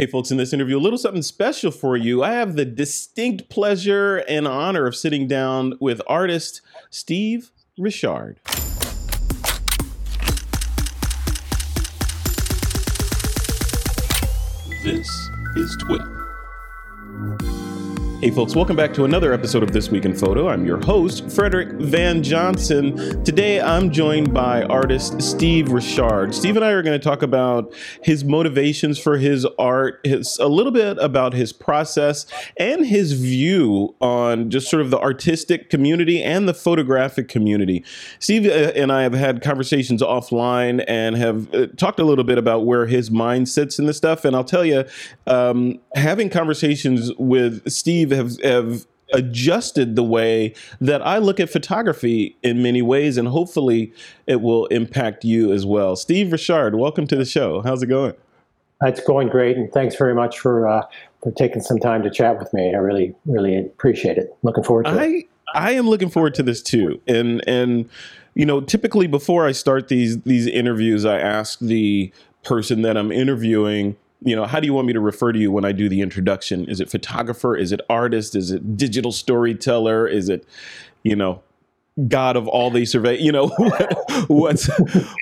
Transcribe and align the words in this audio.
Hey, 0.00 0.06
folks, 0.06 0.30
in 0.30 0.38
this 0.38 0.54
interview, 0.54 0.78
a 0.78 0.80
little 0.80 0.96
something 0.96 1.20
special 1.20 1.70
for 1.70 1.94
you. 1.94 2.22
I 2.22 2.32
have 2.32 2.56
the 2.56 2.64
distinct 2.64 3.50
pleasure 3.50 4.24
and 4.26 4.48
honor 4.48 4.86
of 4.86 4.96
sitting 4.96 5.28
down 5.28 5.74
with 5.78 6.00
artist 6.06 6.62
Steve 6.88 7.50
Richard. 7.76 8.40
This 14.82 15.06
is 15.56 15.76
TWIP. 15.82 16.29
Hey, 18.20 18.30
folks, 18.30 18.54
welcome 18.54 18.76
back 18.76 18.92
to 18.94 19.06
another 19.06 19.32
episode 19.32 19.62
of 19.62 19.72
This 19.72 19.88
Week 19.88 20.04
in 20.04 20.14
Photo. 20.14 20.50
I'm 20.50 20.66
your 20.66 20.76
host, 20.76 21.30
Frederick 21.30 21.70
Van 21.80 22.22
Johnson. 22.22 23.24
Today, 23.24 23.62
I'm 23.62 23.90
joined 23.90 24.34
by 24.34 24.64
artist 24.64 25.22
Steve 25.22 25.72
Richard. 25.72 26.34
Steve 26.34 26.56
and 26.56 26.62
I 26.62 26.72
are 26.72 26.82
going 26.82 27.00
to 27.00 27.02
talk 27.02 27.22
about 27.22 27.72
his 28.02 28.22
motivations 28.22 28.98
for 28.98 29.16
his 29.16 29.46
art, 29.58 30.00
his, 30.04 30.36
a 30.36 30.48
little 30.48 30.70
bit 30.70 30.98
about 30.98 31.32
his 31.32 31.54
process, 31.54 32.26
and 32.58 32.84
his 32.84 33.12
view 33.12 33.94
on 34.02 34.50
just 34.50 34.68
sort 34.68 34.82
of 34.82 34.90
the 34.90 35.00
artistic 35.00 35.70
community 35.70 36.22
and 36.22 36.46
the 36.46 36.52
photographic 36.52 37.26
community. 37.26 37.82
Steve 38.18 38.44
uh, 38.44 38.72
and 38.76 38.92
I 38.92 39.02
have 39.02 39.14
had 39.14 39.40
conversations 39.40 40.02
offline 40.02 40.84
and 40.86 41.16
have 41.16 41.54
uh, 41.54 41.68
talked 41.78 41.98
a 41.98 42.04
little 42.04 42.24
bit 42.24 42.36
about 42.36 42.66
where 42.66 42.84
his 42.84 43.10
mind 43.10 43.48
sits 43.48 43.78
in 43.78 43.86
this 43.86 43.96
stuff. 43.96 44.26
And 44.26 44.36
I'll 44.36 44.44
tell 44.44 44.66
you, 44.66 44.84
um, 45.26 45.80
having 45.94 46.28
conversations 46.28 47.10
with 47.16 47.66
Steve 47.70 48.09
have 48.12 48.40
have 48.42 48.86
adjusted 49.12 49.96
the 49.96 50.04
way 50.04 50.54
that 50.80 51.02
I 51.02 51.18
look 51.18 51.40
at 51.40 51.50
photography 51.50 52.36
in 52.42 52.62
many 52.62 52.82
ways, 52.82 53.16
and 53.16 53.28
hopefully 53.28 53.92
it 54.26 54.40
will 54.40 54.66
impact 54.66 55.24
you 55.24 55.52
as 55.52 55.66
well. 55.66 55.96
Steve 55.96 56.32
Richard, 56.32 56.76
welcome 56.76 57.06
to 57.08 57.16
the 57.16 57.24
show. 57.24 57.60
How's 57.62 57.82
it 57.82 57.86
going? 57.86 58.14
It's 58.82 59.02
going 59.02 59.28
great, 59.28 59.56
and 59.56 59.70
thanks 59.72 59.96
very 59.96 60.14
much 60.14 60.38
for 60.38 60.66
uh, 60.66 60.82
for 61.22 61.32
taking 61.32 61.60
some 61.60 61.78
time 61.78 62.02
to 62.02 62.10
chat 62.10 62.38
with 62.38 62.52
me. 62.54 62.74
I 62.74 62.78
really, 62.78 63.14
really 63.26 63.58
appreciate 63.58 64.16
it. 64.16 64.34
Looking 64.42 64.64
forward 64.64 64.86
to 64.86 64.92
I, 64.92 65.04
it. 65.04 65.24
I 65.54 65.72
am 65.72 65.88
looking 65.88 66.08
forward 66.08 66.34
to 66.36 66.42
this 66.42 66.62
too, 66.62 67.00
and 67.06 67.46
and 67.46 67.88
you 68.34 68.46
know, 68.46 68.60
typically 68.60 69.06
before 69.06 69.46
I 69.46 69.52
start 69.52 69.88
these 69.88 70.22
these 70.22 70.46
interviews, 70.46 71.04
I 71.04 71.18
ask 71.18 71.58
the 71.58 72.12
person 72.42 72.82
that 72.82 72.96
I'm 72.96 73.12
interviewing 73.12 73.96
you 74.22 74.36
know, 74.36 74.44
how 74.44 74.60
do 74.60 74.66
you 74.66 74.74
want 74.74 74.86
me 74.86 74.92
to 74.92 75.00
refer 75.00 75.32
to 75.32 75.38
you 75.38 75.50
when 75.50 75.64
I 75.64 75.72
do 75.72 75.88
the 75.88 76.00
introduction? 76.00 76.66
Is 76.68 76.80
it 76.80 76.90
photographer? 76.90 77.56
Is 77.56 77.72
it 77.72 77.80
artist? 77.88 78.34
Is 78.36 78.50
it 78.50 78.76
digital 78.76 79.12
storyteller? 79.12 80.06
Is 80.06 80.28
it, 80.28 80.46
you 81.02 81.16
know, 81.16 81.42
God 82.08 82.36
of 82.36 82.46
all 82.46 82.70
they 82.70 82.84
survey? 82.84 83.18
You 83.18 83.32
know, 83.32 83.48
what's 84.28 84.68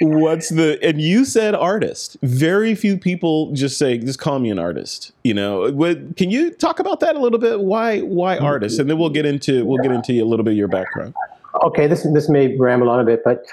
what's 0.00 0.48
the? 0.48 0.78
And 0.82 1.00
you 1.00 1.24
said 1.24 1.54
artist. 1.54 2.16
Very 2.22 2.74
few 2.74 2.98
people 2.98 3.52
just 3.52 3.78
say, 3.78 3.98
just 3.98 4.18
call 4.18 4.38
me 4.40 4.50
an 4.50 4.58
artist. 4.58 5.12
You 5.22 5.34
know, 5.34 5.70
what, 5.70 6.16
can 6.16 6.30
you 6.30 6.50
talk 6.50 6.80
about 6.80 7.00
that 7.00 7.16
a 7.16 7.20
little 7.20 7.38
bit? 7.38 7.60
Why 7.60 8.00
why 8.00 8.36
artist? 8.38 8.78
And 8.78 8.90
then 8.90 8.98
we'll 8.98 9.10
get 9.10 9.26
into 9.26 9.64
we'll 9.64 9.82
get 9.82 9.92
into 9.92 10.12
a 10.12 10.24
little 10.24 10.44
bit 10.44 10.52
of 10.52 10.58
your 10.58 10.68
background. 10.68 11.14
Okay, 11.62 11.86
this 11.86 12.06
this 12.12 12.28
may 12.28 12.56
ramble 12.56 12.90
on 12.90 13.00
a 13.00 13.04
bit, 13.04 13.22
but 13.24 13.44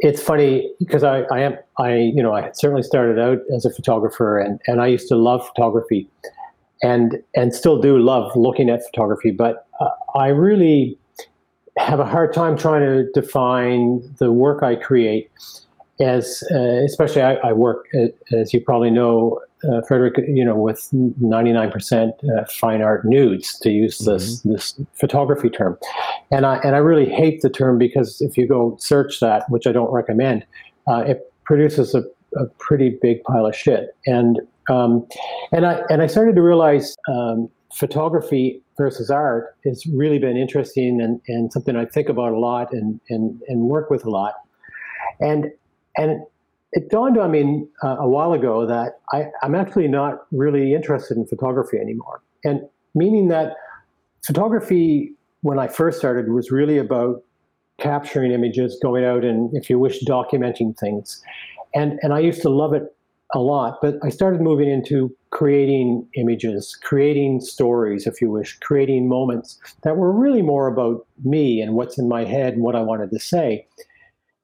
it's 0.00 0.22
funny 0.22 0.72
because 0.78 1.04
I, 1.04 1.22
I 1.32 1.40
am 1.40 1.56
I 1.78 1.94
you 1.96 2.22
know 2.22 2.34
I 2.34 2.50
certainly 2.52 2.82
started 2.82 3.18
out 3.18 3.38
as 3.54 3.64
a 3.64 3.70
photographer 3.70 4.38
and, 4.38 4.60
and 4.66 4.80
I 4.80 4.86
used 4.86 5.08
to 5.08 5.16
love 5.16 5.46
photography 5.46 6.08
and 6.82 7.22
and 7.36 7.54
still 7.54 7.80
do 7.80 7.98
love 7.98 8.34
looking 8.34 8.70
at 8.70 8.84
photography 8.86 9.30
but 9.30 9.66
uh, 9.80 9.90
I 10.14 10.28
really 10.28 10.98
have 11.76 12.00
a 12.00 12.04
hard 12.04 12.32
time 12.32 12.56
trying 12.56 12.82
to 12.82 13.10
define 13.12 14.02
the 14.18 14.32
work 14.32 14.62
I 14.62 14.76
create 14.76 15.30
as 16.00 16.42
uh, 16.50 16.82
especially 16.84 17.22
I, 17.22 17.34
I, 17.36 17.52
work 17.52 17.86
as 18.32 18.52
you 18.54 18.60
probably 18.60 18.90
know 18.90 19.38
uh, 19.68 19.82
Frederick, 19.82 20.16
you 20.28 20.44
know, 20.44 20.56
with 20.56 20.88
99% 20.92 22.12
uh, 22.38 22.44
fine 22.46 22.82
art 22.82 23.04
nudes, 23.04 23.58
to 23.60 23.70
use 23.70 23.98
this 23.98 24.40
mm-hmm. 24.40 24.52
this 24.52 24.80
photography 24.94 25.50
term, 25.50 25.78
and 26.30 26.46
I 26.46 26.56
and 26.58 26.74
I 26.74 26.78
really 26.78 27.08
hate 27.08 27.42
the 27.42 27.50
term 27.50 27.78
because 27.78 28.20
if 28.20 28.36
you 28.36 28.46
go 28.46 28.76
search 28.80 29.20
that, 29.20 29.48
which 29.50 29.66
I 29.66 29.72
don't 29.72 29.92
recommend, 29.92 30.46
uh, 30.86 31.04
it 31.06 31.32
produces 31.44 31.94
a, 31.94 32.02
a, 32.36 32.46
pretty 32.58 32.98
big 33.02 33.22
pile 33.24 33.46
of 33.46 33.56
shit. 33.56 33.94
And 34.06 34.40
um, 34.70 35.06
and 35.52 35.66
I 35.66 35.82
and 35.90 36.02
I 36.02 36.06
started 36.06 36.36
to 36.36 36.42
realize 36.42 36.96
um, 37.08 37.50
photography 37.74 38.62
versus 38.76 39.10
art 39.10 39.56
has 39.64 39.84
really 39.86 40.18
been 40.18 40.36
interesting 40.36 41.00
and, 41.00 41.20
and 41.28 41.52
something 41.52 41.76
I 41.76 41.84
think 41.84 42.08
about 42.08 42.32
a 42.32 42.38
lot 42.38 42.72
and, 42.72 43.00
and 43.10 43.42
and 43.48 43.62
work 43.62 43.90
with 43.90 44.04
a 44.04 44.10
lot, 44.10 44.34
and 45.20 45.50
and 45.96 46.22
it 46.72 46.90
dawned 46.90 47.18
on 47.18 47.30
me 47.32 47.64
uh, 47.82 47.96
a 47.98 48.08
while 48.08 48.32
ago 48.32 48.66
that 48.66 49.00
I, 49.12 49.26
I'm 49.42 49.54
actually 49.54 49.88
not 49.88 50.26
really 50.30 50.74
interested 50.74 51.16
in 51.16 51.26
photography 51.26 51.78
anymore. 51.78 52.22
And 52.44 52.60
meaning 52.94 53.28
that 53.28 53.54
photography, 54.24 55.12
when 55.42 55.58
I 55.58 55.68
first 55.68 55.98
started, 55.98 56.30
was 56.30 56.50
really 56.50 56.78
about 56.78 57.22
capturing 57.78 58.30
images, 58.30 58.78
going 58.82 59.04
out 59.04 59.24
and, 59.24 59.50
if 59.54 59.68
you 59.68 59.78
wish, 59.78 60.04
documenting 60.04 60.78
things. 60.78 61.22
And, 61.74 61.98
and 62.02 62.12
I 62.12 62.20
used 62.20 62.42
to 62.42 62.50
love 62.50 62.72
it 62.72 62.94
a 63.32 63.38
lot, 63.38 63.78
but 63.80 63.94
I 64.02 64.08
started 64.08 64.40
moving 64.40 64.68
into 64.68 65.14
creating 65.30 66.06
images, 66.16 66.76
creating 66.82 67.40
stories, 67.40 68.06
if 68.06 68.20
you 68.20 68.30
wish, 68.30 68.58
creating 68.58 69.08
moments 69.08 69.58
that 69.82 69.96
were 69.96 70.12
really 70.12 70.42
more 70.42 70.66
about 70.66 71.06
me 71.24 71.60
and 71.60 71.74
what's 71.74 71.96
in 71.96 72.08
my 72.08 72.24
head 72.24 72.54
and 72.54 72.62
what 72.62 72.74
I 72.74 72.80
wanted 72.80 73.10
to 73.10 73.20
say. 73.20 73.66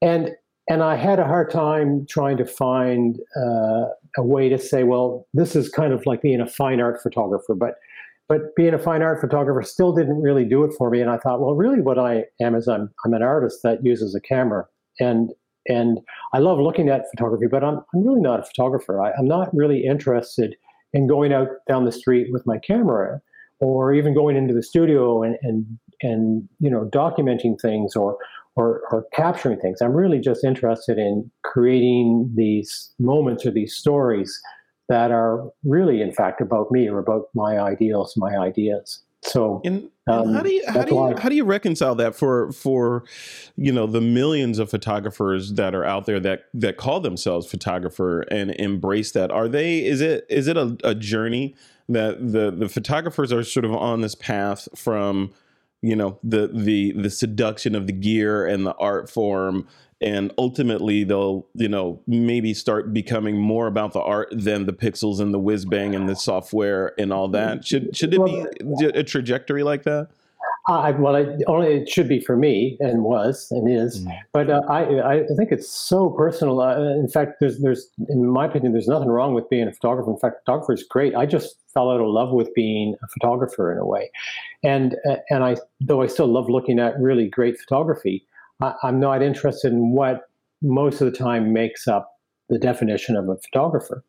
And 0.01 0.31
and 0.69 0.83
I 0.83 0.95
had 0.95 1.19
a 1.19 1.25
hard 1.25 1.49
time 1.49 2.05
trying 2.09 2.37
to 2.37 2.45
find 2.45 3.17
uh, 3.35 3.85
a 4.17 4.23
way 4.23 4.49
to 4.49 4.57
say, 4.57 4.83
well, 4.83 5.25
this 5.33 5.55
is 5.55 5.69
kind 5.69 5.93
of 5.93 6.05
like 6.05 6.21
being 6.21 6.41
a 6.41 6.47
fine 6.47 6.81
art 6.81 7.01
photographer, 7.01 7.55
but 7.55 7.75
but 8.29 8.53
being 8.57 8.73
a 8.73 8.79
fine 8.79 9.01
art 9.01 9.21
photographer 9.21 9.61
still 9.61 9.93
didn't 9.93 10.21
really 10.21 10.43
do 10.43 10.65
it 10.65 10.73
for 10.77 10.89
me. 10.89 10.99
And 10.99 11.09
I 11.09 11.17
thought, 11.17 11.39
well, 11.39 11.55
really, 11.55 11.79
what 11.79 11.97
I 11.97 12.25
am 12.41 12.55
is 12.55 12.67
I'm 12.67 12.89
I'm 13.05 13.13
an 13.13 13.23
artist 13.23 13.59
that 13.63 13.85
uses 13.85 14.13
a 14.15 14.19
camera, 14.19 14.65
and 14.99 15.31
and 15.67 15.99
I 16.33 16.39
love 16.39 16.59
looking 16.59 16.89
at 16.89 17.09
photography, 17.11 17.47
but 17.49 17.63
I'm 17.63 17.77
I'm 17.93 18.03
really 18.05 18.21
not 18.21 18.41
a 18.41 18.43
photographer. 18.43 19.01
I, 19.01 19.11
I'm 19.17 19.27
not 19.27 19.53
really 19.55 19.85
interested 19.85 20.55
in 20.91 21.07
going 21.07 21.31
out 21.31 21.47
down 21.69 21.85
the 21.85 21.91
street 21.91 22.27
with 22.31 22.45
my 22.45 22.57
camera, 22.57 23.21
or 23.61 23.93
even 23.93 24.13
going 24.13 24.35
into 24.35 24.53
the 24.53 24.63
studio 24.63 25.23
and 25.23 25.37
and 25.43 25.65
and 26.01 26.49
you 26.59 26.69
know 26.69 26.89
documenting 26.93 27.59
things 27.61 27.95
or 27.95 28.17
or, 28.57 28.81
or 28.91 29.05
capturing 29.13 29.59
things. 29.59 29.81
I'm 29.81 29.93
really 29.93 30.19
just 30.19 30.43
interested 30.43 30.97
in 30.97 31.31
creating 31.43 32.33
these 32.35 32.91
moments 32.99 33.45
or 33.45 33.51
these 33.51 33.75
stories 33.75 34.37
that 34.89 35.11
are 35.11 35.49
really, 35.63 36.01
in 36.01 36.11
fact, 36.11 36.41
about 36.41 36.71
me 36.71 36.89
or 36.89 36.97
about 36.97 37.25
my 37.35 37.59
ideals, 37.59 38.15
my 38.17 38.35
ideas. 38.35 39.03
So, 39.23 39.61
and, 39.63 39.89
and 40.07 40.27
um, 40.27 40.33
how 40.33 40.41
do 40.41 40.51
you 40.51 40.63
how 40.67 40.83
do 40.83 40.95
you, 40.95 41.15
how 41.17 41.29
do 41.29 41.35
you 41.35 41.43
reconcile 41.43 41.95
that 41.95 42.15
for 42.15 42.51
for 42.51 43.03
you 43.57 43.71
know 43.71 43.85
the 43.85 43.99
millions 43.99 44.57
of 44.59 44.69
photographers 44.69 45.53
that 45.53 45.75
are 45.75 45.83
out 45.83 46.05
there 46.05 46.19
that 46.19 46.43
that 46.53 46.77
call 46.77 46.99
themselves 46.99 47.45
photographer 47.47 48.21
and 48.21 48.51
embrace 48.51 49.11
that? 49.13 49.31
Are 49.31 49.47
they 49.47 49.83
is 49.83 50.01
it 50.01 50.25
is 50.29 50.47
it 50.47 50.55
a, 50.55 50.77
a 50.83 50.95
journey 50.95 51.55
that 51.89 52.31
the 52.31 52.51
the 52.51 52.69
photographers 52.69 53.33
are 53.33 53.43
sort 53.43 53.65
of 53.65 53.73
on 53.73 54.01
this 54.01 54.15
path 54.15 54.69
from 54.75 55.33
you 55.81 55.95
know 55.95 56.19
the 56.23 56.49
the 56.53 56.93
the 56.93 57.09
seduction 57.09 57.75
of 57.75 57.87
the 57.87 57.93
gear 57.93 58.45
and 58.45 58.65
the 58.65 58.75
art 58.75 59.09
form. 59.09 59.67
And 59.99 60.31
ultimately 60.37 61.03
they'll 61.03 61.47
you 61.55 61.69
know 61.69 62.01
maybe 62.05 62.53
start 62.53 62.93
becoming 62.93 63.37
more 63.37 63.65
about 63.65 63.93
the 63.93 64.01
art 64.01 64.29
than 64.31 64.67
the 64.67 64.73
pixels 64.73 65.19
and 65.19 65.33
the 65.33 65.39
whiz 65.39 65.65
bang 65.65 65.95
and 65.95 66.07
the 66.07 66.15
software 66.15 66.93
and 66.99 67.11
all 67.11 67.27
that. 67.29 67.65
Should 67.65 67.95
should 67.97 68.13
it 68.13 68.23
be 68.23 68.45
a 68.85 69.03
trajectory 69.03 69.63
like 69.63 69.83
that 69.83 70.09
uh, 70.67 70.93
well, 70.99 71.15
it, 71.15 71.43
only 71.47 71.67
it 71.67 71.89
should 71.89 72.09
be 72.09 72.19
for 72.19 72.35
me, 72.35 72.77
and 72.81 73.03
was, 73.03 73.47
and 73.51 73.69
is. 73.69 74.05
Mm. 74.05 74.19
But 74.33 74.49
uh, 74.49 74.61
I, 74.69 75.13
I 75.13 75.23
think 75.37 75.51
it's 75.51 75.69
so 75.69 76.09
personal. 76.09 76.59
Uh, 76.59 76.77
in 76.77 77.07
fact, 77.07 77.35
there's, 77.39 77.59
there's, 77.59 77.89
in 78.09 78.27
my 78.27 78.47
opinion, 78.47 78.73
there's 78.73 78.87
nothing 78.87 79.07
wrong 79.07 79.33
with 79.33 79.49
being 79.49 79.67
a 79.67 79.71
photographer. 79.71 80.11
In 80.11 80.17
fact, 80.17 80.39
photographer 80.45 80.73
is 80.73 80.83
great. 80.83 81.15
I 81.15 81.25
just 81.25 81.55
fell 81.73 81.89
out 81.89 82.01
of 82.01 82.07
love 82.07 82.33
with 82.33 82.53
being 82.53 82.95
a 83.01 83.07
photographer 83.07 83.71
in 83.71 83.77
a 83.77 83.85
way, 83.85 84.11
and 84.61 84.97
uh, 85.09 85.17
and 85.29 85.45
I, 85.45 85.55
though 85.79 86.01
I 86.01 86.07
still 86.07 86.27
love 86.27 86.49
looking 86.49 86.79
at 86.79 86.99
really 86.99 87.29
great 87.29 87.57
photography, 87.57 88.25
I, 88.61 88.73
I'm 88.83 88.99
not 88.99 89.21
interested 89.21 89.71
in 89.71 89.91
what 89.91 90.23
most 90.61 90.99
of 90.99 91.09
the 91.09 91.17
time 91.17 91.53
makes 91.53 91.87
up 91.87 92.16
the 92.49 92.57
definition 92.57 93.15
of 93.15 93.27
a 93.29 93.37
photographer. 93.37 94.03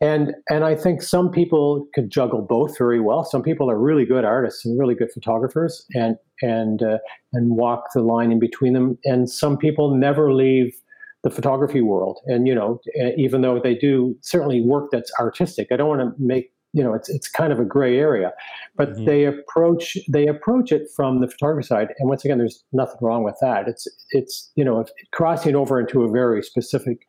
And 0.00 0.34
and 0.50 0.64
I 0.64 0.74
think 0.74 1.02
some 1.02 1.30
people 1.30 1.86
could 1.94 2.10
juggle 2.10 2.42
both 2.42 2.76
very 2.76 3.00
well. 3.00 3.24
Some 3.24 3.42
people 3.42 3.70
are 3.70 3.78
really 3.78 4.04
good 4.04 4.24
artists 4.24 4.64
and 4.64 4.78
really 4.78 4.94
good 4.94 5.10
photographers, 5.12 5.84
and 5.94 6.16
and 6.42 6.82
uh, 6.82 6.98
and 7.32 7.56
walk 7.56 7.84
the 7.94 8.02
line 8.02 8.32
in 8.32 8.38
between 8.38 8.72
them. 8.72 8.98
And 9.04 9.30
some 9.30 9.56
people 9.56 9.94
never 9.94 10.32
leave 10.32 10.74
the 11.22 11.30
photography 11.30 11.80
world. 11.80 12.20
And 12.26 12.46
you 12.46 12.54
know, 12.54 12.80
even 13.16 13.40
though 13.40 13.58
they 13.58 13.74
do 13.74 14.16
certainly 14.20 14.60
work 14.60 14.90
that's 14.90 15.10
artistic, 15.18 15.68
I 15.70 15.76
don't 15.76 15.88
want 15.88 16.00
to 16.00 16.12
make 16.22 16.52
you 16.72 16.82
know 16.82 16.92
it's 16.92 17.08
it's 17.08 17.28
kind 17.28 17.52
of 17.52 17.58
a 17.58 17.64
gray 17.64 17.98
area, 17.98 18.32
but 18.76 18.90
mm-hmm. 18.90 19.06
they 19.06 19.24
approach 19.24 19.96
they 20.12 20.26
approach 20.26 20.72
it 20.72 20.88
from 20.94 21.20
the 21.20 21.28
photography 21.28 21.66
side. 21.66 21.88
And 21.98 22.08
once 22.08 22.22
again, 22.24 22.36
there's 22.36 22.62
nothing 22.72 22.98
wrong 23.00 23.24
with 23.24 23.36
that. 23.40 23.66
It's 23.66 23.88
it's 24.10 24.52
you 24.56 24.64
know 24.64 24.84
crossing 25.12 25.56
over 25.56 25.80
into 25.80 26.02
a 26.02 26.10
very 26.10 26.42
specific 26.42 27.06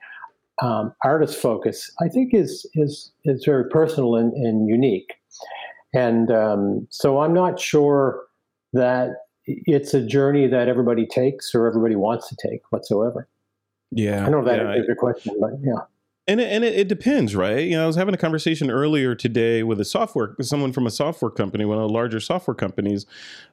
um, 0.61 0.93
artist 1.03 1.39
focus, 1.39 1.91
I 2.01 2.07
think 2.07 2.33
is 2.33 2.65
is 2.75 3.11
is 3.25 3.43
very 3.45 3.69
personal 3.69 4.15
and, 4.15 4.33
and 4.33 4.67
unique. 4.67 5.13
And 5.93 6.31
um, 6.31 6.87
so 6.89 7.19
I'm 7.19 7.33
not 7.33 7.59
sure 7.59 8.23
that 8.73 9.11
it's 9.45 9.93
a 9.93 10.05
journey 10.05 10.47
that 10.47 10.67
everybody 10.67 11.05
takes 11.05 11.55
or 11.55 11.67
everybody 11.67 11.95
wants 11.95 12.27
to 12.29 12.35
take 12.35 12.61
whatsoever. 12.71 13.27
Yeah, 13.91 14.25
I 14.25 14.29
know 14.29 14.43
that 14.43 14.59
yeah, 14.59 14.75
is 14.75 14.85
your 14.87 14.95
question, 14.95 15.35
but 15.39 15.51
yeah. 15.63 15.83
And 16.29 16.41
it, 16.41 16.51
and 16.51 16.65
it, 16.65 16.75
it, 16.75 16.87
depends, 16.89 17.37
right? 17.37 17.65
You 17.65 17.77
know, 17.77 17.85
I 17.85 17.87
was 17.87 17.95
having 17.95 18.13
a 18.13 18.17
conversation 18.17 18.69
earlier 18.69 19.15
today 19.15 19.63
with 19.63 19.79
a 19.79 19.85
software, 19.85 20.35
someone 20.41 20.73
from 20.73 20.85
a 20.85 20.91
software 20.91 21.31
company, 21.31 21.63
one 21.63 21.77
of 21.77 21.87
the 21.87 21.93
larger 21.93 22.19
software 22.19 22.53
companies 22.53 23.05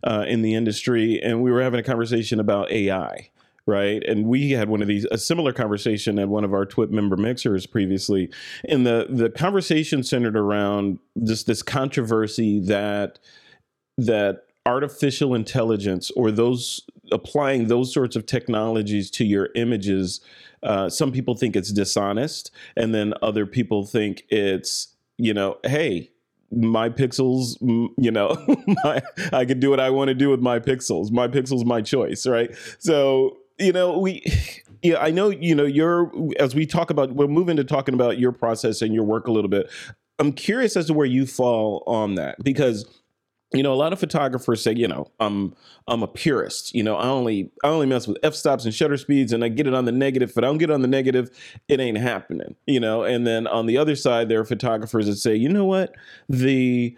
uh, 0.03 0.25
in 0.27 0.43
the 0.43 0.55
industry, 0.55 1.21
and 1.23 1.41
we 1.41 1.53
were 1.53 1.63
having 1.63 1.79
a 1.79 1.85
conversation 1.85 2.41
about 2.41 2.73
AI, 2.73 3.31
right? 3.67 4.03
And 4.07 4.27
we 4.27 4.51
had 4.51 4.69
one 4.69 4.83
of 4.83 4.89
these, 4.89 5.07
a 5.07 5.19
similar 5.19 5.53
conversation 5.53 6.19
at 6.19 6.29
one 6.29 6.45
of 6.45 6.53
our 6.53 6.67
TWIP 6.67 6.91
member 6.91 7.17
mixers 7.17 7.67
previously, 7.67 8.31
and 8.69 8.87
the 8.87 9.07
the 9.09 9.31
conversation 9.31 10.03
centered 10.03 10.37
around 10.37 10.99
just 11.23 11.47
this 11.47 11.63
controversy 11.63 12.61
that 12.61 13.19
that 13.97 14.43
artificial 14.67 15.35
intelligence 15.35 16.11
or 16.13 16.31
those 16.31 16.83
applying 17.13 17.69
those 17.69 17.93
sorts 17.93 18.17
of 18.17 18.25
technologies 18.25 19.11
to 19.11 19.25
your 19.25 19.51
images 19.55 20.21
uh, 20.63 20.89
some 20.89 21.13
people 21.13 21.35
think 21.35 21.55
it's 21.55 21.71
dishonest 21.71 22.51
and 22.75 22.95
then 22.95 23.13
other 23.21 23.45
people 23.45 23.85
think 23.85 24.25
it's 24.31 24.89
you 25.19 25.35
know 25.35 25.59
hey 25.65 26.11
my 26.51 26.89
pixels 26.89 27.59
you 27.99 28.11
know 28.11 28.35
my, 28.85 29.03
i 29.35 29.45
can 29.45 29.61
do 29.61 29.69
what 29.69 29.81
i 29.81 29.91
want 29.91 30.09
to 30.09 30.15
do 30.15 30.31
with 30.31 30.41
my 30.41 30.59
pixels. 30.59 31.11
My 31.11 31.29
pixels 31.29 31.65
my 31.67 31.83
choice 31.83 32.27
right? 32.27 32.51
So 32.79 33.37
you 33.59 33.73
know 33.73 33.99
we 33.99 34.23
yeah 34.83 34.99
i 34.99 35.11
know 35.11 35.31
you 35.31 35.55
know 35.55 35.65
you're 35.65 36.13
as 36.39 36.55
we 36.55 36.67
talk 36.67 36.91
about 36.91 37.15
we'll 37.15 37.29
move 37.29 37.49
into 37.49 37.65
talking 37.65 37.95
about 37.95 38.19
your 38.19 38.33
process 38.33 38.83
and 38.83 38.95
your 38.95 39.05
work 39.05 39.27
a 39.27 39.33
little 39.33 39.51
bit 39.51 39.71
i'm 40.19 40.33
curious 40.33 40.77
as 40.77 40.87
to 40.87 40.95
where 40.95 41.07
you 41.07 41.27
fall 41.27 41.83
on 41.87 42.15
that 42.15 42.43
because 42.43 42.85
you 43.55 43.63
know, 43.63 43.73
a 43.73 43.77
lot 43.77 43.93
of 43.93 44.01
photographers 44.01 44.63
say, 44.63 44.75
you 44.75 44.89
know, 44.89 45.07
I'm 45.21 45.55
I'm 45.87 46.03
a 46.03 46.09
purist. 46.09 46.75
You 46.75 46.83
know, 46.83 46.97
I 46.97 47.07
only 47.07 47.53
I 47.63 47.69
only 47.69 47.87
mess 47.87 48.09
with 48.09 48.19
f 48.23 48.35
stops 48.35 48.65
and 48.65 48.75
shutter 48.75 48.97
speeds, 48.97 49.33
and 49.33 49.45
I 49.45 49.49
get 49.49 49.67
it 49.67 49.75
on 49.75 49.85
the 49.85 49.93
negative. 49.93 50.31
If 50.31 50.39
I 50.39 50.41
don't 50.41 50.59
get 50.59 50.71
it 50.71 50.73
on 50.73 50.83
the 50.83 50.89
negative, 50.89 51.31
it 51.69 51.79
ain't 51.81 51.99
happening. 51.99 52.57
You 52.67 52.81
know, 52.81 53.05
and 53.05 53.27
then 53.27 53.47
on 53.47 53.67
the 53.67 53.79
other 53.79 53.95
side, 53.95 54.29
there 54.29 54.41
are 54.41 54.45
photographers 54.45 55.07
that 55.07 55.17
say, 55.17 55.37
you 55.37 55.49
know 55.49 55.65
what, 55.65 55.95
the 56.29 56.97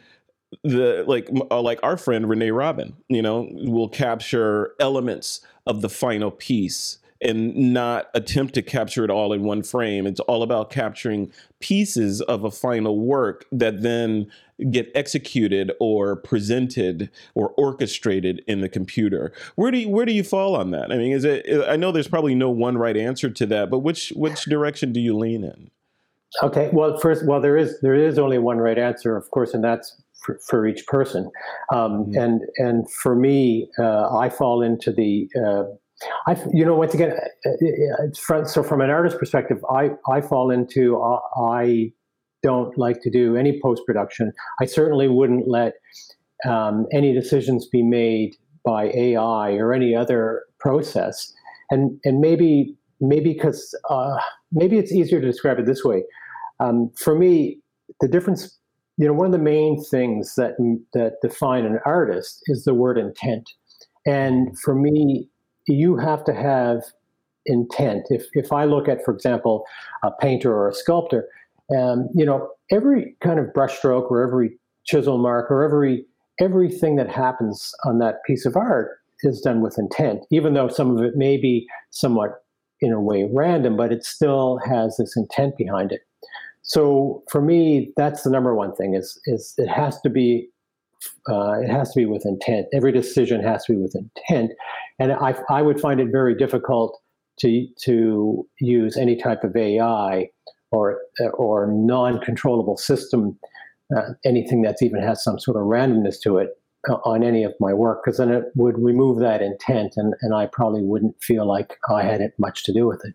the 0.64 1.04
like 1.06 1.28
uh, 1.50 1.60
like 1.60 1.78
our 1.82 1.98
friend 1.98 2.28
Renee 2.28 2.52
Robyn, 2.52 2.94
you 3.08 3.20
know, 3.20 3.48
will 3.52 3.88
capture 3.88 4.72
elements 4.80 5.42
of 5.66 5.82
the 5.82 5.88
final 5.88 6.30
piece 6.30 6.98
and 7.22 7.56
not 7.56 8.08
attempt 8.14 8.54
to 8.54 8.62
capture 8.62 9.04
it 9.04 9.10
all 9.10 9.32
in 9.32 9.42
one 9.42 9.62
frame. 9.62 10.06
It's 10.06 10.20
all 10.20 10.42
about 10.42 10.70
capturing 10.70 11.32
pieces 11.60 12.20
of 12.22 12.44
a 12.44 12.50
final 12.50 13.00
work 13.00 13.46
that 13.50 13.82
then 13.82 14.30
get 14.70 14.90
executed 14.94 15.72
or 15.80 16.16
presented 16.16 17.10
or 17.34 17.50
orchestrated 17.56 18.42
in 18.46 18.60
the 18.60 18.68
computer. 18.68 19.32
Where 19.54 19.70
do 19.70 19.78
you, 19.78 19.88
where 19.88 20.06
do 20.06 20.12
you 20.12 20.22
fall 20.22 20.56
on 20.56 20.70
that? 20.72 20.92
I 20.92 20.96
mean, 20.96 21.12
is 21.12 21.24
it? 21.24 21.46
I 21.66 21.76
know 21.76 21.92
there's 21.92 22.08
probably 22.08 22.34
no 22.34 22.50
one 22.50 22.76
right 22.76 22.96
answer 22.96 23.30
to 23.30 23.46
that, 23.46 23.70
but 23.70 23.78
which 23.80 24.12
which 24.16 24.44
direction 24.44 24.92
do 24.92 25.00
you 25.00 25.16
lean 25.16 25.44
in? 25.44 25.70
Okay. 26.42 26.70
Well, 26.72 26.98
first, 26.98 27.24
well, 27.26 27.40
there 27.40 27.56
is 27.56 27.80
there 27.80 27.94
is 27.94 28.18
only 28.18 28.38
one 28.38 28.58
right 28.58 28.78
answer, 28.78 29.16
of 29.16 29.30
course, 29.30 29.54
and 29.54 29.64
that's 29.64 29.96
for, 30.24 30.38
for 30.48 30.66
each 30.66 30.86
person. 30.86 31.30
Um, 31.72 32.06
mm-hmm. 32.06 32.18
And 32.18 32.40
and 32.56 32.90
for 32.90 33.14
me, 33.14 33.68
uh, 33.78 34.16
I 34.16 34.28
fall 34.28 34.62
into 34.62 34.92
the 34.92 35.28
uh, 35.40 35.64
I, 36.26 36.36
you 36.52 36.64
know, 36.64 36.74
once 36.74 36.92
again, 36.92 37.14
so 38.12 38.62
from 38.62 38.80
an 38.80 38.90
artist 38.90 39.18
perspective, 39.18 39.64
I, 39.70 39.92
I 40.10 40.20
fall 40.20 40.50
into, 40.50 41.00
uh, 41.00 41.20
I 41.40 41.90
don't 42.42 42.76
like 42.76 43.00
to 43.02 43.10
do 43.10 43.36
any 43.36 43.58
post 43.62 43.82
production. 43.86 44.32
I 44.60 44.66
certainly 44.66 45.08
wouldn't 45.08 45.48
let 45.48 45.74
um, 46.46 46.86
any 46.92 47.14
decisions 47.14 47.66
be 47.66 47.82
made 47.82 48.36
by 48.64 48.90
AI 48.94 49.52
or 49.52 49.72
any 49.72 49.94
other 49.94 50.44
process. 50.60 51.32
And 51.70 51.98
and 52.04 52.20
maybe 52.20 52.76
maybe 53.00 53.32
because 53.32 53.74
uh, 53.90 54.18
maybe 54.52 54.78
it's 54.78 54.92
easier 54.92 55.20
to 55.20 55.26
describe 55.26 55.58
it 55.58 55.66
this 55.66 55.84
way. 55.84 56.04
Um, 56.60 56.90
for 56.96 57.18
me, 57.18 57.58
the 58.00 58.08
difference, 58.08 58.58
you 58.96 59.06
know, 59.06 59.12
one 59.12 59.26
of 59.26 59.32
the 59.32 59.38
main 59.38 59.82
things 59.82 60.34
that 60.36 60.56
that 60.94 61.16
define 61.22 61.64
an 61.64 61.78
artist 61.84 62.42
is 62.46 62.64
the 62.64 62.74
word 62.74 62.98
intent. 62.98 63.50
And 64.06 64.58
for 64.58 64.74
me, 64.74 65.28
you 65.66 65.96
have 65.96 66.24
to 66.24 66.34
have 66.34 66.82
intent. 67.44 68.06
If 68.10 68.26
if 68.32 68.52
I 68.52 68.64
look 68.64 68.88
at, 68.88 69.04
for 69.04 69.14
example, 69.14 69.64
a 70.02 70.10
painter 70.10 70.54
or 70.54 70.68
a 70.68 70.74
sculptor, 70.74 71.28
um, 71.76 72.08
you 72.14 72.24
know, 72.24 72.48
every 72.70 73.16
kind 73.20 73.38
of 73.38 73.46
brushstroke 73.46 74.10
or 74.10 74.22
every 74.22 74.58
chisel 74.84 75.18
mark 75.18 75.50
or 75.50 75.62
every 75.62 76.06
everything 76.40 76.96
that 76.96 77.10
happens 77.10 77.72
on 77.84 77.98
that 77.98 78.22
piece 78.26 78.46
of 78.46 78.56
art 78.56 78.98
is 79.22 79.40
done 79.40 79.60
with 79.62 79.78
intent, 79.78 80.24
even 80.30 80.54
though 80.54 80.68
some 80.68 80.96
of 80.96 81.02
it 81.02 81.16
may 81.16 81.36
be 81.36 81.66
somewhat 81.90 82.42
in 82.80 82.92
a 82.92 83.00
way 83.00 83.28
random, 83.32 83.76
but 83.76 83.90
it 83.90 84.04
still 84.04 84.58
has 84.66 84.96
this 84.98 85.16
intent 85.16 85.56
behind 85.56 85.92
it. 85.92 86.02
So 86.66 87.22
for 87.30 87.40
me, 87.40 87.92
that's 87.96 88.22
the 88.22 88.30
number 88.30 88.54
one 88.54 88.74
thing 88.74 88.94
is 88.94 89.18
is 89.24 89.54
it 89.56 89.68
has 89.68 90.00
to 90.02 90.10
be 90.10 90.48
uh, 91.28 91.60
it 91.60 91.68
has 91.68 91.92
to 91.92 92.00
be 92.00 92.06
with 92.06 92.26
intent. 92.26 92.66
Every 92.72 92.92
decision 92.92 93.42
has 93.42 93.64
to 93.64 93.74
be 93.74 93.78
with 93.78 93.94
intent, 93.94 94.52
and 94.98 95.12
I, 95.12 95.36
I 95.48 95.62
would 95.62 95.80
find 95.80 96.00
it 96.00 96.08
very 96.10 96.34
difficult 96.34 96.98
to 97.40 97.66
to 97.84 98.46
use 98.60 98.96
any 98.96 99.16
type 99.16 99.44
of 99.44 99.56
AI 99.56 100.28
or 100.72 100.98
or 101.34 101.70
non-controllable 101.70 102.76
system, 102.76 103.38
uh, 103.96 104.14
anything 104.24 104.62
that's 104.62 104.82
even 104.82 105.00
has 105.00 105.22
some 105.22 105.38
sort 105.38 105.56
of 105.56 105.64
randomness 105.64 106.20
to 106.22 106.38
it 106.38 106.50
uh, 106.90 106.94
on 107.04 107.22
any 107.22 107.44
of 107.44 107.54
my 107.60 107.72
work, 107.72 108.02
because 108.04 108.18
then 108.18 108.30
it 108.30 108.44
would 108.56 108.76
remove 108.76 109.20
that 109.20 109.40
intent, 109.40 109.92
and 109.96 110.14
and 110.22 110.34
I 110.34 110.46
probably 110.46 110.82
wouldn't 110.82 111.22
feel 111.22 111.46
like 111.46 111.78
I 111.88 112.02
had 112.02 112.20
it 112.20 112.32
much 112.38 112.64
to 112.64 112.72
do 112.72 112.88
with 112.88 113.04
it. 113.04 113.14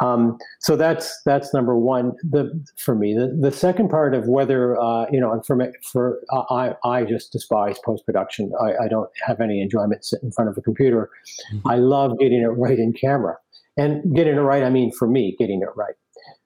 Um, 0.00 0.38
so 0.60 0.76
that's 0.76 1.20
that's 1.26 1.52
number 1.52 1.76
one. 1.76 2.12
The 2.22 2.50
for 2.78 2.94
me, 2.94 3.14
the, 3.14 3.36
the 3.38 3.52
second 3.54 3.90
part 3.90 4.14
of 4.14 4.26
whether 4.26 4.80
uh, 4.80 5.06
you 5.10 5.20
know, 5.20 5.32
and 5.32 5.44
for 5.44 5.56
me, 5.56 5.66
for 5.92 6.20
uh, 6.32 6.42
I 6.50 6.74
I 6.84 7.04
just 7.04 7.32
despise 7.32 7.78
post 7.84 8.06
production. 8.06 8.50
I, 8.60 8.84
I, 8.84 8.88
don't 8.88 9.10
have 9.26 9.40
any 9.40 9.60
enjoyment 9.60 10.04
sitting 10.04 10.28
in 10.28 10.32
front 10.32 10.48
of 10.48 10.56
a 10.56 10.62
computer. 10.62 11.10
Mm-hmm. 11.52 11.68
I 11.68 11.76
love 11.76 12.18
getting 12.18 12.40
it 12.40 12.46
right 12.46 12.78
in 12.78 12.94
camera, 12.94 13.36
and 13.76 14.14
getting 14.14 14.36
it 14.36 14.40
right. 14.40 14.62
I 14.62 14.70
mean, 14.70 14.90
for 14.98 15.06
me, 15.06 15.36
getting 15.38 15.60
it 15.60 15.68
right. 15.76 15.94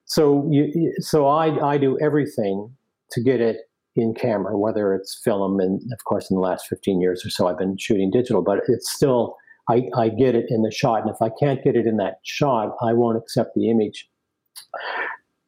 So 0.04 0.48
you, 0.50 0.92
so 0.98 1.28
I 1.28 1.74
I 1.74 1.78
do 1.78 1.96
everything 2.00 2.74
to 3.12 3.22
get 3.22 3.40
it 3.40 3.58
in 3.96 4.14
camera, 4.14 4.58
whether 4.58 4.92
it's 4.92 5.20
film, 5.22 5.60
and 5.60 5.80
of 5.92 6.04
course, 6.04 6.28
in 6.28 6.34
the 6.34 6.40
last 6.40 6.66
fifteen 6.66 7.00
years 7.00 7.24
or 7.24 7.30
so, 7.30 7.46
I've 7.46 7.58
been 7.58 7.76
shooting 7.78 8.10
digital, 8.10 8.42
but 8.42 8.60
it's 8.66 8.92
still 8.92 9.36
I, 9.68 9.88
I 9.96 10.08
get 10.08 10.34
it 10.34 10.46
in 10.48 10.62
the 10.62 10.70
shot. 10.70 11.02
And 11.02 11.10
if 11.10 11.20
I 11.22 11.30
can't 11.40 11.62
get 11.62 11.76
it 11.76 11.86
in 11.86 11.96
that 11.98 12.18
shot, 12.22 12.76
I 12.82 12.92
won't 12.92 13.16
accept 13.16 13.54
the 13.54 13.70
image. 13.70 14.08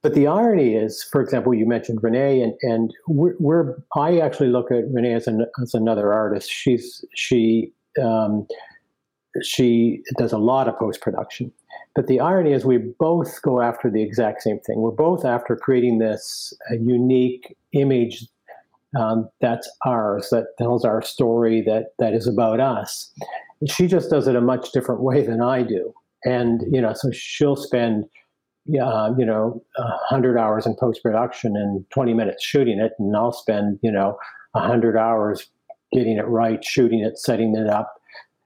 But 0.03 0.15
the 0.15 0.27
irony 0.27 0.75
is, 0.75 1.03
for 1.03 1.21
example, 1.21 1.53
you 1.53 1.67
mentioned 1.67 1.99
Renee, 2.03 2.41
and 2.41 2.55
and 2.63 2.95
we're, 3.09 3.35
we're 3.41 3.77
I 3.97 4.19
actually 4.19 4.49
look 4.49 4.71
at 4.71 4.85
Renee 4.93 5.15
as, 5.15 5.27
an, 5.27 5.47
as 5.61 5.75
another 5.75 6.13
artist. 6.13 6.49
She's 6.49 7.05
she 7.15 7.73
um, 8.01 8.47
she 9.43 10.03
does 10.17 10.33
a 10.33 10.39
lot 10.39 10.69
of 10.69 10.79
post 10.79 11.01
production. 11.01 11.53
But 11.97 12.07
the 12.07 12.21
irony 12.21 12.53
is, 12.53 12.65
we 12.65 12.79
both 12.79 13.41
go 13.43 13.61
after 13.61 13.91
the 13.91 14.03
exact 14.03 14.43
same 14.43 14.61
thing. 14.61 14.81
We're 14.81 14.91
both 14.91 15.25
after 15.25 15.57
creating 15.57 15.99
this 15.99 16.53
unique 16.71 17.57
image 17.73 18.27
um, 18.97 19.29
that's 19.41 19.69
ours, 19.85 20.29
that 20.31 20.57
tells 20.59 20.85
our 20.85 21.03
story, 21.03 21.63
that 21.63 21.95
that 21.99 22.15
is 22.15 22.27
about 22.27 22.61
us 22.61 23.11
she 23.69 23.87
just 23.87 24.11
does 24.11 24.29
it 24.29 24.37
a 24.37 24.41
much 24.41 24.73
different 24.73 25.01
way 25.01 25.25
than 25.25 25.41
I 25.41 25.63
do. 25.63 25.93
And, 26.25 26.63
you 26.71 26.81
know, 26.81 26.93
so 26.95 27.11
she'll 27.13 27.57
spend, 27.57 28.05
uh, 28.81 29.13
you 29.17 29.25
know, 29.25 29.63
100 29.77 30.39
hours 30.39 30.67
in 30.67 30.75
post 30.75 31.03
production 31.03 31.57
and 31.57 31.85
20 31.91 32.15
minutes 32.15 32.45
shooting 32.45 32.81
it. 32.81 32.93
And 32.99 33.17
I'll 33.17 33.33
spend, 33.33 33.79
you 33.83 33.93
know, 33.93 34.19
100 34.53 34.97
hours 34.97 35.49
getting 35.93 36.17
it 36.17 36.27
right, 36.27 36.65
shooting 36.65 37.01
it, 37.01 37.19
setting 37.19 37.57
it 37.57 37.69
up. 37.69 37.95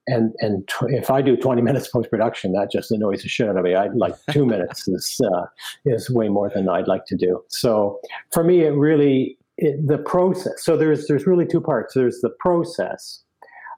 And, 0.07 0.33
and 0.40 0.67
tw- 0.69 0.88
if 0.88 1.11
I 1.11 1.23
do 1.23 1.37
20 1.37 1.62
minutes 1.69 1.88
post 1.88 2.11
production, 2.11 2.52
that 2.52 2.71
just 2.71 2.90
annoys 2.90 3.23
the 3.23 3.29
shit 3.29 3.49
out 3.49 3.57
of 3.57 3.64
me. 3.64 3.75
I'd 3.75 3.95
like 3.95 4.14
two 4.31 4.47
minutes 4.55 4.87
is, 4.88 5.21
uh, 5.25 5.47
is 5.85 6.11
way 6.11 6.29
more 6.29 6.50
than 6.55 6.69
I'd 6.69 6.88
like 6.88 7.07
to 7.07 7.17
do. 7.17 7.43
So 7.49 8.00
for 8.33 8.45
me, 8.45 8.61
it 8.64 8.75
really, 8.75 9.38
it, 9.57 9.87
the 9.87 9.99
process. 9.99 10.52
So 10.59 10.76
there's, 10.76 11.07
there's 11.07 11.26
really 11.26 11.47
two 11.47 11.61
parts. 11.61 11.95
There's 11.95 12.21
the 12.21 12.31
process, 12.40 13.23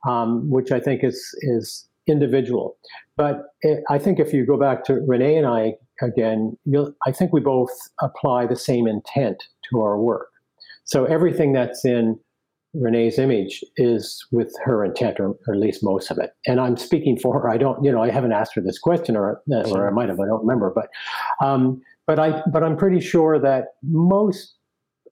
um, 0.09 0.51
which 0.51 0.73
I 0.73 0.81
think 0.81 1.05
is 1.05 1.23
is 1.43 1.89
individual. 2.07 2.77
But 3.17 3.43
it, 3.63 3.83
I 3.91 3.99
think 3.99 4.19
if 4.19 4.33
you 4.33 4.45
go 4.45 4.59
back 4.59 4.85
to 4.85 4.95
Renee 4.95 5.37
and 5.37 5.47
I 5.47 5.75
again, 6.01 6.57
I 7.07 7.13
think 7.13 7.33
we 7.33 7.41
both 7.41 7.71
apply 8.01 8.47
the 8.47 8.57
same 8.57 8.87
intent 8.87 9.43
to 9.71 9.81
our 9.81 9.99
work. 9.99 10.29
So 10.85 11.05
everything 11.05 11.53
that's 11.53 11.85
in 11.85 12.19
Renee's 12.75 13.19
image 13.19 13.63
is 13.77 14.27
with 14.33 14.55
her 14.65 14.85
intent, 14.85 15.21
or, 15.21 15.37
or, 15.47 15.55
at 15.55 15.61
least 15.61 15.85
most 15.85 16.11
of 16.11 16.19
it. 16.19 16.31
And 16.47 16.59
I'm 16.59 16.79
speaking 16.79 17.19
for 17.19 17.39
her. 17.39 17.51
I 17.51 17.59
don't, 17.59 17.83
you 17.85 17.93
know, 17.93 18.03
I 18.03 18.11
haven't 18.11 18.33
asked 18.33 18.55
her 18.55 18.63
this 18.63 18.79
question, 18.79 19.15
or 19.15 19.43
or 19.51 19.87
I 19.87 19.91
might 19.91 20.09
have. 20.09 20.19
I 20.19 20.27
don't 20.27 20.41
remember, 20.41 20.73
but 20.75 20.89
um, 21.47 21.83
but 22.07 22.19
I 22.19 22.43
but 22.51 22.65
I'm 22.65 22.79
pretty 22.79 23.01
sure 23.01 23.39
that 23.39 23.75
most 23.83 24.55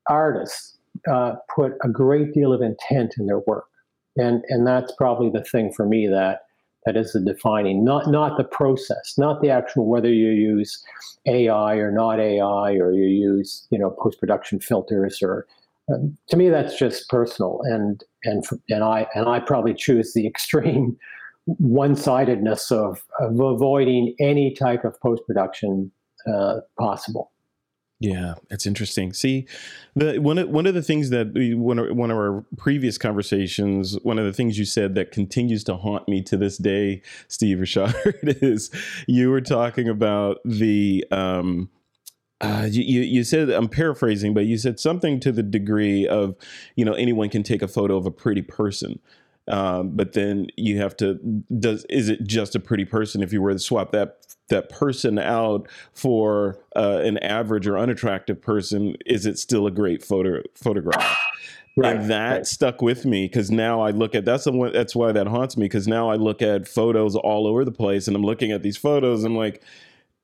artists 0.09 0.79
uh, 1.11 1.35
put 1.55 1.73
a 1.85 1.89
great 1.89 2.33
deal 2.33 2.55
of 2.55 2.63
intent 2.63 3.15
in 3.19 3.27
their 3.27 3.41
work, 3.41 3.67
and 4.21 4.45
and 4.49 4.67
that's 4.67 4.93
probably 4.93 5.31
the 5.31 5.45
thing 5.45 5.73
for 5.73 5.87
me 5.87 6.07
that 6.07 6.43
that 6.87 6.97
is 6.97 7.13
the 7.13 7.21
defining, 7.21 7.85
not 7.85 8.09
not 8.09 8.37
the 8.37 8.45
process, 8.45 9.15
not 9.19 9.43
the 9.43 9.51
actual 9.51 9.87
whether 9.87 10.13
you 10.13 10.31
use 10.31 10.83
AI 11.27 11.75
or 11.75 11.91
not 11.91 12.19
AI, 12.19 12.73
or 12.75 12.93
you 12.93 13.05
use 13.05 13.67
you 13.71 13.79
know 13.79 13.91
post 13.91 14.19
production 14.19 14.61
filters 14.61 15.21
or 15.23 15.47
um, 15.93 16.17
to 16.29 16.37
me 16.37 16.49
that's 16.49 16.79
just 16.79 17.09
personal 17.09 17.61
and 17.65 18.05
and 18.25 18.45
and 18.69 18.85
I 18.85 19.07
and 19.15 19.29
I 19.29 19.41
probably 19.41 19.75
choose 19.75 20.13
the 20.13 20.27
extreme 20.33 20.97
one-sidedness 21.47 22.71
of, 22.71 23.03
of 23.19 23.41
avoiding 23.41 24.15
any 24.21 24.55
type 24.55 24.85
of 24.85 25.01
post-production 25.01 25.91
uh, 26.33 26.61
possible. 26.79 27.33
Yeah, 28.01 28.35
it's 28.49 28.67
interesting. 28.67 29.13
See, 29.13 29.47
the 29.95 30.19
one 30.19 30.39
of, 30.39 30.49
one 30.49 30.67
of 30.67 30.73
the 30.73 30.83
things 30.83 31.11
that 31.11 31.35
we, 31.35 31.55
one 31.55 31.79
of, 31.79 31.95
one 31.95 32.11
of 32.11 32.17
our 32.17 32.43
previous 32.57 32.97
conversations, 32.97 33.99
one 34.03 34.19
of 34.19 34.25
the 34.25 34.33
things 34.33 34.59
you 34.59 34.65
said 34.65 34.95
that 34.95 35.13
continues 35.13 35.65
to 35.65 35.77
haunt 35.77 36.09
me 36.09 36.23
to 36.23 36.39
this 36.39 36.57
day, 36.57 37.03
Steve 37.29 37.61
Richard, 37.61 37.95
is 38.23 38.71
you 39.07 39.29
were 39.31 39.43
talking 39.43 39.87
about 39.87 40.39
the 40.47 41.05
um, 41.11 41.69
uh, 42.41 42.67
you, 42.71 43.03
you 43.03 43.23
said 43.23 43.51
I'm 43.51 43.69
paraphrasing, 43.69 44.33
but 44.33 44.47
you 44.47 44.57
said 44.57 44.81
something 44.81 45.21
to 45.21 45.31
the 45.31 45.43
degree 45.43 46.09
of, 46.09 46.37
you 46.77 46.87
know, 46.87 46.95
anyone 46.95 47.29
can 47.29 47.43
take 47.43 47.61
a 47.61 47.69
photo 47.69 47.99
of 47.99 48.07
a 48.07 48.11
pretty 48.11 48.41
person, 48.41 48.99
um, 49.47 49.91
but 49.95 50.15
then 50.15 50.47
you 50.57 50.79
have 50.79 50.97
to 50.99 51.15
does 51.59 51.85
is 51.91 52.09
it 52.09 52.25
just 52.27 52.55
a 52.55 52.61
pretty 52.61 52.87
person 52.87 53.23
if 53.23 53.33
you 53.33 53.43
were 53.43 53.53
to 53.53 53.59
swap 53.59 53.93
that 53.93 54.30
that 54.51 54.69
person 54.69 55.19
out 55.19 55.69
for 55.93 56.59
uh, 56.77 57.01
an 57.03 57.19
average 57.19 57.67
or 57.67 57.79
unattractive 57.79 58.41
person, 58.41 58.97
is 59.07 59.27
it 59.27 59.39
still 59.39 59.67
a 59.67 59.71
great 59.71 60.05
photo 60.05 60.43
photograph? 60.55 61.19
Right, 61.77 61.97
and 61.97 62.11
that 62.11 62.31
right. 62.31 62.47
stuck 62.47 62.83
with 62.83 63.07
me 63.07 63.27
because 63.27 63.49
now 63.49 63.81
I 63.81 63.93
look 63.93 64.17
at 64.17 64.25
that's 64.25 64.43
the 64.43 64.53
one, 64.53 64.73
that's 64.73 64.95
why 64.95 65.13
that 65.13 65.29
haunts 65.29 65.57
me 65.57 65.67
because 65.67 65.87
now 65.87 66.11
I 66.11 66.17
look 66.17 66.43
at 66.43 66.67
photos 66.67 67.15
all 67.15 67.47
over 67.47 67.65
the 67.65 67.71
place 67.71 68.09
and 68.09 68.17
I'm 68.17 68.25
looking 68.25 68.51
at 68.51 68.63
these 68.63 68.77
photos. 68.77 69.23
I'm 69.23 69.37
like, 69.37 69.63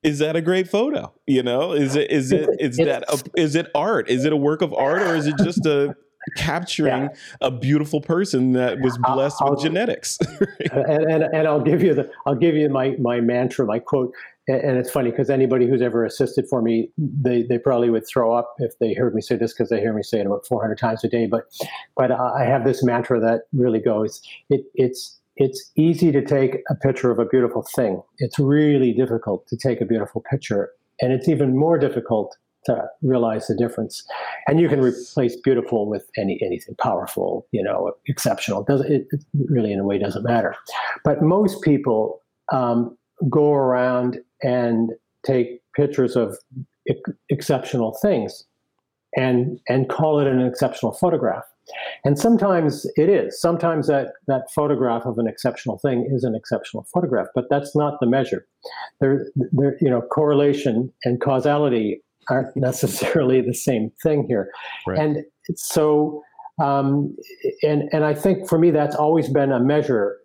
is 0.03 0.19
that 0.19 0.35
a 0.35 0.41
great 0.41 0.69
photo? 0.69 1.11
You 1.25 1.43
know, 1.43 1.71
is 1.71 1.95
it 1.95 2.11
is 2.11 2.33
it 2.33 2.49
is 2.59 2.77
that 2.77 3.03
a, 3.07 3.39
is 3.39 3.55
it 3.55 3.71
art? 3.73 4.09
Is 4.09 4.25
it 4.25 4.33
a 4.33 4.37
work 4.37 4.61
of 4.61 4.73
art 4.73 5.01
or 5.01 5.15
is 5.15 5.25
it 5.25 5.35
just 5.37 5.65
a 5.65 5.95
capturing 6.35 7.03
yeah. 7.03 7.09
a 7.41 7.51
beautiful 7.51 8.01
person 8.01 8.53
that 8.53 8.79
was 8.81 8.97
blessed 8.97 9.37
I'll, 9.41 9.51
with 9.51 9.61
genetics? 9.61 10.17
and, 10.71 11.11
and, 11.11 11.23
and 11.23 11.47
I'll 11.47 11.61
give 11.61 11.81
you 11.81 11.93
the 11.93 12.09
I'll 12.25 12.35
give 12.35 12.55
you 12.55 12.69
my 12.69 12.95
my 12.99 13.21
mantra, 13.21 13.65
my 13.65 13.79
quote. 13.79 14.13
And 14.49 14.77
it's 14.77 14.89
funny 14.89 15.11
because 15.11 15.29
anybody 15.29 15.67
who's 15.67 15.81
ever 15.81 16.05
assisted 16.05 16.47
for 16.49 16.61
me, 16.61 16.89
they, 16.97 17.43
they 17.43 17.59
probably 17.59 17.89
would 17.89 18.07
throw 18.07 18.33
up 18.33 18.55
if 18.59 18.79
they 18.79 18.93
heard 18.93 19.13
me 19.13 19.21
say 19.21 19.35
this 19.35 19.51
because 19.53 19.67
they 19.67 19.81
hear 19.81 19.91
me 19.91 20.03
say 20.03 20.21
it 20.21 20.25
about 20.25 20.47
400 20.47 20.77
times 20.77 21.03
a 21.03 21.09
day. 21.09 21.27
But 21.27 21.51
but 21.97 22.11
I 22.11 22.45
have 22.45 22.63
this 22.63 22.81
mantra 22.81 23.19
that 23.19 23.41
really 23.51 23.79
goes: 23.79 24.21
it, 24.49 24.61
it's 24.73 25.17
it's 25.37 25.71
easy 25.75 26.11
to 26.11 26.21
take 26.21 26.57
a 26.69 26.75
picture 26.75 27.11
of 27.11 27.19
a 27.19 27.25
beautiful 27.25 27.65
thing. 27.75 28.01
It's 28.17 28.39
really 28.39 28.93
difficult 28.93 29.47
to 29.47 29.57
take 29.57 29.81
a 29.81 29.85
beautiful 29.85 30.23
picture. 30.29 30.71
And 30.99 31.13
it's 31.13 31.27
even 31.27 31.55
more 31.55 31.77
difficult 31.77 32.35
to 32.67 32.87
realize 33.01 33.47
the 33.47 33.55
difference. 33.55 34.05
And 34.47 34.59
you 34.59 34.69
can 34.69 34.79
replace 34.79 35.35
beautiful 35.35 35.89
with 35.89 36.09
any 36.17 36.39
anything 36.41 36.75
powerful, 36.75 37.47
you 37.51 37.63
know, 37.63 37.91
exceptional. 38.07 38.65
It, 38.69 39.07
it 39.11 39.23
really 39.49 39.73
in 39.73 39.79
a 39.79 39.83
way 39.83 39.97
doesn't 39.97 40.23
matter. 40.23 40.55
But 41.03 41.21
most 41.21 41.61
people 41.63 42.21
um, 42.53 42.97
go 43.29 43.53
around 43.53 44.19
and 44.43 44.91
take 45.25 45.61
pictures 45.75 46.15
of 46.15 46.37
ex- 46.87 47.11
exceptional 47.29 47.97
things 48.01 48.45
and 49.15 49.59
and 49.67 49.89
call 49.89 50.19
it 50.19 50.27
an 50.27 50.41
exceptional 50.41 50.91
photograph. 50.91 51.45
And 52.05 52.17
sometimes 52.17 52.85
it 52.95 53.09
is. 53.09 53.39
Sometimes 53.41 53.87
that, 53.87 54.13
that 54.27 54.49
photograph 54.55 55.05
of 55.05 55.17
an 55.17 55.27
exceptional 55.27 55.77
thing 55.77 56.07
is 56.09 56.23
an 56.23 56.33
exceptional 56.33 56.87
photograph, 56.93 57.27
but 57.35 57.45
that's 57.49 57.75
not 57.75 57.99
the 57.99 58.07
measure. 58.07 58.47
There, 59.01 59.27
there, 59.35 59.77
you 59.81 59.89
know, 59.89 60.01
correlation 60.01 60.93
and 61.03 61.19
causality 61.19 62.01
aren't 62.29 62.55
necessarily 62.55 63.41
the 63.41 63.53
same 63.53 63.91
thing 64.03 64.25
here. 64.27 64.51
Right. 64.85 64.99
And 64.99 65.17
so, 65.55 66.23
um, 66.61 67.15
and 67.63 67.83
and 67.91 68.03
I 68.03 68.13
think 68.13 68.47
for 68.49 68.57
me 68.57 68.71
that's 68.71 68.95
always 68.95 69.29
been 69.29 69.51
a 69.51 69.59
measure, 69.59 70.17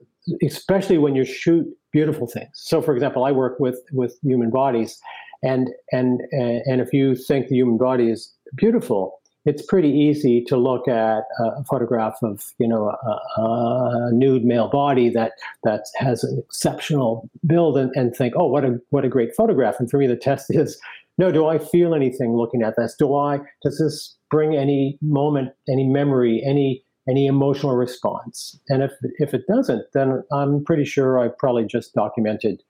especially 0.43 0.99
when 0.99 1.15
you 1.15 1.25
shoot 1.25 1.67
beautiful 1.93 2.27
things. 2.27 2.49
So, 2.55 2.81
for 2.81 2.95
example, 2.95 3.25
I 3.25 3.33
work 3.33 3.61
with 3.61 3.81
with 3.93 4.19
human 4.23 4.51
bodies, 4.51 4.99
and 5.43 5.69
and 5.93 6.21
and 6.33 6.81
if 6.81 6.93
you 6.93 7.15
think 7.15 7.49
the 7.49 7.57
human 7.57 7.77
body 7.77 8.11
is 8.11 8.33
beautiful, 8.57 9.21
it's 9.45 9.63
pretty 9.63 9.89
easy 9.91 10.43
to 10.45 10.57
look 10.57 10.87
at 10.87 11.25
a 11.41 11.65
photograph 11.65 12.17
of 12.23 12.45
you 12.59 12.69
know 12.69 12.89
a, 12.89 13.41
a 13.41 14.11
nude 14.13 14.45
male 14.45 14.69
body 14.69 15.09
that 15.11 15.33
that 15.65 15.85
has 15.97 16.23
an 16.25 16.39
exceptional 16.39 17.29
build 17.47 17.77
and, 17.77 17.91
and 17.95 18.15
think 18.15 18.35
oh 18.37 18.47
what 18.47 18.65
a 18.65 18.79
what 18.91 19.05
a 19.05 19.09
great 19.09 19.35
photograph 19.35 19.77
and 19.79 19.91
for 19.91 19.99
me 19.99 20.07
the 20.07 20.17
test 20.17 20.47
is 20.55 20.81
no 21.23 21.33
do 21.33 21.47
i 21.47 21.59
feel 21.59 21.95
anything 21.95 22.37
looking 22.37 22.63
at 22.63 22.75
this 22.77 22.95
do 22.99 23.15
i 23.15 23.39
does 23.63 23.79
this 23.79 24.17
bring 24.31 24.55
any 24.57 24.99
moment 25.01 25.51
any 25.69 25.87
memory 25.87 26.43
any 26.45 26.83
any 27.09 27.27
emotional 27.27 27.75
response 27.75 28.59
and 28.69 28.83
if 28.83 28.93
if 29.19 29.33
it 29.33 29.47
doesn't 29.47 29.85
then 29.95 30.23
i'm 30.33 30.65
pretty 30.65 30.85
sure 30.85 31.19
i 31.19 31.29
probably 31.39 31.65
just 31.65 31.95
documented 31.95 32.63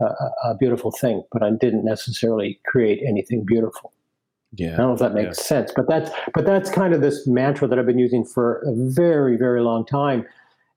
a, 0.00 0.04
a 0.44 0.54
beautiful 0.58 0.90
thing 0.90 1.22
but 1.32 1.42
i 1.42 1.50
didn't 1.50 1.84
necessarily 1.84 2.60
create 2.66 3.00
anything 3.06 3.44
beautiful 3.44 3.92
yeah. 4.52 4.74
I 4.74 4.76
don't 4.76 4.86
know 4.86 4.92
if 4.94 5.00
that 5.00 5.12
makes 5.12 5.38
yeah. 5.38 5.44
sense, 5.44 5.72
but 5.74 5.86
that's 5.88 6.10
but 6.32 6.46
that's 6.46 6.70
kind 6.70 6.94
of 6.94 7.00
this 7.02 7.26
mantra 7.26 7.68
that 7.68 7.78
I've 7.78 7.84
been 7.84 7.98
using 7.98 8.24
for 8.24 8.62
a 8.64 8.72
very 8.74 9.36
very 9.36 9.60
long 9.60 9.84
time, 9.84 10.24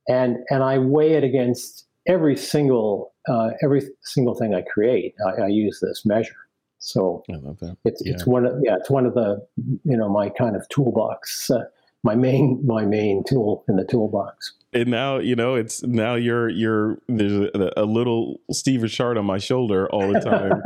and 0.08 0.38
and 0.50 0.64
I 0.64 0.80
weigh 0.80 1.14
it 1.14 1.24
against 1.24 1.86
every 2.08 2.36
single 2.36 3.14
uh, 3.30 3.52
every 3.64 3.84
single 4.04 4.36
thing 4.36 4.54
I 4.54 4.64
create. 4.64 5.14
I, 5.26 5.44
I, 5.44 5.48
use 5.48 5.80
this 5.82 6.04
measure. 6.04 6.49
So 6.80 7.24
I 7.30 7.36
love 7.36 7.60
that. 7.60 7.78
It's 7.86 8.02
yeah. 8.06 8.14
it's 8.14 8.26
one 8.26 8.46
of 8.46 8.54
yeah 8.64 8.76
it's 8.78 8.90
one 8.90 9.06
of 9.06 9.14
the 9.14 9.46
you 9.62 9.98
know 9.98 10.10
my 10.10 10.30
kind 10.30 10.56
of 10.56 10.68
toolbox 10.70 11.50
uh, 11.52 11.66
my 12.04 12.16
main 12.16 12.62
my 12.66 12.86
main 12.86 13.24
tool 13.28 13.64
in 13.68 13.76
the 13.76 13.84
toolbox 13.84 14.54
and 14.72 14.88
now 14.88 15.18
you 15.18 15.36
know 15.36 15.56
it's 15.56 15.84
now 15.84 16.16
you're 16.16 16.50
you're 16.50 17.00
there's 17.08 17.50
a, 17.54 17.74
a 17.76 17.86
little 17.86 18.40
Steve 18.52 18.84
Richard 18.84 19.18
on 19.18 19.26
my 19.26 19.38
shoulder 19.38 19.90
all 19.90 20.12
the 20.12 20.20
time 20.20 20.62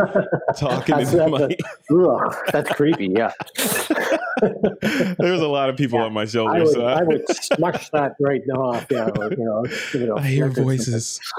talking 0.58 0.98
that's, 0.98 1.12
that's, 1.12 1.32
my... 1.32 1.41
a, 1.41 2.08
ugh, 2.08 2.36
that's 2.51 2.70
creepy 2.72 3.10
yeah 3.15 3.32
there's 5.19 5.41
a 5.41 5.47
lot 5.47 5.69
of 5.69 5.77
people 5.77 5.99
yeah, 5.99 6.05
on 6.05 6.13
my 6.13 6.25
shoulder 6.25 6.55
I 6.55 6.59
would, 6.59 6.73
so 6.73 6.85
I 6.85 7.03
would 7.03 7.23
smush 7.29 7.89
that 7.89 8.15
right 8.19 8.41
off 8.55 8.87
yeah 8.89 9.09
or, 9.17 9.31
you 9.31 9.43
know, 9.43 9.65
you 9.93 10.05
know 10.07 10.17
I 10.17 10.27
hear 10.27 10.49
voices. 10.49 11.19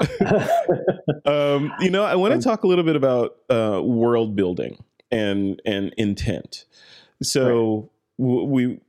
Um, 1.25 1.73
you 1.79 1.89
know 1.89 2.03
I 2.03 2.15
want 2.15 2.33
to 2.35 2.39
talk 2.39 2.63
a 2.63 2.67
little 2.67 2.83
bit 2.83 2.95
about 2.95 3.37
uh, 3.49 3.81
world 3.83 4.35
building 4.35 4.83
and 5.11 5.61
and 5.65 5.93
intent. 5.97 6.65
So 7.23 7.89
right. 8.17 8.47
we 8.47 8.79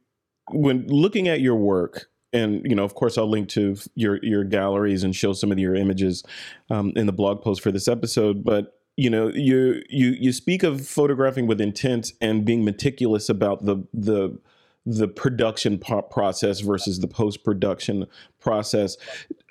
when 0.50 0.86
looking 0.86 1.28
at 1.28 1.40
your 1.40 1.56
work 1.56 2.08
and 2.32 2.62
you 2.64 2.74
know 2.74 2.84
of 2.84 2.94
course 2.94 3.18
i'll 3.18 3.28
link 3.28 3.48
to 3.48 3.76
your 3.94 4.18
your 4.22 4.44
galleries 4.44 5.02
and 5.02 5.14
show 5.14 5.32
some 5.32 5.50
of 5.50 5.58
your 5.58 5.74
images 5.74 6.22
um, 6.70 6.92
in 6.96 7.06
the 7.06 7.12
blog 7.12 7.42
post 7.42 7.62
for 7.62 7.72
this 7.72 7.88
episode 7.88 8.44
but 8.44 8.75
you 8.96 9.10
know 9.10 9.28
you 9.28 9.82
you 9.88 10.16
you 10.18 10.32
speak 10.32 10.62
of 10.62 10.86
photographing 10.86 11.46
with 11.46 11.60
intent 11.60 12.12
and 12.20 12.44
being 12.44 12.64
meticulous 12.64 13.28
about 13.28 13.64
the 13.64 13.86
the 13.92 14.38
the 14.86 15.08
production 15.08 15.78
process 15.78 16.60
versus 16.60 17.00
the 17.00 17.08
post 17.08 17.42
production 17.42 18.06
process. 18.38 18.96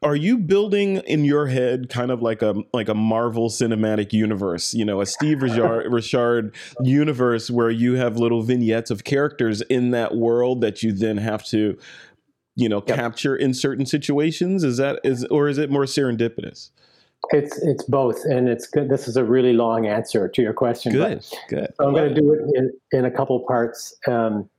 Are 0.01 0.15
you 0.15 0.37
building 0.37 0.97
in 1.07 1.25
your 1.25 1.47
head 1.47 1.89
kind 1.89 2.09
of 2.09 2.21
like 2.21 2.41
a 2.41 2.55
like 2.73 2.87
a 2.87 2.93
Marvel 2.93 3.49
cinematic 3.49 4.13
universe, 4.13 4.73
you 4.73 4.85
know, 4.85 5.01
a 5.01 5.05
Steve 5.05 5.41
Richard, 5.41 5.87
Richard 5.91 6.55
universe 6.81 7.51
where 7.51 7.69
you 7.69 7.95
have 7.95 8.17
little 8.17 8.43
vignettes 8.43 8.89
of 8.89 9.03
characters 9.03 9.61
in 9.63 9.91
that 9.91 10.15
world 10.15 10.61
that 10.61 10.81
you 10.81 10.93
then 10.93 11.17
have 11.17 11.43
to 11.47 11.77
you 12.55 12.69
know 12.69 12.81
yep. 12.87 12.97
capture 12.97 13.35
in 13.35 13.53
certain 13.53 13.85
situations 13.85 14.63
is 14.63 14.77
that 14.77 14.99
is 15.03 15.25
or 15.25 15.49
is 15.49 15.57
it 15.57 15.69
more 15.69 15.83
serendipitous 15.83 16.69
it's 17.31 17.57
it's 17.63 17.83
both 17.83 18.23
and 18.25 18.47
it's 18.47 18.67
good 18.67 18.89
this 18.89 19.07
is 19.07 19.17
a 19.17 19.23
really 19.23 19.53
long 19.53 19.85
answer 19.85 20.27
to 20.27 20.41
your 20.41 20.53
question 20.53 20.91
good 20.91 21.25
good 21.49 21.73
so 21.75 21.87
i'm 21.87 21.93
going 21.93 22.13
to 22.13 22.21
do 22.21 22.33
it 22.33 22.39
in, 22.55 22.71
in 22.91 23.05
a 23.05 23.11
couple 23.11 23.39
parts 23.47 23.95
um, 24.07 24.49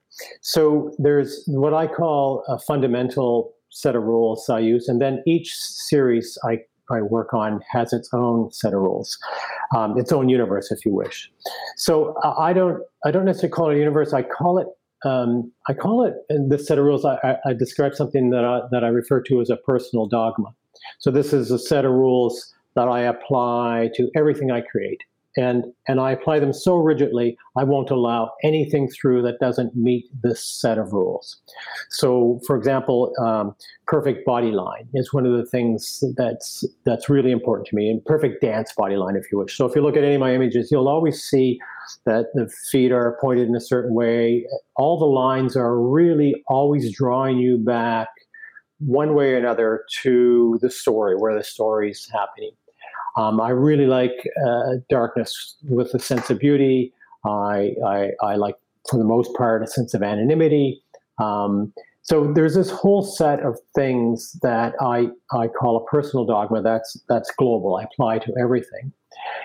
so 0.40 0.94
there's 0.98 1.44
what 1.46 1.74
i 1.74 1.86
call 1.86 2.44
a 2.48 2.58
fundamental 2.58 3.52
set 3.70 3.94
of 3.94 4.02
rules 4.02 4.48
i 4.48 4.58
use 4.58 4.88
and 4.88 5.00
then 5.00 5.22
each 5.26 5.54
series 5.54 6.38
i 6.44 6.58
I 6.88 7.02
work 7.02 7.34
on 7.34 7.60
has 7.68 7.92
its 7.92 8.08
own 8.12 8.52
set 8.52 8.72
of 8.72 8.80
rules, 8.80 9.18
um, 9.76 9.98
its 9.98 10.12
own 10.12 10.28
universe, 10.28 10.70
if 10.70 10.86
you 10.86 10.92
wish. 10.92 11.28
So 11.76 12.14
uh, 12.22 12.34
I 12.38 12.52
don't 12.52 12.80
I 13.04 13.10
don't 13.10 13.24
necessarily 13.24 13.52
call 13.52 13.70
it 13.70 13.74
a 13.74 13.78
universe. 13.78 14.12
I 14.12 14.22
call 14.22 14.58
it 14.58 14.68
um, 15.04 15.52
I 15.68 15.74
call 15.74 16.04
it 16.04 16.14
in 16.30 16.48
this 16.48 16.66
set 16.66 16.78
of 16.78 16.84
rules. 16.84 17.04
I, 17.04 17.16
I, 17.22 17.36
I 17.46 17.52
describe 17.54 17.94
something 17.94 18.30
that 18.30 18.44
I, 18.44 18.60
that 18.70 18.84
I 18.84 18.88
refer 18.88 19.20
to 19.22 19.40
as 19.40 19.50
a 19.50 19.56
personal 19.56 20.06
dogma. 20.06 20.54
So 20.98 21.10
this 21.10 21.32
is 21.32 21.50
a 21.50 21.58
set 21.58 21.84
of 21.84 21.92
rules 21.92 22.54
that 22.76 22.88
I 22.88 23.00
apply 23.00 23.90
to 23.96 24.10
everything 24.14 24.50
I 24.50 24.60
create 24.60 25.00
and 25.36 25.64
and 25.86 26.00
I 26.00 26.12
apply 26.12 26.40
them 26.40 26.52
so 26.52 26.76
rigidly, 26.76 27.36
I 27.56 27.64
won't 27.64 27.90
allow 27.90 28.32
anything 28.42 28.88
through 28.88 29.22
that 29.22 29.38
doesn't 29.38 29.76
meet 29.76 30.06
this 30.22 30.42
set 30.42 30.78
of 30.78 30.92
rules. 30.92 31.40
So, 31.90 32.40
for 32.46 32.56
example, 32.56 33.12
um, 33.22 33.54
perfect 33.86 34.24
body 34.24 34.50
line 34.50 34.88
is 34.94 35.12
one 35.12 35.26
of 35.26 35.36
the 35.36 35.44
things 35.44 36.02
that's 36.16 36.64
that's 36.84 37.08
really 37.08 37.30
important 37.30 37.68
to 37.68 37.76
me, 37.76 37.90
and 37.90 38.04
perfect 38.04 38.40
dance 38.40 38.72
body 38.76 38.96
line, 38.96 39.16
if 39.16 39.30
you 39.30 39.38
wish. 39.38 39.56
So, 39.56 39.66
if 39.66 39.76
you 39.76 39.82
look 39.82 39.96
at 39.96 40.04
any 40.04 40.14
of 40.14 40.20
my 40.20 40.34
images, 40.34 40.70
you'll 40.70 40.88
always 40.88 41.22
see 41.22 41.58
that 42.04 42.26
the 42.34 42.48
feet 42.70 42.90
are 42.90 43.18
pointed 43.20 43.48
in 43.48 43.54
a 43.54 43.60
certain 43.60 43.94
way. 43.94 44.46
All 44.76 44.98
the 44.98 45.04
lines 45.04 45.56
are 45.56 45.78
really 45.78 46.42
always 46.48 46.90
drawing 46.96 47.38
you 47.38 47.58
back 47.58 48.08
one 48.78 49.14
way 49.14 49.32
or 49.32 49.38
another 49.38 49.84
to 50.02 50.58
the 50.62 50.70
story, 50.70 51.14
where 51.16 51.34
the 51.34 51.44
story 51.44 51.90
is 51.90 52.08
happening. 52.12 52.52
Um, 53.16 53.40
I 53.40 53.50
really 53.50 53.86
like 53.86 54.28
uh, 54.46 54.74
darkness 54.90 55.56
with 55.68 55.94
a 55.94 55.98
sense 55.98 56.30
of 56.30 56.38
beauty. 56.38 56.92
I, 57.24 57.74
I, 57.84 58.10
I, 58.22 58.36
like, 58.36 58.56
for 58.88 58.98
the 58.98 59.04
most 59.04 59.34
part, 59.34 59.62
a 59.62 59.66
sense 59.66 59.94
of 59.94 60.02
anonymity. 60.02 60.82
Um, 61.18 61.72
so 62.02 62.32
there's 62.32 62.54
this 62.54 62.70
whole 62.70 63.02
set 63.02 63.40
of 63.40 63.58
things 63.74 64.38
that 64.42 64.74
I, 64.80 65.08
I 65.32 65.48
call 65.48 65.76
a 65.76 65.84
personal 65.90 66.24
dogma 66.24 66.62
that's, 66.62 66.96
that's 67.08 67.32
global. 67.32 67.76
I 67.76 67.84
apply 67.84 68.18
to 68.20 68.32
everything. 68.40 68.92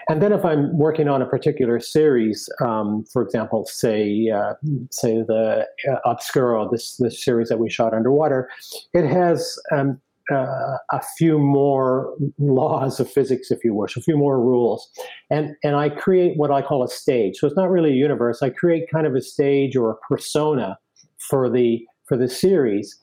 And 0.09 0.21
then 0.21 0.33
if 0.33 0.43
I'm 0.43 0.77
working 0.77 1.07
on 1.07 1.21
a 1.21 1.25
particular 1.25 1.79
series, 1.79 2.49
um, 2.59 3.05
for 3.11 3.21
example, 3.21 3.65
say 3.65 4.29
uh, 4.29 4.53
say 4.91 5.23
the 5.25 5.65
uh, 5.89 5.95
Obscuro, 6.05 6.69
this 6.69 6.97
this 6.97 7.23
series 7.23 7.49
that 7.49 7.57
we 7.57 7.69
shot 7.69 7.93
underwater, 7.93 8.49
it 8.93 9.07
has 9.07 9.57
um, 9.71 9.99
uh, 10.31 10.77
a 10.91 11.01
few 11.17 11.39
more 11.39 12.15
laws 12.37 12.99
of 12.99 13.11
physics, 13.11 13.51
if 13.51 13.63
you 13.63 13.73
wish, 13.73 13.97
a 13.97 14.01
few 14.01 14.17
more 14.17 14.39
rules. 14.39 14.89
And, 15.29 15.55
and 15.63 15.75
I 15.75 15.89
create 15.89 16.37
what 16.37 16.51
I 16.51 16.61
call 16.61 16.83
a 16.83 16.87
stage. 16.87 17.37
So 17.37 17.47
it's 17.47 17.55
not 17.55 17.69
really 17.69 17.91
a 17.91 17.95
universe. 17.95 18.41
I 18.41 18.49
create 18.49 18.89
kind 18.91 19.07
of 19.07 19.15
a 19.15 19.21
stage 19.21 19.75
or 19.75 19.91
a 19.91 19.97
persona 20.07 20.77
for 21.17 21.49
the, 21.49 21.85
for 22.05 22.17
the 22.17 22.27
series. 22.27 22.97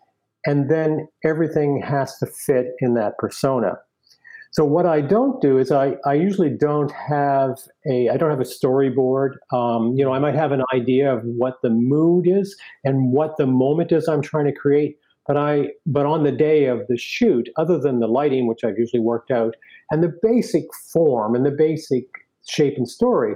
And 0.46 0.70
then 0.70 1.08
everything 1.24 1.82
has 1.82 2.16
to 2.18 2.26
fit 2.26 2.68
in 2.80 2.94
that 2.94 3.18
persona. 3.18 3.78
So 4.50 4.64
what 4.64 4.86
I 4.86 5.00
don't 5.02 5.40
do 5.42 5.58
is 5.58 5.70
I, 5.70 5.96
I 6.06 6.14
usually 6.14 6.48
don't 6.48 6.90
have 6.90 7.58
a 7.88 8.08
I 8.08 8.16
don't 8.16 8.30
have 8.30 8.40
a 8.40 8.44
storyboard. 8.44 9.32
Um, 9.52 9.94
you 9.94 10.04
know, 10.04 10.12
I 10.12 10.18
might 10.18 10.34
have 10.34 10.52
an 10.52 10.62
idea 10.74 11.12
of 11.12 11.22
what 11.24 11.60
the 11.62 11.70
mood 11.70 12.26
is 12.26 12.56
and 12.82 13.12
what 13.12 13.36
the 13.36 13.46
moment 13.46 13.92
is 13.92 14.08
I'm 14.08 14.22
trying 14.22 14.46
to 14.46 14.52
create, 14.52 14.96
but 15.28 15.36
I 15.36 15.68
but 15.86 16.06
on 16.06 16.24
the 16.24 16.32
day 16.32 16.64
of 16.64 16.80
the 16.88 16.96
shoot, 16.96 17.48
other 17.56 17.78
than 17.78 18.00
the 18.00 18.08
lighting, 18.08 18.48
which 18.48 18.64
I've 18.64 18.78
usually 18.78 19.02
worked 19.02 19.30
out, 19.30 19.54
and 19.90 20.02
the 20.02 20.12
basic 20.22 20.64
form 20.92 21.36
and 21.36 21.46
the 21.46 21.52
basic 21.52 22.04
shape 22.48 22.78
and 22.78 22.88
story, 22.88 23.34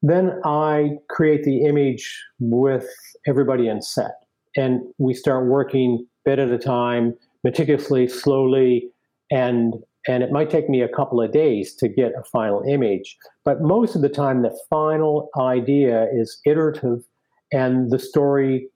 then 0.00 0.40
I 0.44 0.92
create 1.10 1.42
the 1.42 1.64
image 1.64 2.16
with 2.38 2.88
everybody 3.26 3.66
in 3.68 3.82
set. 3.82 4.14
And 4.56 4.82
we 4.98 5.14
start 5.14 5.48
working 5.48 6.06
bit 6.24 6.38
at 6.38 6.50
a 6.50 6.58
time, 6.58 7.14
meticulously, 7.42 8.06
slowly, 8.06 8.88
and 9.30 9.74
and 10.06 10.22
it 10.22 10.30
might 10.32 10.50
take 10.50 10.68
me 10.68 10.80
a 10.80 10.88
couple 10.88 11.20
of 11.20 11.32
days 11.32 11.74
to 11.76 11.88
get 11.88 12.12
a 12.18 12.24
final 12.24 12.62
image. 12.68 13.16
But 13.44 13.62
most 13.62 13.96
of 13.96 14.02
the 14.02 14.08
time, 14.08 14.42
the 14.42 14.56
final 14.70 15.28
idea 15.36 16.08
is 16.12 16.40
iterative, 16.46 17.04
and 17.52 17.90
the 17.90 17.98
story 17.98 18.68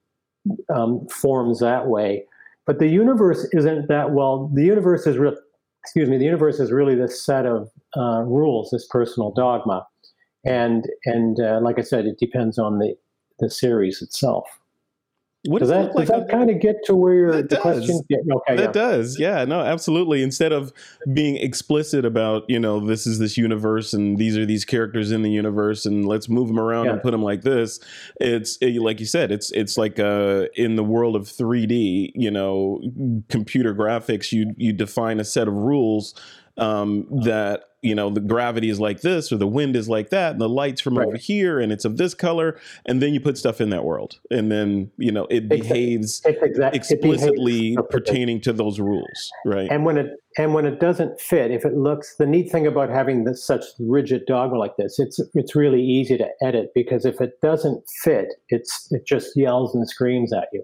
um, 0.73 1.07
forms 1.07 1.59
that 1.61 1.87
way. 1.87 2.25
But 2.67 2.79
the 2.79 2.87
universe 2.87 3.47
isn't 3.53 3.87
that 3.87 4.11
well. 4.11 4.51
The 4.53 4.63
universe 4.63 5.07
is 5.07 5.17
real. 5.17 5.35
Excuse 5.83 6.09
me. 6.09 6.17
The 6.17 6.25
universe 6.25 6.59
is 6.59 6.71
really 6.71 6.95
this 6.95 7.25
set 7.25 7.45
of 7.45 7.71
uh, 7.95 8.23
rules, 8.23 8.69
this 8.71 8.85
personal 8.85 9.31
dogma, 9.31 9.87
and 10.45 10.85
and 11.05 11.39
uh, 11.39 11.59
like 11.63 11.79
I 11.79 11.81
said, 11.81 12.05
it 12.05 12.19
depends 12.19 12.59
on 12.59 12.77
the 12.77 12.95
the 13.39 13.49
series 13.49 14.01
itself. 14.01 14.45
What 15.47 15.59
does, 15.59 15.69
does 15.69 15.87
that, 15.87 15.95
like 15.95 16.07
that 16.07 16.29
kind 16.29 16.49
of 16.49 16.59
get 16.59 16.83
to 16.85 16.95
where 16.95 17.31
the 17.31 17.43
does. 17.43 17.59
question? 17.59 18.01
Yeah, 18.09 18.17
okay, 18.35 18.55
that 18.55 18.63
yeah. 18.63 18.71
does. 18.71 19.19
Yeah, 19.19 19.45
no, 19.45 19.61
absolutely. 19.61 20.23
Instead 20.23 20.51
of 20.51 20.73
being 21.13 21.37
explicit 21.37 22.05
about, 22.05 22.43
you 22.47 22.59
know, 22.59 22.79
this 22.79 23.07
is 23.07 23.19
this 23.19 23.37
universe 23.37 23.93
and 23.93 24.17
these 24.17 24.37
are 24.37 24.45
these 24.45 24.65
characters 24.65 25.11
in 25.11 25.21
the 25.21 25.31
universe 25.31 25.85
and 25.85 26.05
let's 26.05 26.29
move 26.29 26.47
them 26.47 26.59
around 26.59 26.85
yeah. 26.85 26.93
and 26.93 27.01
put 27.01 27.11
them 27.11 27.23
like 27.23 27.41
this. 27.41 27.79
It's 28.19 28.57
it, 28.61 28.81
like 28.81 28.99
you 28.99 29.05
said, 29.05 29.31
it's 29.31 29.51
it's 29.51 29.77
like 29.77 29.99
uh, 29.99 30.45
in 30.55 30.75
the 30.75 30.83
world 30.83 31.15
of 31.15 31.23
3D, 31.23 32.11
you 32.15 32.31
know, 32.31 32.81
computer 33.29 33.73
graphics. 33.73 34.31
You 34.31 34.53
you 34.57 34.73
define 34.73 35.19
a 35.19 35.25
set 35.25 35.47
of 35.47 35.53
rules 35.53 36.13
um, 36.57 37.07
that 37.23 37.63
you 37.81 37.93
know 37.93 38.09
the 38.09 38.19
gravity 38.19 38.69
is 38.69 38.79
like 38.79 39.01
this 39.01 39.31
or 39.31 39.37
the 39.37 39.47
wind 39.47 39.75
is 39.75 39.87
like 39.87 40.09
that 40.09 40.31
and 40.31 40.41
the 40.41 40.49
lights 40.49 40.81
from 40.81 40.97
right. 40.97 41.07
over 41.07 41.17
here 41.17 41.59
and 41.59 41.71
it's 41.71 41.85
of 41.85 41.97
this 41.97 42.13
color 42.13 42.59
and 42.87 43.01
then 43.01 43.13
you 43.13 43.19
put 43.19 43.37
stuff 43.37 43.61
in 43.61 43.69
that 43.69 43.83
world 43.83 44.19
and 44.31 44.51
then 44.51 44.91
you 44.97 45.11
know 45.11 45.27
it 45.29 45.47
behaves 45.47 46.21
explicitly 46.25 47.73
it 47.73 47.75
behaves 47.75 47.87
pertaining 47.91 48.41
to 48.41 48.51
those 48.51 48.79
rules 48.79 49.31
right? 49.45 49.69
And 49.69 49.85
when 49.85 49.97
it 49.97 50.07
and 50.39 50.53
when 50.53 50.65
it 50.65 50.79
doesn't 50.79 51.21
fit 51.21 51.51
if 51.51 51.65
it 51.65 51.75
looks 51.75 52.15
the 52.15 52.25
neat 52.25 52.51
thing 52.51 52.65
about 52.65 52.89
having 52.89 53.25
this 53.25 53.45
such 53.45 53.63
rigid 53.79 54.23
dogma 54.25 54.57
like 54.57 54.75
this 54.77 54.97
it's 54.97 55.19
it's 55.35 55.55
really 55.55 55.81
easy 55.81 56.17
to 56.17 56.27
edit 56.41 56.71
because 56.73 57.05
if 57.05 57.21
it 57.21 57.39
doesn't 57.41 57.83
fit 58.03 58.27
it's 58.49 58.87
it 58.91 59.05
just 59.05 59.37
yells 59.37 59.75
and 59.75 59.87
screams 59.87 60.33
at 60.33 60.47
you 60.51 60.63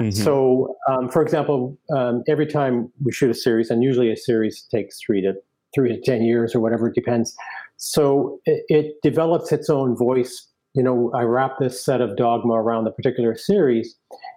Mm-hmm. 0.00 0.22
So, 0.22 0.76
um, 0.88 1.08
for 1.08 1.22
example, 1.22 1.76
um, 1.94 2.22
every 2.28 2.46
time 2.46 2.92
we 3.04 3.12
shoot 3.12 3.30
a 3.30 3.34
series, 3.34 3.70
and 3.70 3.82
usually 3.82 4.12
a 4.12 4.16
series 4.16 4.62
takes 4.70 4.98
three 5.04 5.20
to 5.22 5.34
three 5.74 5.88
to 5.88 6.00
ten 6.00 6.22
years 6.22 6.54
or 6.54 6.60
whatever 6.60 6.88
it 6.88 6.94
depends. 6.94 7.34
So 7.76 8.40
it, 8.46 8.64
it 8.68 8.94
develops 9.02 9.52
its 9.52 9.68
own 9.68 9.96
voice. 9.96 10.46
You 10.74 10.82
know, 10.82 11.10
I 11.14 11.22
wrap 11.22 11.52
this 11.58 11.84
set 11.84 12.00
of 12.00 12.16
dogma 12.16 12.54
around 12.54 12.84
the 12.84 12.90
particular 12.92 13.36
series, 13.36 13.96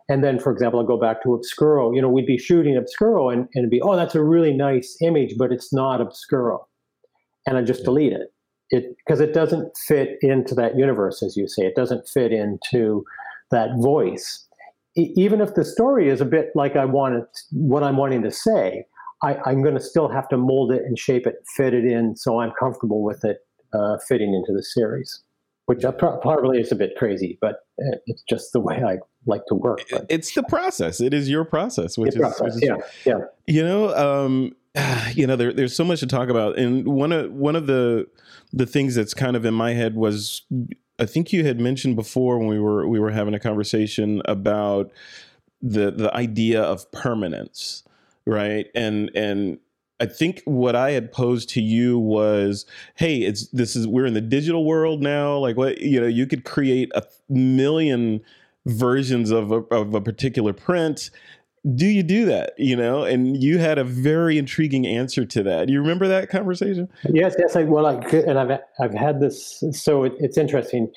and 0.09 0.23
then, 0.23 0.39
for 0.39 0.51
example, 0.51 0.79
I'll 0.79 0.85
go 0.85 0.99
back 0.99 1.21
to 1.23 1.29
Obscuro. 1.29 1.95
You 1.95 2.01
know, 2.01 2.09
we'd 2.09 2.25
be 2.25 2.37
shooting 2.37 2.75
Obscuro, 2.75 3.31
and, 3.31 3.47
and 3.53 3.69
be, 3.69 3.81
oh, 3.81 3.95
that's 3.95 4.15
a 4.15 4.23
really 4.23 4.53
nice 4.53 4.97
image, 5.01 5.35
but 5.37 5.51
it's 5.51 5.71
not 5.71 5.99
Obscuro, 5.99 6.65
and 7.45 7.57
I 7.57 7.61
just 7.61 7.81
yeah. 7.81 7.85
delete 7.85 8.13
it. 8.13 8.33
It 8.71 8.95
because 8.97 9.19
it 9.19 9.33
doesn't 9.33 9.77
fit 9.85 10.17
into 10.21 10.55
that 10.55 10.75
universe, 10.77 11.21
as 11.21 11.37
you 11.37 11.47
say. 11.47 11.63
It 11.63 11.75
doesn't 11.75 12.07
fit 12.07 12.31
into 12.31 13.03
that 13.51 13.69
voice 13.77 14.47
even 14.95 15.41
if 15.41 15.53
the 15.55 15.63
story 15.63 16.09
is 16.09 16.21
a 16.21 16.25
bit 16.25 16.51
like 16.55 16.75
I 16.75 16.85
wanted, 16.85 17.23
what 17.51 17.83
I'm 17.83 17.97
wanting 17.97 18.23
to 18.23 18.31
say, 18.31 18.85
I, 19.23 19.37
am 19.51 19.61
going 19.61 19.75
to 19.75 19.81
still 19.81 20.09
have 20.09 20.27
to 20.29 20.37
mold 20.37 20.71
it 20.71 20.81
and 20.83 20.97
shape 20.97 21.27
it, 21.27 21.35
fit 21.55 21.73
it 21.73 21.85
in, 21.85 22.15
so 22.15 22.39
I'm 22.39 22.51
comfortable 22.59 23.03
with 23.03 23.23
it 23.23 23.37
uh, 23.73 23.97
fitting 24.07 24.33
into 24.33 24.51
the 24.53 24.63
series. 24.63 25.23
Which 25.67 25.85
probably 25.99 26.59
is 26.59 26.71
a 26.71 26.75
bit 26.75 26.95
crazy, 26.97 27.37
but 27.39 27.59
uh, 27.79 27.95
it's 28.07 28.23
just 28.27 28.51
the 28.51 28.59
way 28.59 28.83
I 28.83 28.97
like 29.25 29.45
to 29.47 29.55
work. 29.55 29.79
But. 29.89 30.05
It's 30.09 30.33
the 30.33 30.43
process. 30.43 30.99
It 30.99 31.13
is 31.13 31.29
your 31.29 31.45
process, 31.45 31.97
which, 31.97 32.09
is, 32.09 32.15
process, 32.17 32.55
which 32.55 32.63
is, 32.63 32.63
yeah, 32.63 32.75
yeah. 33.05 33.19
You 33.47 33.63
know, 33.63 33.95
um, 33.95 34.55
you 35.13 35.27
know, 35.27 35.35
there, 35.35 35.53
there's 35.53 35.75
so 35.75 35.85
much 35.85 36.01
to 36.01 36.07
talk 36.07 36.29
about, 36.29 36.57
and 36.57 36.85
one 36.85 37.11
of 37.11 37.31
one 37.31 37.55
of 37.55 37.67
the 37.67 38.07
the 38.51 38.65
things 38.65 38.95
that's 38.95 39.13
kind 39.13 39.37
of 39.37 39.45
in 39.45 39.53
my 39.53 39.73
head 39.73 39.95
was 39.95 40.41
I 41.01 41.05
think 41.07 41.33
you 41.33 41.43
had 41.43 41.59
mentioned 41.59 41.95
before 41.95 42.37
when 42.37 42.47
we 42.47 42.59
were 42.59 42.87
we 42.87 42.99
were 42.99 43.09
having 43.09 43.33
a 43.33 43.39
conversation 43.39 44.21
about 44.25 44.91
the 45.59 45.89
the 45.89 46.13
idea 46.15 46.61
of 46.61 46.89
permanence, 46.91 47.83
right? 48.25 48.67
And 48.75 49.09
and 49.15 49.57
I 49.99 50.05
think 50.05 50.43
what 50.45 50.75
I 50.75 50.91
had 50.91 51.11
posed 51.11 51.49
to 51.49 51.61
you 51.61 51.97
was, 51.97 52.67
hey, 52.95 53.17
it's 53.17 53.47
this 53.47 53.75
is 53.75 53.87
we're 53.87 54.05
in 54.05 54.13
the 54.13 54.21
digital 54.21 54.63
world 54.63 55.01
now. 55.01 55.37
Like 55.37 55.57
what 55.57 55.81
you 55.81 55.99
know, 55.99 56.07
you 56.07 56.27
could 56.27 56.45
create 56.45 56.91
a 56.93 57.03
million 57.29 58.21
versions 58.67 59.31
of 59.31 59.51
a, 59.51 59.57
of 59.73 59.95
a 59.95 60.01
particular 60.01 60.53
print 60.53 61.09
do 61.75 61.85
you 61.85 62.03
do 62.03 62.25
that? 62.25 62.53
You 62.57 62.75
know 62.75 63.03
and 63.03 63.41
you 63.41 63.59
had 63.59 63.77
a 63.77 63.83
very 63.83 64.37
intriguing 64.37 64.85
answer 64.85 65.25
to 65.25 65.43
that. 65.43 65.67
Do 65.67 65.73
you 65.73 65.79
remember 65.79 66.07
that 66.07 66.29
conversation? 66.29 66.89
Yes 67.09 67.35
yes 67.37 67.55
I, 67.55 67.63
well 67.63 67.85
I, 67.85 67.97
could, 68.03 68.25
and 68.25 68.39
i've 68.39 68.59
i've 68.79 68.93
had 68.93 69.19
this 69.19 69.63
so 69.71 70.03
it, 70.03 70.13
it's 70.19 70.37
interesting. 70.37 70.91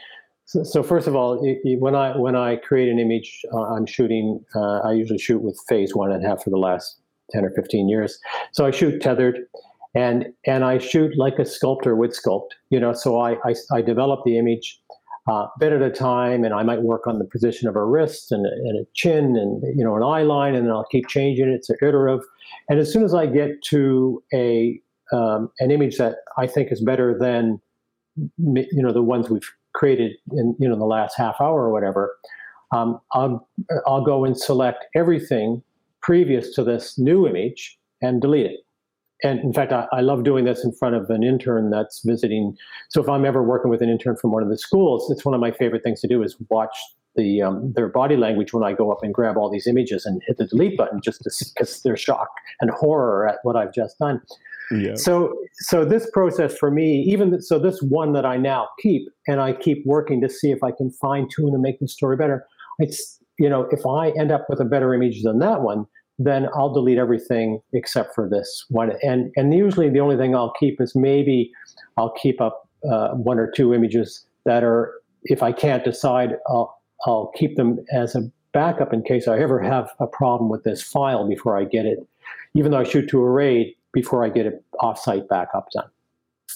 So, 0.47 0.63
so, 0.63 0.83
first 0.83 1.07
of 1.07 1.17
all 1.17 1.43
it, 1.43 1.59
it, 1.65 1.81
when 1.81 1.95
i 1.95 2.17
when 2.17 2.37
i 2.37 2.57
create 2.57 2.91
an 2.91 2.99
image 2.99 3.43
uh, 3.53 3.75
i'm 3.75 3.87
shooting 3.87 4.45
uh, 4.55 4.81
i 4.81 4.93
usually 4.93 5.19
shoot 5.19 5.41
with 5.41 5.59
phase 5.69 5.95
one 5.95 6.13
and 6.13 6.25
have 6.25 6.43
for 6.43 6.51
the 6.51 6.59
last 6.59 7.01
10 7.31 7.45
or 7.45 7.51
15 7.51 7.89
years. 7.89 8.19
So 8.53 8.67
i 8.67 8.71
shoot 8.71 9.01
tethered 9.01 9.39
and 9.95 10.27
and 10.47 10.65
i 10.65 10.79
shoot 10.79 11.17
like 11.17 11.39
a 11.39 11.45
sculptor 11.45 11.95
would 11.95 12.11
sculpt 12.11 12.51
you 12.71 12.81
know 12.81 12.93
so 12.93 13.19
i 13.19 13.37
i, 13.45 13.55
I 13.73 13.81
develop 13.81 14.21
the 14.25 14.39
image 14.39 14.81
uh, 15.27 15.47
bit 15.59 15.73
at 15.73 15.83
a 15.83 15.91
time, 15.91 16.45
and 16.45 16.53
I 16.53 16.63
might 16.63 16.83
work 16.83 17.07
on 17.07 17.19
the 17.19 17.25
position 17.25 17.69
of 17.69 17.77
a 17.77 17.85
wrist 17.85 18.31
and 18.31 18.45
a, 18.47 18.51
and 18.51 18.81
a 18.81 18.87
chin 18.95 19.37
and 19.37 19.63
you 19.77 19.85
know 19.85 19.97
an 19.97 20.03
eye 20.03 20.23
line, 20.23 20.55
and 20.55 20.67
then 20.67 20.73
I'll 20.73 20.87
keep 20.91 21.09
changing 21.09 21.49
it. 21.49 21.55
It's 21.55 21.71
iterative, 21.71 22.25
and 22.69 22.79
as 22.79 22.93
soon 22.93 23.05
as 23.05 23.15
I 23.15 23.27
get 23.27 23.63
to 23.71 24.23
a 24.33 24.81
um, 25.13 25.51
an 25.61 25.71
image 25.71 25.97
that 25.99 26.17
I 26.37 26.47
think 26.47 26.73
is 26.73 26.81
better 26.81 27.17
than 27.19 27.61
you 28.17 28.83
know 28.83 28.93
the 28.93 29.03
ones 29.03 29.31
we've 29.31 29.51
created 29.75 30.13
in 30.33 30.55
you 30.59 30.69
know 30.69 30.77
the 30.77 30.85
last 30.85 31.17
half 31.17 31.41
hour 31.41 31.65
or 31.65 31.73
whatever, 31.73 32.17
um, 32.73 33.01
I'll, 33.13 33.49
I'll 33.87 34.05
go 34.05 34.25
and 34.25 34.37
select 34.37 34.85
everything 34.95 35.63
previous 36.03 36.55
to 36.55 36.65
this 36.65 36.99
new 36.99 37.27
image 37.27 37.79
and 38.03 38.21
delete 38.21 38.47
it. 38.47 38.61
And 39.25 39.41
in 39.41 39.53
fact, 39.53 39.73
I, 39.73 39.87
I, 39.91 40.03
love 40.03 40.23
doing 40.23 40.45
this 40.45 40.63
in 40.65 40.73
front 40.73 40.95
of 40.95 41.09
an 41.09 41.23
intern 41.23 41.71
that's 41.71 42.03
visiting. 42.05 42.55
So 42.91 43.03
if 43.03 43.09
I'm 43.09 43.25
ever 43.25 43.43
working 43.43 43.71
with 43.71 43.81
an 43.81 43.89
intern 43.89 44.17
from 44.17 44.33
one 44.33 44.43
of 44.43 44.51
the 44.51 44.59
schools, 44.59 45.11
it's 45.11 45.25
one 45.25 45.35
of 45.35 45.41
my 45.41 45.51
favorite 45.51 45.83
things 45.83 46.03
to 46.03 46.07
do 46.07 46.23
is 46.23 46.37
watch 46.51 46.77
the 47.17 47.43
um, 47.43 47.73
their 47.75 47.89
body 47.89 48.17
language 48.17 48.53
when 48.53 48.63
I 48.63 48.73
go 48.73 48.93
up 48.93 48.99
and 49.03 49.15
grab 49.15 49.37
all 49.37 49.51
these 49.51 49.67
images 49.67 50.05
and 50.05 50.21
hit 50.27 50.37
the 50.37 50.47
delete 50.47 50.77
button 50.77 51.01
just 51.03 51.23
because 51.55 51.81
they're 51.83 51.97
shock 51.97 52.29
and 52.61 52.71
horror 52.71 53.27
at 53.27 53.37
what 53.43 53.57
I've 53.57 53.73
just 53.73 53.99
done. 53.99 54.21
Yeah. 54.71 54.95
So 54.95 55.35
so 55.55 55.85
this 55.85 56.09
process 56.13 56.57
for 56.57 56.71
me, 56.71 57.05
even 57.09 57.41
so 57.41 57.59
this 57.59 57.81
one 57.81 58.13
that 58.15 58.25
I 58.27 58.37
now 58.37 58.69
keep 58.81 59.09
and 59.27 59.41
I 59.41 59.53
keep 59.53 59.85
working 59.87 60.21
to 60.23 60.29
see 60.29 60.51
if 60.51 60.63
I 60.63 60.71
can 60.71 60.91
fine 60.91 61.29
tune 61.35 61.53
and 61.53 61.63
make 61.63 61.81
the 61.81 61.89
story 61.89 62.17
better. 62.17 62.45
It's 62.79 63.21
you 63.39 63.49
know 63.49 63.69
if 63.71 63.87
I 63.87 64.11
end 64.19 64.33
up 64.33 64.47
with 64.49 64.61
a 64.61 64.65
better 64.65 64.93
image 64.95 65.23
than 65.23 65.39
that 65.39 65.63
one, 65.63 65.87
then 66.19 66.49
I'll 66.55 66.73
delete 66.73 66.99
everything 66.99 67.61
except 67.73 68.15
for 68.15 68.29
this 68.29 68.65
one. 68.69 68.93
And 69.03 69.33
and 69.37 69.53
usually 69.53 69.89
the 69.89 70.01
only 70.01 70.17
thing 70.17 70.35
I'll 70.35 70.53
keep 70.59 70.81
is 70.81 70.95
maybe 70.95 71.51
I'll 71.97 72.13
keep 72.13 72.41
up 72.41 72.69
uh, 72.91 73.11
one 73.11 73.39
or 73.39 73.51
two 73.51 73.75
images 73.75 74.25
that 74.45 74.63
are 74.63 75.01
if 75.25 75.43
I 75.43 75.53
can't 75.53 75.85
decide 75.85 76.37
I'll 76.47 76.81
I'll 77.07 77.33
keep 77.37 77.57
them 77.57 77.85
as 77.93 78.15
a 78.15 78.31
backup 78.53 78.93
in 78.93 79.03
case 79.03 79.27
I 79.29 79.39
ever 79.39 79.61
have 79.61 79.91
a 79.99 80.07
problem 80.07 80.49
with 80.49 80.63
this 80.65 80.83
file 80.83 81.29
before 81.29 81.59
I 81.59 81.65
get 81.65 81.87
it. 81.87 81.99
Even 82.55 82.71
though 82.71 82.79
I 82.79 82.85
shoot 82.85 83.09
to 83.11 83.21
a 83.21 83.29
RAID 83.29 83.75
before 83.93 84.25
I 84.25 84.29
get 84.29 84.47
it 84.47 84.63
offsite 84.81 85.29
backup 85.29 85.69
done. 85.73 85.91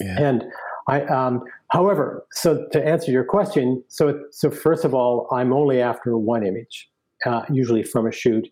Yeah. 0.00 0.20
And 0.20 0.44
I, 0.86 1.02
um, 1.02 1.44
however, 1.68 2.24
so 2.32 2.66
to 2.72 2.86
answer 2.86 3.10
your 3.10 3.24
question, 3.24 3.82
so 3.88 4.22
so 4.30 4.50
first 4.50 4.84
of 4.84 4.94
all, 4.94 5.28
I'm 5.32 5.52
only 5.52 5.82
after 5.82 6.16
one 6.16 6.46
image, 6.46 6.88
uh, 7.26 7.42
usually 7.50 7.82
from 7.82 8.06
a 8.06 8.12
shoot, 8.12 8.48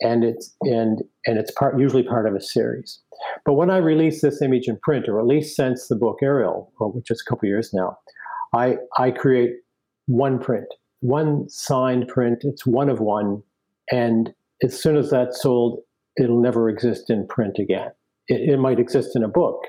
and 0.00 0.24
it's 0.24 0.54
and 0.62 1.02
and 1.26 1.38
it's 1.38 1.50
part 1.52 1.78
usually 1.78 2.02
part 2.02 2.26
of 2.26 2.34
a 2.34 2.40
series. 2.40 3.00
But 3.44 3.54
when 3.54 3.70
I 3.70 3.78
release 3.78 4.22
this 4.22 4.42
image 4.42 4.68
in 4.68 4.78
print, 4.82 5.08
or 5.08 5.20
at 5.20 5.26
least 5.26 5.56
since 5.56 5.88
the 5.88 5.96
book 5.96 6.18
Ariel, 6.22 6.72
which 6.78 7.10
is 7.10 7.22
a 7.26 7.30
couple 7.30 7.48
years 7.48 7.72
now, 7.72 7.98
I 8.54 8.76
I 8.98 9.10
create 9.10 9.52
one 10.06 10.38
print 10.38 10.66
one 11.04 11.46
signed 11.50 12.08
print. 12.08 12.38
It's 12.44 12.64
one 12.64 12.88
of 12.88 12.98
one, 12.98 13.42
and 13.92 14.32
as 14.62 14.80
soon 14.80 14.96
as 14.96 15.10
that's 15.10 15.42
sold, 15.42 15.80
it'll 16.16 16.40
never 16.40 16.70
exist 16.70 17.10
in 17.10 17.26
print 17.26 17.58
again. 17.58 17.90
It, 18.28 18.48
it 18.48 18.56
might 18.56 18.80
exist 18.80 19.14
in 19.14 19.22
a 19.22 19.28
book, 19.28 19.60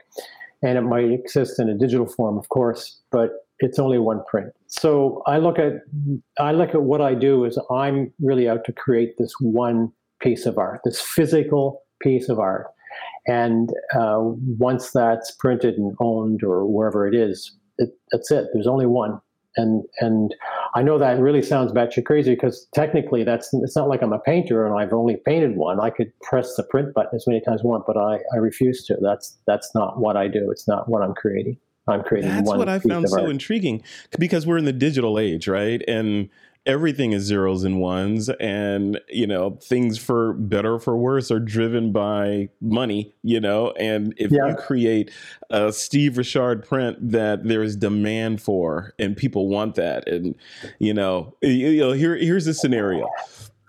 and 0.64 0.78
it 0.78 0.84
might 0.84 1.12
exist 1.12 1.60
in 1.60 1.68
a 1.68 1.78
digital 1.78 2.08
form, 2.08 2.38
of 2.38 2.48
course, 2.48 3.02
but 3.12 3.32
it's 3.60 3.80
only 3.80 4.00
one 4.00 4.22
print. 4.30 4.54
So 4.68 5.24
I 5.28 5.38
look 5.38 5.60
at 5.60 5.74
I 6.40 6.54
look 6.54 6.70
at 6.70 6.84
what 6.84 7.02
I 7.02 7.16
do 7.16 7.44
is 7.44 7.60
I'm 7.70 8.14
really 8.22 8.48
out 8.48 8.64
to 8.66 8.72
create 8.72 9.18
this 9.18 9.34
one 9.42 9.92
piece 10.22 10.46
of 10.46 10.58
art, 10.58 10.82
this 10.84 11.02
physical 11.02 11.84
piece 12.02 12.30
of 12.30 12.40
art, 12.40 12.68
and 13.28 13.72
uh, 13.94 14.20
once 14.20 14.92
that's 14.92 15.32
printed 15.32 15.76
and 15.76 15.96
owned 16.00 16.44
or 16.44 16.66
wherever 16.66 17.08
it 17.08 17.16
is, 17.16 17.56
it, 17.78 17.90
that's 18.12 18.32
it. 18.32 18.48
There's 18.54 18.68
only 18.68 18.86
one, 18.86 19.20
and 19.58 19.84
and 20.00 20.36
I 20.76 20.84
know 20.84 21.00
that 21.00 21.20
really 21.20 21.42
sounds 21.42 21.72
batshit 21.72 22.06
crazy 22.06 22.36
because 22.36 22.68
technically 22.76 23.24
that's 23.24 23.54
it's 23.54 23.76
not 23.76 23.88
like 23.88 24.02
I'm 24.02 24.14
a 24.14 24.20
painter 24.20 24.66
and 24.68 24.80
I've 24.80 24.94
only 24.94 25.16
painted 25.26 25.56
one. 25.56 25.80
I 25.80 25.90
could 25.90 26.12
press 26.22 26.56
the 26.56 26.64
print 26.64 26.94
button 26.94 27.16
as 27.16 27.26
many 27.26 27.40
times 27.42 27.62
as 27.62 27.66
I 27.66 27.68
want, 27.68 27.86
but 27.88 27.98
I, 27.98 28.20
I 28.34 28.38
refuse 28.38 28.86
to. 28.86 28.98
That's 29.02 29.38
that's 29.48 29.74
not 29.74 30.00
what 30.00 30.18
I 30.18 30.28
do. 30.28 30.52
It's 30.52 30.68
not 30.68 30.90
what 30.90 31.02
I'm 31.02 31.14
creating. 31.14 31.58
I'm 31.88 32.04
creating. 32.04 32.30
One. 32.30 32.38
That's 32.38 32.58
what 32.58 32.70
I 32.70 32.80
found 32.80 33.10
so 33.10 33.22
art. 33.22 33.30
intriguing 33.30 33.84
because 34.20 34.46
we're 34.46 34.58
in 34.58 34.66
the 34.66 34.74
digital 34.74 35.20
age, 35.20 35.48
right? 35.48 35.82
And 35.88 36.30
everything 36.66 37.12
is 37.12 37.24
zeros 37.24 37.64
and 37.64 37.80
ones 37.80 38.30
and 38.40 39.00
you 39.10 39.28
know 39.28 39.52
things 39.62 39.98
for 39.98 40.34
better 40.34 40.76
or 40.76 40.80
for 40.80 40.98
worse 40.98 41.30
are 41.30 41.40
driven 41.40 41.92
by 41.92 42.50
money 42.60 43.14
you 43.22 43.40
know 43.40 43.72
and 43.80 44.14
if 44.18 44.32
yeah. 44.32 44.48
you 44.48 44.56
create 44.56 45.12
a 45.52 45.72
steve 45.72 46.18
richard 46.18 46.68
print 46.68 46.98
that 47.02 47.44
there 47.44 47.62
is 47.62 47.76
demand 47.76 48.42
for 48.42 48.94
and 48.98 49.16
people 49.16 49.48
want 49.48 49.76
that 49.76 50.08
and 50.08 50.36
you 50.80 50.94
know 50.94 51.36
you 51.42 51.78
know 51.78 51.92
here 51.92 52.16
here's 52.16 52.48
a 52.48 52.54
scenario 52.54 53.08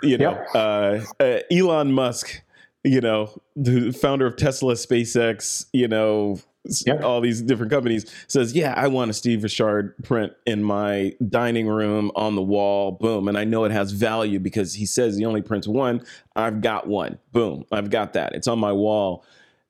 you 0.02 0.16
know 0.16 0.32
uh, 0.54 1.00
uh, 1.20 1.38
elon 1.50 1.92
musk 1.92 2.42
you 2.82 3.00
know 3.00 3.30
the 3.56 3.92
founder 3.92 4.26
of 4.26 4.36
tesla 4.36 4.74
spacex 4.74 5.66
you 5.72 5.88
know 5.88 6.38
yep. 6.86 7.02
all 7.02 7.20
these 7.20 7.42
different 7.42 7.72
companies 7.72 8.06
says, 8.26 8.54
"Yeah, 8.54 8.74
I 8.76 8.88
want 8.88 9.10
a 9.10 9.14
Steve 9.14 9.42
Richard 9.42 9.94
print 10.02 10.32
in 10.46 10.62
my 10.62 11.14
dining 11.28 11.68
room 11.68 12.10
on 12.14 12.34
the 12.34 12.42
wall." 12.42 12.92
Boom, 12.92 13.28
and 13.28 13.36
I 13.36 13.44
know 13.44 13.64
it 13.64 13.72
has 13.72 13.92
value 13.92 14.38
because 14.38 14.74
he 14.74 14.86
says 14.86 15.16
he 15.16 15.24
only 15.24 15.42
prints 15.42 15.66
one. 15.66 16.04
I've 16.34 16.60
got 16.60 16.86
one. 16.86 17.18
Boom, 17.32 17.64
I've 17.72 17.90
got 17.90 18.12
that. 18.14 18.34
It's 18.34 18.48
on 18.48 18.58
my 18.58 18.72
wall. 18.72 19.24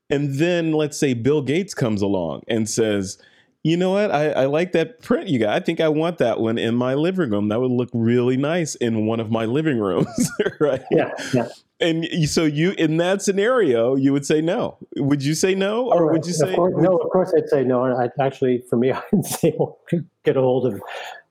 And 0.09 0.35
then 0.35 0.73
let's 0.73 0.99
say 0.99 1.15
Bill 1.15 1.43
Gates 1.43 1.75
comes 1.75 2.01
along 2.01 2.43
and 2.49 2.69
says, 2.69 3.19
you 3.67 3.77
know 3.77 3.91
what? 3.91 4.13
I, 4.13 4.31
I, 4.31 4.45
like 4.45 4.71
that 4.73 5.03
print 5.03 5.27
you 5.27 5.41
got. 5.41 5.49
I 5.49 5.59
think 5.59 5.81
I 5.81 5.89
want 5.89 6.19
that 6.19 6.39
one 6.39 6.57
in 6.57 6.77
my 6.77 6.95
living 6.95 7.31
room. 7.31 7.49
That 7.49 7.61
would 7.61 7.73
look 7.73 7.89
really 7.93 8.37
nice 8.37 8.77
in 8.77 9.07
one 9.07 9.19
of 9.19 9.29
my 9.29 9.45
living 9.45 9.81
rooms, 9.81 10.31
right? 10.61 10.85
Yeah, 10.93 11.11
yeah. 11.35 11.49
And 11.81 12.07
so 12.29 12.45
you, 12.45 12.71
in 12.79 12.99
that 12.99 13.23
scenario, 13.23 13.97
you 13.97 14.13
would 14.13 14.25
say 14.25 14.41
no. 14.41 14.79
Would 14.99 15.25
you 15.25 15.35
say 15.35 15.57
no, 15.57 15.91
or 15.91 16.13
would 16.13 16.25
you 16.25 16.33
say 16.33 16.51
of 16.51 16.55
course, 16.55 16.75
no? 16.77 16.97
Of 16.97 17.11
course, 17.11 17.35
I'd 17.37 17.49
say 17.49 17.65
no. 17.65 17.83
And 17.83 18.01
I 18.01 18.25
actually, 18.25 18.63
for 18.71 18.77
me, 18.77 18.93
I'd 19.13 19.25
say 19.25 19.53
well, 19.59 19.81
get 20.25 20.37
a 20.37 20.41
hold 20.41 20.73
of, 20.73 20.81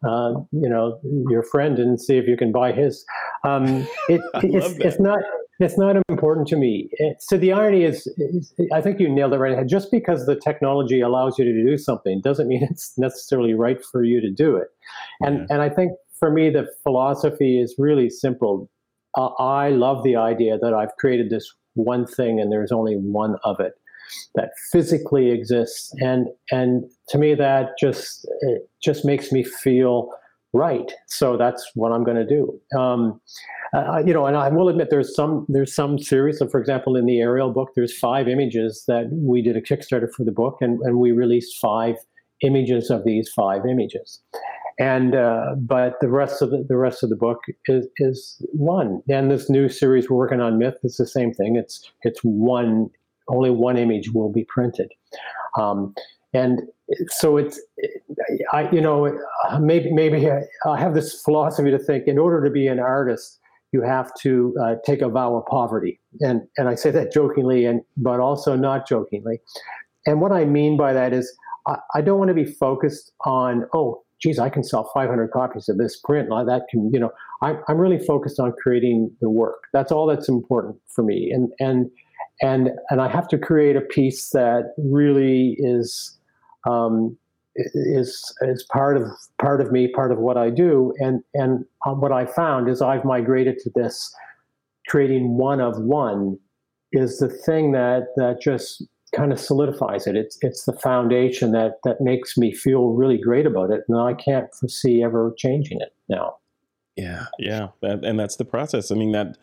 uh, 0.06 0.42
you 0.52 0.68
know, 0.68 1.00
your 1.30 1.42
friend 1.42 1.80
and 1.80 2.00
see 2.00 2.18
if 2.18 2.28
you 2.28 2.36
can 2.36 2.52
buy 2.52 2.74
his. 2.74 3.06
Um, 3.46 3.88
it, 4.10 4.20
it's, 4.44 4.76
it's 4.80 5.00
not 5.00 5.22
it's 5.60 5.78
not 5.78 5.96
important 6.10 6.48
to 6.50 6.58
me. 6.58 6.90
so 7.20 7.38
the 7.38 7.52
irony 7.54 7.84
is, 7.84 8.08
is, 8.18 8.54
I 8.74 8.82
think 8.82 9.00
you 9.00 9.08
nailed 9.08 9.34
it 9.34 9.38
right. 9.38 9.54
Ahead. 9.54 9.68
Just 9.68 9.90
because 9.92 10.26
the 10.26 10.36
technology 10.36 11.02
allows 11.02 11.40
you 11.40 11.46
to 11.46 11.66
do 11.66 11.78
something 11.78 12.22
doesn't 12.22 12.48
mean 12.48 12.64
it's 12.70 12.98
necessarily 12.98 13.54
right 13.54 13.84
for 13.92 14.04
you 14.04 14.20
to 14.22 14.30
do 14.30 14.56
it. 14.56 14.68
And 15.22 15.40
yeah. 15.40 15.46
and 15.50 15.62
I 15.62 15.70
think 15.70 15.94
for 16.20 16.32
me 16.32 16.50
the 16.50 16.68
philosophy 16.84 17.60
is 17.60 17.76
really 17.78 18.10
simple. 18.10 18.70
Uh, 19.18 19.28
I 19.40 19.70
love 19.70 20.04
the 20.04 20.18
idea 20.18 20.58
that 20.58 20.74
I've 20.74 20.96
created 20.98 21.30
this 21.30 21.50
one 21.76 22.06
thing 22.06 22.40
and 22.40 22.52
there's 22.52 22.72
only 22.72 22.96
one 22.96 23.36
of 23.44 23.60
it 23.60 23.74
that 24.36 24.52
physically 24.72 25.32
exists, 25.32 25.92
and 26.00 26.28
and 26.52 26.84
to 27.10 27.18
me 27.18 27.34
that 27.34 27.72
just 27.80 28.28
it 28.42 28.70
just 28.84 29.04
makes 29.04 29.32
me 29.32 29.44
feel 29.44 30.10
right. 30.56 30.92
So 31.08 31.36
that's 31.38 31.70
what 31.76 31.92
I'm 31.92 32.04
going 32.04 32.18
to 32.18 32.26
do. 32.26 32.60
Um, 32.78 33.20
uh, 33.74 34.02
you 34.06 34.14
know, 34.14 34.26
and 34.26 34.38
I 34.38 34.48
will 34.50 34.70
admit 34.70 34.88
there's 34.90 35.14
some 35.14 35.46
there's 35.50 35.76
some 35.76 36.00
series. 36.00 36.40
So, 36.40 36.48
for 36.48 36.60
example, 36.60 36.96
in 36.96 37.06
the 37.06 37.20
Ariel 37.20 37.52
book, 37.52 37.72
there's 37.76 37.98
five 37.98 38.28
images 38.28 38.86
that 38.88 39.10
we 39.12 39.42
did 39.42 39.58
a 39.58 39.62
Kickstarter 39.62 40.12
for 40.12 40.24
the 40.24 40.32
book, 40.32 40.58
and, 40.62 40.80
and 40.82 40.98
we 40.98 41.12
released 41.12 41.60
five 41.60 41.96
images 42.42 42.90
of 42.90 43.04
these 43.04 43.30
five 43.30 43.66
images. 43.66 44.22
And 44.80 45.16
uh, 45.16 45.56
but 45.58 45.96
the 46.00 46.10
rest 46.10 46.42
of 46.42 46.52
the, 46.52 46.66
the 46.68 46.78
rest 46.78 47.04
of 47.04 47.10
the 47.10 47.16
book 47.16 47.40
is 47.68 47.88
is 47.98 48.42
one. 48.54 49.02
And 49.10 49.30
this 49.30 49.50
new 49.50 49.68
series 49.68 50.10
we're 50.10 50.18
working 50.18 50.42
on, 50.42 50.58
Myth, 50.58 50.78
is 50.84 50.96
the 50.96 51.08
same 51.08 51.34
thing. 51.34 51.58
It's 51.58 51.92
it's 52.04 52.22
one. 52.24 52.90
Only 53.28 53.50
one 53.50 53.78
image 53.78 54.12
will 54.12 54.32
be 54.32 54.46
printed. 54.46 54.92
Um, 55.58 55.96
and 56.36 56.62
so 57.08 57.38
it's 57.38 57.60
I 58.52 58.70
you 58.72 58.82
know 58.82 59.18
maybe 59.60 59.92
maybe 59.92 60.30
I 60.66 60.80
have 60.80 60.94
this 60.94 61.22
philosophy 61.22 61.72
to 61.72 61.80
think 61.80 62.08
in 62.08 62.18
order 62.18 62.44
to 62.44 62.50
be 62.50 62.68
an 62.68 62.80
artist 62.80 63.40
you 63.76 63.82
have 63.82 64.14
to 64.22 64.56
uh, 64.64 64.76
take 64.86 65.02
a 65.02 65.10
vow 65.10 65.36
of 65.36 65.46
poverty. 65.48 66.00
And, 66.22 66.44
and 66.58 66.70
I 66.70 66.76
say 66.76 66.92
that 66.92 67.12
jokingly, 67.12 67.66
and, 67.66 67.82
but 67.98 68.22
also 68.22 68.56
not 68.56 68.88
jokingly. 68.88 69.42
And 70.06 70.22
what 70.22 70.32
I 70.32 70.46
mean 70.46 70.78
by 70.78 70.94
that 70.94 71.12
is, 71.12 71.36
I, 71.68 71.76
I 71.94 72.02
don't 72.02 72.18
want 72.18 72.30
to 72.30 72.34
be 72.34 72.46
focused 72.46 73.12
on, 73.26 73.66
oh, 73.74 74.04
geez, 74.22 74.40
I 74.40 74.48
can 74.48 74.64
sell 74.64 74.90
500 74.94 75.30
copies 75.32 75.68
of 75.68 75.78
this 75.78 76.00
print. 76.00 76.30
That 76.30 76.68
can, 76.70 76.90
you 76.94 77.00
know, 77.02 77.12
I'm, 77.42 77.60
I'm 77.68 77.78
really 77.78 78.00
focused 78.00 78.40
on 78.40 78.54
creating 78.64 79.12
the 79.20 79.30
work. 79.30 79.64
That's 79.74 79.92
all 79.92 80.08
that's 80.08 80.30
important 80.30 80.78
for 80.88 81.04
me. 81.04 81.32
And, 81.34 81.52
and, 81.60 81.92
and, 82.42 82.70
and 82.90 83.02
I 83.02 83.10
have 83.10 83.28
to 83.30 83.38
create 83.38 83.76
a 83.76 83.82
piece 83.82 84.30
that 84.30 84.74
really 84.78 85.58
is, 85.60 86.18
um, 86.66 87.18
is 87.56 88.34
is 88.42 88.66
part 88.72 88.98
of 88.98 89.04
part 89.42 89.62
of 89.62 89.72
me, 89.72 89.88
part 89.88 90.12
of 90.12 90.20
what 90.20 90.38
I 90.38 90.50
do, 90.50 90.94
and 91.00 91.24
and 91.34 91.66
uh, 91.86 91.92
what 91.92 92.12
I 92.12 92.26
found 92.26 92.70
is 92.70 92.82
I've 92.82 93.06
migrated 93.06 93.60
to 93.60 93.72
this 93.76 94.14
creating 94.88 95.38
one 95.38 95.60
of 95.60 95.80
one 95.80 96.38
is 96.92 97.20
the 97.20 97.30
thing 97.30 97.72
that 97.72 98.08
that 98.18 98.42
just 98.42 98.84
kind 99.16 99.32
of 99.32 99.40
solidifies 99.40 100.08
it. 100.08 100.16
It's 100.16 100.38
it's 100.42 100.66
the 100.66 100.74
foundation 100.74 101.52
that 101.54 101.80
that 101.84 102.02
makes 102.02 102.38
me 102.38 102.54
feel 102.54 102.90
really 102.90 103.18
great 103.18 103.46
about 103.46 103.72
it, 103.72 103.84
and 103.88 104.00
I 104.00 104.14
can't 104.14 104.54
foresee 104.54 105.04
ever 105.04 105.34
changing 105.38 105.80
it 105.82 105.94
now. 106.10 106.38
Yeah, 106.96 107.26
yeah, 107.40 107.70
that, 107.82 108.06
and 108.06 108.20
that's 108.20 108.38
the 108.38 108.46
process. 108.46 108.92
I 108.92 108.96
mean 108.96 109.12
that 109.14 109.38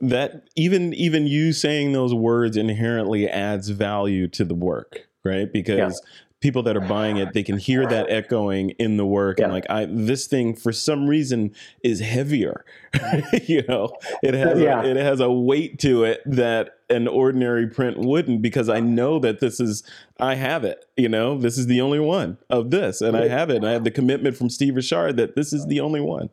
that 0.00 0.48
even 0.56 0.92
even 0.94 1.26
you 1.26 1.52
saying 1.52 1.92
those 1.92 2.14
words 2.14 2.56
inherently 2.56 3.28
adds 3.28 3.68
value 3.68 4.28
to 4.28 4.44
the 4.44 4.54
work, 4.54 5.08
right? 5.24 5.52
Because 5.52 6.00
people 6.44 6.62
that 6.62 6.76
are 6.76 6.86
buying 6.86 7.16
it, 7.16 7.32
they 7.32 7.42
can 7.42 7.56
hear 7.56 7.86
that 7.86 8.10
echoing 8.10 8.70
in 8.72 8.98
the 8.98 9.06
work, 9.06 9.38
yeah. 9.38 9.46
and 9.46 9.52
like 9.54 9.64
I 9.70 9.86
this 9.86 10.26
thing 10.26 10.54
for 10.54 10.72
some 10.72 11.08
reason 11.08 11.54
is 11.82 12.00
heavier. 12.00 12.66
you 13.46 13.62
know, 13.66 13.96
it 14.22 14.34
has 14.34 14.60
yeah. 14.60 14.82
a, 14.82 14.84
it 14.84 14.96
has 14.96 15.20
a 15.20 15.32
weight 15.32 15.78
to 15.78 16.04
it 16.04 16.20
that 16.26 16.80
an 16.90 17.08
ordinary 17.08 17.66
print 17.66 17.96
wouldn't 17.98 18.42
because 18.42 18.68
I 18.68 18.80
know 18.80 19.18
that 19.20 19.40
this 19.40 19.58
is 19.58 19.82
I 20.20 20.34
have 20.34 20.64
it. 20.64 20.84
You 20.98 21.08
know, 21.08 21.38
this 21.38 21.56
is 21.56 21.66
the 21.66 21.80
only 21.80 21.98
one 21.98 22.36
of 22.50 22.70
this, 22.70 23.00
and 23.00 23.16
I 23.16 23.28
have 23.28 23.48
it. 23.48 23.56
And 23.56 23.66
I 23.66 23.72
have 23.72 23.84
the 23.84 23.90
commitment 23.90 24.36
from 24.36 24.50
Steve 24.50 24.76
Richard 24.76 25.16
that 25.16 25.36
this 25.36 25.54
is 25.54 25.66
the 25.66 25.80
only 25.80 26.02
one. 26.02 26.28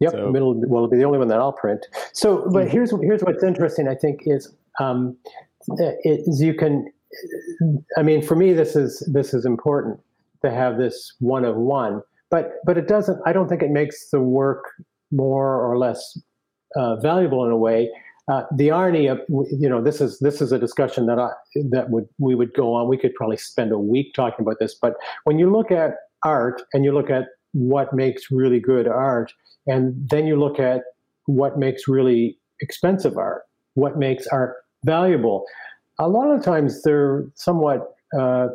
Yep, 0.00 0.12
so. 0.12 0.36
it'll, 0.36 0.54
well, 0.54 0.84
it'll 0.84 0.88
be 0.88 0.98
the 0.98 1.04
only 1.04 1.18
one 1.18 1.28
that 1.28 1.38
I'll 1.38 1.52
print. 1.52 1.86
So, 2.12 2.48
but 2.52 2.64
mm-hmm. 2.64 2.70
here's 2.70 2.90
here's 3.00 3.22
what's 3.22 3.42
interesting. 3.42 3.88
I 3.88 3.94
think 3.94 4.20
is 4.26 4.52
um, 4.78 5.16
is 6.04 6.42
you 6.42 6.52
can. 6.52 6.92
I 7.96 8.02
mean, 8.02 8.22
for 8.22 8.36
me, 8.36 8.52
this 8.52 8.76
is 8.76 9.00
this 9.12 9.34
is 9.34 9.44
important 9.44 10.00
to 10.42 10.50
have 10.50 10.78
this 10.78 11.14
one 11.18 11.44
of 11.44 11.56
one. 11.56 12.02
But 12.30 12.52
but 12.64 12.78
it 12.78 12.88
doesn't. 12.88 13.20
I 13.26 13.32
don't 13.32 13.48
think 13.48 13.62
it 13.62 13.70
makes 13.70 14.10
the 14.10 14.20
work 14.20 14.64
more 15.10 15.60
or 15.60 15.76
less 15.76 16.18
uh, 16.76 16.96
valuable 16.96 17.44
in 17.44 17.50
a 17.50 17.56
way. 17.56 17.90
Uh, 18.30 18.44
the 18.56 18.70
irony 18.70 19.08
of 19.08 19.18
you 19.28 19.68
know 19.68 19.82
this 19.82 20.00
is 20.00 20.18
this 20.20 20.40
is 20.40 20.52
a 20.52 20.58
discussion 20.58 21.06
that 21.06 21.18
I 21.18 21.30
that 21.70 21.90
would 21.90 22.06
we 22.18 22.34
would 22.34 22.54
go 22.54 22.74
on. 22.74 22.88
We 22.88 22.96
could 22.96 23.14
probably 23.14 23.38
spend 23.38 23.72
a 23.72 23.78
week 23.78 24.14
talking 24.14 24.44
about 24.44 24.58
this. 24.60 24.76
But 24.80 24.94
when 25.24 25.38
you 25.38 25.50
look 25.50 25.72
at 25.72 25.94
art 26.24 26.62
and 26.72 26.84
you 26.84 26.92
look 26.92 27.10
at 27.10 27.24
what 27.52 27.92
makes 27.92 28.30
really 28.30 28.60
good 28.60 28.86
art, 28.86 29.32
and 29.66 30.08
then 30.08 30.26
you 30.26 30.38
look 30.38 30.60
at 30.60 30.82
what 31.26 31.58
makes 31.58 31.88
really 31.88 32.38
expensive 32.60 33.16
art, 33.16 33.42
what 33.74 33.98
makes 33.98 34.26
art 34.28 34.54
valuable. 34.84 35.44
A 36.00 36.08
lot 36.08 36.30
of 36.30 36.42
times 36.42 36.82
they're 36.82 37.26
somewhat 37.36 37.94
uh, 38.18 38.48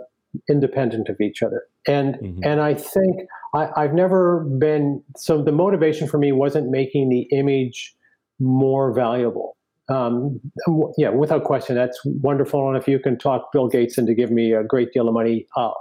independent 0.50 1.08
of 1.08 1.22
each 1.22 1.42
other. 1.42 1.64
And 1.88 2.16
mm-hmm. 2.16 2.44
and 2.44 2.60
I 2.60 2.74
think 2.74 3.22
I, 3.54 3.70
I've 3.78 3.94
never 3.94 4.42
been 4.60 5.02
so 5.16 5.42
the 5.42 5.52
motivation 5.52 6.08
for 6.08 6.18
me 6.18 6.32
wasn't 6.32 6.70
making 6.70 7.10
the 7.10 7.22
image 7.32 7.96
more 8.40 8.92
valuable. 8.92 9.56
Um, 9.88 10.40
yeah, 10.98 11.10
without 11.10 11.44
question, 11.44 11.76
that's 11.76 12.02
wonderful. 12.06 12.68
And 12.68 12.76
if 12.76 12.88
you 12.88 12.98
can 12.98 13.18
talk 13.18 13.52
Bill 13.54 13.68
Gates 13.68 13.98
into 13.98 14.16
give 14.16 14.32
me 14.32 14.52
a 14.52 14.64
great 14.64 14.92
deal 14.92 15.08
of 15.08 15.14
money, 15.14 15.46
I'll, 15.56 15.78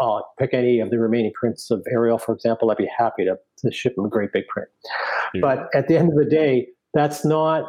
I'll 0.00 0.26
pick 0.38 0.54
any 0.54 0.80
of 0.80 0.88
the 0.88 0.98
remaining 0.98 1.32
prints 1.38 1.70
of 1.70 1.84
Ariel, 1.92 2.16
for 2.16 2.34
example. 2.34 2.70
I'd 2.70 2.78
be 2.78 2.88
happy 2.96 3.26
to, 3.26 3.36
to 3.58 3.70
ship 3.70 3.98
him 3.98 4.06
a 4.06 4.08
great 4.08 4.32
big 4.32 4.48
print. 4.48 4.70
Yeah. 5.34 5.42
But 5.42 5.68
at 5.74 5.88
the 5.88 5.98
end 5.98 6.10
of 6.10 6.16
the 6.16 6.24
day, 6.24 6.68
that's 6.94 7.24
not 7.24 7.64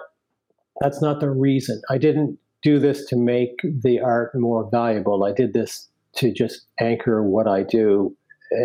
that's 0.81 1.01
not 1.01 1.19
the 1.19 1.29
reason. 1.29 1.81
I 1.89 1.97
didn't 1.97 2.37
do 2.65 2.79
this 2.79 3.05
to 3.05 3.15
make 3.15 3.61
the 3.63 3.99
art 3.99 4.33
more 4.33 4.67
valuable. 4.71 5.23
I 5.23 5.31
did 5.31 5.53
this 5.53 5.87
to 6.15 6.33
just 6.33 6.65
anchor 6.79 7.21
what 7.23 7.47
I 7.47 7.61
do, 7.61 8.17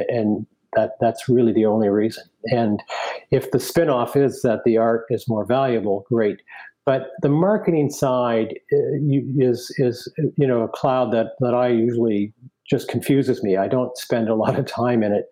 and 0.08 0.46
that 0.74 0.92
that's 1.00 1.28
really 1.28 1.52
the 1.52 1.66
only 1.66 1.90
reason. 1.90 2.24
And 2.44 2.82
if 3.30 3.50
the 3.50 3.58
spinoff 3.58 4.16
is 4.16 4.40
that 4.40 4.60
the 4.64 4.78
art 4.78 5.04
is 5.10 5.28
more 5.28 5.44
valuable, 5.44 6.06
great. 6.08 6.40
But 6.86 7.10
the 7.20 7.28
marketing 7.28 7.90
side 7.90 8.58
uh, 8.72 8.78
is 9.38 9.72
is 9.76 10.10
you 10.36 10.46
know 10.46 10.62
a 10.62 10.68
cloud 10.68 11.12
that 11.12 11.32
that 11.40 11.54
I 11.54 11.68
usually 11.68 12.32
just 12.68 12.88
confuses 12.88 13.42
me. 13.42 13.58
I 13.58 13.68
don't 13.68 13.96
spend 13.98 14.30
a 14.30 14.34
lot 14.34 14.58
of 14.58 14.64
time 14.64 15.02
in 15.02 15.12
it, 15.12 15.26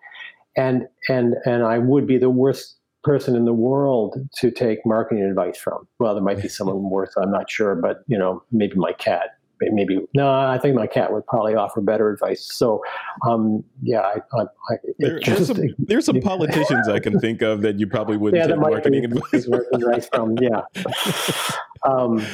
and 0.57 0.87
and 1.09 1.37
and 1.47 1.63
I 1.63 1.79
would 1.79 2.07
be 2.07 2.19
the 2.19 2.29
worst 2.29 2.78
person 3.05 3.37
in 3.37 3.45
the 3.45 3.53
world 3.53 4.17
to 4.37 4.51
take 4.51 4.79
marketing 4.85 5.25
advice 5.25 5.59
from. 5.59 5.87
Well, 5.99 6.15
there 6.15 6.23
might 6.23 6.41
be 6.43 6.49
someone 6.49 6.91
worse. 6.91 7.15
I'm 7.17 7.31
not 7.31 7.51
sure, 7.51 7.75
but 7.75 7.99
you 8.07 8.19
know, 8.19 8.43
maybe 8.53 8.75
my 8.77 8.93
cat. 8.93 9.31
Maybe 9.61 9.99
no. 10.15 10.31
I 10.31 10.57
think 10.57 10.77
my 10.77 10.87
cat 10.87 11.13
would 11.13 11.27
probably 11.27 11.57
offer 11.57 11.81
better 11.81 12.11
advice. 12.11 12.49
So, 12.53 12.81
um, 13.29 13.65
yeah, 13.83 14.03
I, 14.03 14.21
I, 14.33 14.43
I 14.43 14.77
there, 15.01 15.19
just, 15.19 15.27
there's, 15.27 15.47
some, 15.49 15.75
there's 15.79 16.05
some 16.05 16.21
politicians 16.21 16.89
I 16.89 17.01
can 17.01 17.19
think 17.19 17.43
of 17.43 17.63
that 17.63 17.81
you 17.81 17.89
probably 17.89 18.17
wouldn't 18.17 18.41
yeah, 18.41 18.55
take 18.55 18.61
marketing 18.61 19.05
advice. 19.05 19.49
advice 19.73 20.09
from. 20.13 20.37
Yeah. 20.39 20.63
Um, 21.87 22.27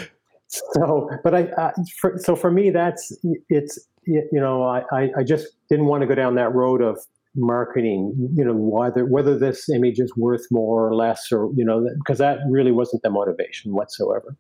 so, 0.47 1.11
but 1.23 1.35
I, 1.35 1.43
uh, 1.49 1.73
for, 2.01 2.19
so 2.19 2.35
for 2.35 2.51
me, 2.51 2.71
that's 2.71 3.15
it's 3.51 3.79
you 4.07 4.27
know, 4.33 4.65
I, 4.65 5.11
I 5.17 5.23
just 5.23 5.49
didn't 5.69 5.87
want 5.87 6.03
to 6.03 6.07
go 6.07 6.15
down 6.15 6.35
that 6.37 6.55
road 6.55 6.83
of 6.83 6.99
marketing, 7.37 8.15
you 8.35 8.45
know, 8.45 8.55
whether 8.55 9.05
whether 9.05 9.39
this 9.39 9.69
image 9.69 9.99
is 9.99 10.13
worth 10.17 10.47
more 10.51 10.89
or 10.89 10.95
less, 10.95 11.31
or 11.33 11.51
you 11.57 11.65
know, 11.65 11.87
because 11.99 12.19
that 12.19 12.39
really 12.49 12.73
wasn't 12.73 13.03
the 13.03 13.11
motivation 13.11 13.73
whatsoever. 13.73 14.37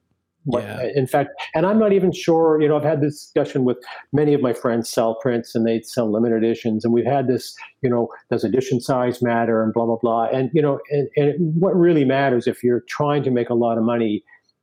Yeah. 0.46 0.88
In 0.94 1.06
fact, 1.06 1.30
and 1.54 1.64
I'm 1.64 1.78
not 1.78 1.94
even 1.94 2.12
sure. 2.12 2.60
You 2.60 2.68
know, 2.68 2.76
I've 2.76 2.84
had 2.84 3.00
this 3.00 3.18
discussion 3.18 3.64
with 3.64 3.78
many 4.12 4.34
of 4.34 4.42
my 4.42 4.52
friends 4.52 4.90
sell 4.90 5.14
prints, 5.14 5.54
and 5.54 5.66
they 5.66 5.80
sell 5.82 6.12
limited 6.12 6.44
editions, 6.44 6.84
and 6.84 6.92
we've 6.92 7.06
had 7.06 7.28
this. 7.28 7.54
You 7.82 7.88
know, 7.88 8.08
does 8.30 8.44
edition 8.44 8.80
size 8.80 9.22
matter, 9.22 9.62
and 9.62 9.72
blah 9.72 9.86
blah 9.86 9.96
blah. 9.96 10.24
And 10.26 10.50
you 10.52 10.60
know, 10.60 10.80
and, 10.90 11.08
and 11.16 11.60
what 11.60 11.74
really 11.74 12.04
matters 12.04 12.46
if 12.46 12.62
you're 12.62 12.84
trying 12.88 13.22
to 13.22 13.30
make 13.30 13.48
a 13.48 13.54
lot 13.54 13.78
of 13.78 13.84
money 13.84 14.22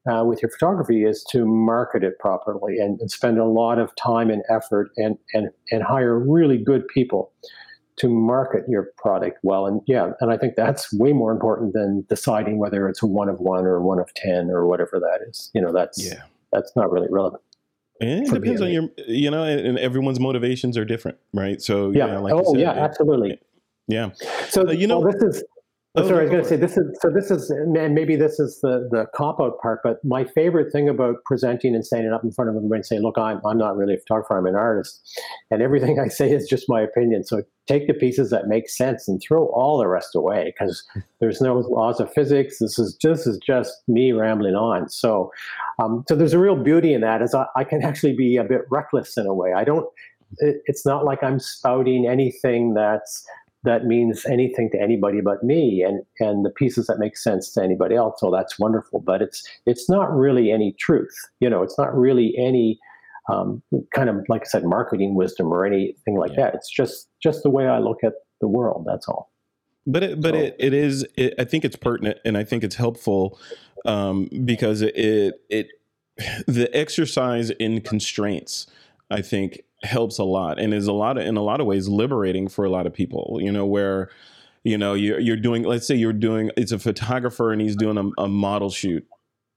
uh, 0.09 0.23
with 0.23 0.41
your 0.41 0.49
photography 0.49 1.03
is 1.03 1.23
to 1.31 1.45
market 1.45 2.03
it 2.03 2.17
properly 2.19 2.77
and, 2.79 2.99
and, 2.99 3.11
spend 3.11 3.37
a 3.37 3.45
lot 3.45 3.77
of 3.77 3.95
time 3.95 4.29
and 4.31 4.41
effort 4.49 4.89
and 4.97 5.17
and 5.33 5.49
and 5.71 5.83
hire 5.83 6.17
really 6.17 6.57
good 6.57 6.87
people 6.87 7.31
to 8.01 8.09
market 8.09 8.63
your 8.67 8.91
product 8.97 9.37
well. 9.43 9.67
And 9.67 9.81
yeah, 9.85 10.11
and 10.19 10.31
I 10.31 10.37
think 10.37 10.55
that's 10.55 10.91
way 10.93 11.13
more 11.13 11.31
important 11.31 11.73
than 11.73 12.03
deciding 12.09 12.57
whether 12.57 12.89
it's 12.89 13.03
a 13.03 13.05
one 13.05 13.29
of 13.29 13.39
one 13.39 13.65
or 13.65 13.79
one 13.79 13.99
of 13.99 14.11
ten 14.15 14.49
or 14.49 14.65
whatever 14.65 14.99
that 14.99 15.19
is. 15.29 15.51
You 15.53 15.61
know, 15.61 15.71
that's 15.71 16.03
yeah. 16.03 16.23
that's 16.51 16.75
not 16.75 16.91
really 16.91 17.07
relevant. 17.11 17.43
And 18.01 18.27
it 18.27 18.33
depends 18.33 18.61
on 18.61 18.71
your, 18.71 18.89
you 19.07 19.29
know, 19.29 19.43
and 19.43 19.77
everyone's 19.77 20.19
motivations 20.19 20.75
are 20.75 20.85
different, 20.85 21.19
right? 21.33 21.61
So 21.61 21.91
yeah, 21.91 22.17
like 22.17 22.33
oh 22.33 22.53
said, 22.53 22.61
yeah, 22.61 22.71
absolutely. 22.71 23.39
Yeah. 23.87 24.09
So 24.49 24.67
uh, 24.67 24.71
you 24.71 24.87
know, 24.87 24.99
well, 24.99 25.11
this 25.11 25.21
is 25.21 25.43
Oh, 25.95 26.07
sorry, 26.07 26.19
I 26.19 26.21
was 26.21 26.31
going 26.31 26.43
to 26.43 26.47
say 26.47 26.55
this 26.55 26.77
is 26.77 26.97
so. 27.01 27.09
This 27.09 27.29
is 27.31 27.49
and 27.49 27.93
maybe 27.93 28.15
this 28.15 28.39
is 28.39 28.61
the 28.61 28.87
the 28.89 29.07
cop 29.13 29.41
out 29.41 29.59
part. 29.59 29.81
But 29.83 29.97
my 30.05 30.23
favorite 30.23 30.71
thing 30.71 30.87
about 30.87 31.17
presenting 31.25 31.75
and 31.75 31.85
standing 31.85 32.13
up 32.13 32.23
in 32.23 32.31
front 32.31 32.49
of 32.49 32.55
everybody 32.55 32.77
and 32.77 32.85
saying, 32.85 33.01
"Look, 33.01 33.17
I'm 33.17 33.41
I'm 33.45 33.57
not 33.57 33.75
really 33.75 33.95
a 33.95 33.97
photographer. 33.97 34.37
I'm 34.37 34.45
an 34.45 34.55
artist," 34.55 35.01
and 35.49 35.61
everything 35.61 35.99
I 36.05 36.07
say 36.07 36.31
is 36.31 36.47
just 36.47 36.69
my 36.69 36.79
opinion. 36.79 37.25
So 37.25 37.43
take 37.67 37.87
the 37.87 37.93
pieces 37.93 38.29
that 38.29 38.47
make 38.47 38.69
sense 38.69 39.09
and 39.09 39.21
throw 39.21 39.47
all 39.47 39.79
the 39.79 39.87
rest 39.87 40.15
away 40.15 40.53
because 40.57 40.81
there's 41.19 41.41
no 41.41 41.55
laws 41.55 41.99
of 41.99 42.11
physics. 42.13 42.59
This 42.59 42.79
is 42.79 42.95
just 42.95 43.27
is 43.27 43.37
just 43.45 43.83
me 43.89 44.13
rambling 44.13 44.55
on. 44.55 44.87
So, 44.87 45.29
um, 45.77 46.05
so 46.07 46.15
there's 46.15 46.33
a 46.33 46.39
real 46.39 46.55
beauty 46.55 46.93
in 46.93 47.01
that. 47.01 47.21
Is 47.21 47.35
I, 47.35 47.47
I 47.57 47.65
can 47.65 47.83
actually 47.83 48.15
be 48.15 48.37
a 48.37 48.45
bit 48.45 48.61
reckless 48.69 49.17
in 49.17 49.25
a 49.25 49.33
way. 49.33 49.51
I 49.51 49.65
don't. 49.65 49.85
It, 50.37 50.61
it's 50.67 50.85
not 50.85 51.03
like 51.03 51.21
I'm 51.21 51.39
spouting 51.39 52.07
anything 52.07 52.75
that's 52.75 53.27
that 53.63 53.85
means 53.85 54.25
anything 54.25 54.69
to 54.71 54.81
anybody 54.81 55.21
but 55.21 55.43
me 55.43 55.83
and 55.83 56.03
and 56.19 56.45
the 56.45 56.49
pieces 56.49 56.87
that 56.87 56.97
make 56.99 57.17
sense 57.17 57.51
to 57.53 57.63
anybody 57.63 57.95
else. 57.95 58.19
So 58.19 58.31
that's 58.31 58.57
wonderful 58.59 58.99
but 58.99 59.21
it's 59.21 59.43
it's 59.65 59.89
not 59.89 60.11
really 60.15 60.51
any 60.51 60.73
truth 60.79 61.15
you 61.39 61.49
know 61.49 61.63
it's 61.63 61.77
not 61.77 61.95
really 61.95 62.33
any 62.37 62.79
um, 63.31 63.61
kind 63.93 64.09
of 64.09 64.17
like 64.29 64.41
i 64.41 64.45
said 64.45 64.63
marketing 64.63 65.15
wisdom 65.15 65.51
or 65.53 65.65
anything 65.65 66.17
like 66.17 66.31
yeah. 66.31 66.45
that. 66.45 66.55
It's 66.55 66.69
just 66.69 67.07
just 67.21 67.43
the 67.43 67.49
way 67.49 67.67
i 67.67 67.79
look 67.79 68.03
at 68.03 68.13
the 68.39 68.47
world 68.47 68.85
that's 68.87 69.07
all. 69.07 69.31
But 69.87 70.03
it, 70.03 70.21
but 70.21 70.33
so, 70.33 70.39
it, 70.39 70.55
it 70.59 70.73
is 70.73 71.05
it, 71.15 71.33
i 71.39 71.43
think 71.43 71.65
it's 71.65 71.75
pertinent 71.75 72.19
and 72.23 72.37
i 72.37 72.43
think 72.43 72.63
it's 72.63 72.75
helpful 72.75 73.39
um, 73.85 74.29
because 74.45 74.81
it 74.81 75.41
it 75.49 75.69
the 76.47 76.69
exercise 76.73 77.49
in 77.51 77.81
constraints 77.81 78.67
i 79.09 79.21
think 79.21 79.61
helps 79.83 80.17
a 80.17 80.23
lot 80.23 80.59
and 80.59 80.73
is 80.73 80.87
a 80.87 80.93
lot 80.93 81.17
of 81.17 81.25
in 81.25 81.37
a 81.37 81.41
lot 81.41 81.59
of 81.59 81.65
ways 81.65 81.87
liberating 81.87 82.47
for 82.47 82.65
a 82.65 82.69
lot 82.69 82.85
of 82.85 82.93
people 82.93 83.39
you 83.41 83.51
know 83.51 83.65
where 83.65 84.09
you 84.63 84.77
know 84.77 84.93
you're, 84.93 85.19
you're 85.19 85.37
doing 85.37 85.63
let's 85.63 85.87
say 85.87 85.95
you're 85.95 86.13
doing 86.13 86.51
it's 86.55 86.71
a 86.71 86.79
photographer 86.79 87.51
and 87.51 87.61
he's 87.61 87.75
doing 87.75 87.97
a, 87.97 88.21
a 88.21 88.27
model 88.27 88.69
shoot 88.69 89.05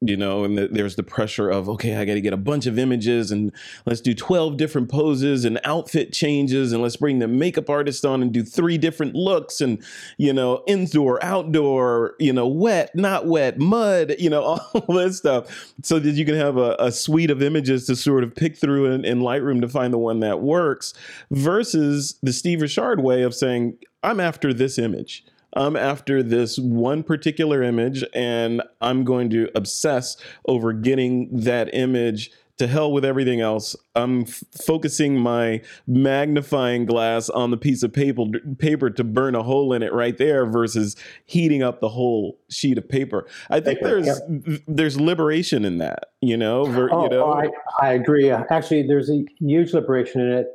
you 0.09 0.17
know, 0.17 0.45
and 0.45 0.59
the, 0.59 0.69
there's 0.69 0.97
the 0.97 1.03
pressure 1.03 1.51
of, 1.51 1.69
okay, 1.69 1.97
I 1.97 2.05
got 2.05 2.15
to 2.15 2.21
get 2.21 2.33
a 2.33 2.39
bunch 2.39 2.67
of 2.67 2.79
images 2.79 3.31
and 3.31 3.53
let's 3.87 4.01
do 4.01 4.15
12 4.15 4.57
different 4.57 4.89
poses 4.89 5.45
and 5.45 5.61
outfit 5.65 6.13
changes 6.13 6.73
and 6.73 6.83
let's 6.83 6.97
bring 6.97 7.19
the 7.19 7.29
makeup 7.29 7.71
artist 7.71 8.05
on 8.05 8.23
and 8.23 8.33
do 8.33 8.43
three 8.43 8.79
different 8.79 9.15
looks 9.15 9.61
and, 9.61 9.83
you 10.19 10.33
know, 10.33 10.63
indoor, 10.67 11.23
outdoor, 11.25 12.15
you 12.19 12.33
know, 12.33 12.47
wet, 12.47 12.95
not 12.95 13.27
wet, 13.27 13.59
mud, 13.59 14.15
you 14.19 14.31
know, 14.31 14.43
all 14.75 14.95
this 14.95 15.19
stuff. 15.19 15.73
So 15.83 15.99
that 15.99 16.11
you 16.11 16.25
can 16.25 16.37
have 16.37 16.57
a, 16.57 16.77
a 16.79 16.93
suite 16.93 17.31
of 17.31 17.43
images 17.43 17.87
to 17.87 17.97
sort 17.97 18.25
of 18.25 18.35
pick 18.35 18.57
through 18.57 18.93
in, 18.93 19.05
in 19.05 19.21
Lightroom 19.21 19.61
to 19.61 19.69
find 19.69 19.93
the 19.93 19.99
one 19.99 20.21
that 20.21 20.41
works 20.41 20.95
versus 21.31 22.19
the 22.23 22.33
Steve 22.33 22.63
Richard 22.63 23.01
way 23.01 23.23
of 23.23 23.35
saying, 23.35 23.79
I'm 24.03 24.21
after 24.21 24.53
this 24.53 24.79
image 24.79 25.25
I'm 25.55 25.77
after 25.77 26.23
this 26.23 26.59
one 26.59 27.03
particular 27.03 27.63
image 27.63 28.05
and 28.15 28.63
I'm 28.81 29.05
going 29.05 29.31
to 29.31 29.49
obsess 29.55 30.17
over 30.47 30.73
getting 30.73 31.29
that 31.33 31.75
image 31.75 32.31
to 32.57 32.69
hell 32.69 32.93
with 32.93 33.05
everything 33.05 33.41
else. 33.41 33.75
I'm 33.97 34.23
f- 34.23 34.45
focusing 34.65 35.19
my 35.19 35.61
magnifying 35.87 36.87
glass 36.87 37.29
on 37.29 37.51
the 37.51 37.57
piece 37.57 37.83
of 37.83 37.93
paper 37.93 38.25
paper 38.59 38.91
to 38.91 39.03
burn 39.05 39.35
a 39.35 39.43
hole 39.43 39.73
in 39.73 39.83
it 39.83 39.93
right 39.93 40.17
there 40.17 40.47
versus 40.47 40.95
heating 41.25 41.63
up 41.63 41.81
the 41.81 41.89
whole 41.89 42.39
sheet 42.49 42.79
of 42.79 42.89
paper. 42.89 43.27
I 43.51 43.61
think 43.61 43.81
there's 43.81 44.07
yeah. 44.07 44.59
there's 44.69 45.01
liberation 45.01 45.65
in 45.65 45.79
that, 45.79 46.11
you 46.21 46.37
know. 46.37 46.65
Ver, 46.65 46.91
oh, 46.93 47.05
you 47.05 47.11
know? 47.11 47.33
I, 47.33 47.49
I 47.83 47.93
agree. 47.95 48.31
Actually, 48.31 48.87
there's 48.87 49.11
a 49.11 49.25
huge 49.41 49.73
liberation 49.73 50.21
in 50.21 50.33
it 50.33 50.47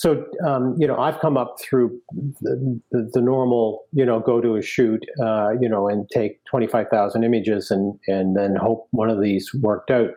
so 0.00 0.24
um, 0.46 0.76
you 0.78 0.86
know, 0.86 0.96
I've 0.96 1.20
come 1.20 1.36
up 1.36 1.56
through 1.60 2.00
the, 2.40 2.80
the, 2.90 3.10
the, 3.12 3.20
normal, 3.20 3.84
you 3.92 4.06
know, 4.06 4.18
go 4.18 4.40
to 4.40 4.56
a 4.56 4.62
shoot, 4.62 5.04
uh, 5.22 5.50
you 5.60 5.68
know, 5.68 5.90
and 5.90 6.08
take 6.08 6.42
twenty 6.46 6.66
five 6.66 6.88
thousand 6.88 7.22
images, 7.22 7.70
and 7.70 7.98
and 8.08 8.34
then 8.34 8.56
hope 8.56 8.88
one 8.92 9.10
of 9.10 9.20
these 9.20 9.52
worked 9.52 9.90
out, 9.90 10.08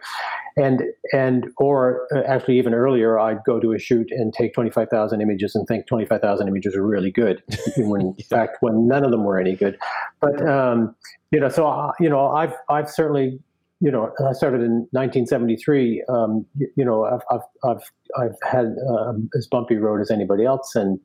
and 0.55 0.83
and 1.11 1.47
or 1.57 2.07
uh, 2.15 2.21
actually 2.25 2.57
even 2.59 2.73
earlier, 2.73 3.19
I'd 3.19 3.43
go 3.45 3.59
to 3.59 3.73
a 3.73 3.77
shoot 3.77 4.07
and 4.11 4.33
take 4.33 4.53
twenty 4.53 4.69
five 4.69 4.87
thousand 4.87 5.19
images 5.19 5.53
and 5.53 5.67
think 5.67 5.85
twenty 5.85 6.05
five 6.05 6.21
thousand 6.21 6.47
images 6.47 6.77
are 6.77 6.87
really 6.87 7.11
good, 7.11 7.43
when 7.77 8.15
in 8.17 8.23
fact 8.29 8.59
when 8.61 8.87
none 8.87 9.03
of 9.03 9.11
them 9.11 9.25
were 9.25 9.37
any 9.37 9.53
good, 9.53 9.77
but 10.21 10.47
um, 10.47 10.95
you 11.31 11.41
know, 11.41 11.49
so 11.49 11.67
uh, 11.67 11.91
you 11.99 12.07
know, 12.07 12.29
I've 12.29 12.53
I've 12.69 12.89
certainly 12.89 13.37
you 13.83 13.91
know, 13.91 14.13
I 14.25 14.31
started 14.31 14.61
in 14.61 14.87
1973. 14.91 16.05
Um, 16.07 16.45
you, 16.57 16.67
you, 16.77 16.85
know, 16.85 17.03
I've, 17.03 17.21
I've, 17.29 17.69
I've, 17.69 17.91
I've 18.17 18.37
had 18.49 18.75
uh, 18.89 19.11
as 19.37 19.45
bumpy 19.45 19.75
road 19.75 19.99
as 19.99 20.09
anybody 20.09 20.45
else, 20.45 20.73
and 20.73 20.97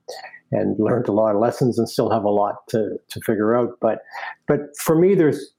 and 0.52 0.78
learned 0.78 1.08
a 1.08 1.12
lot 1.12 1.34
of 1.34 1.40
lessons, 1.40 1.76
and 1.76 1.88
still 1.88 2.08
have 2.08 2.22
a 2.22 2.30
lot 2.30 2.68
to 2.68 2.96
to 3.08 3.20
figure 3.22 3.56
out. 3.56 3.70
But 3.80 4.02
but 4.46 4.60
for 4.78 4.96
me, 4.96 5.16
there's 5.16 5.52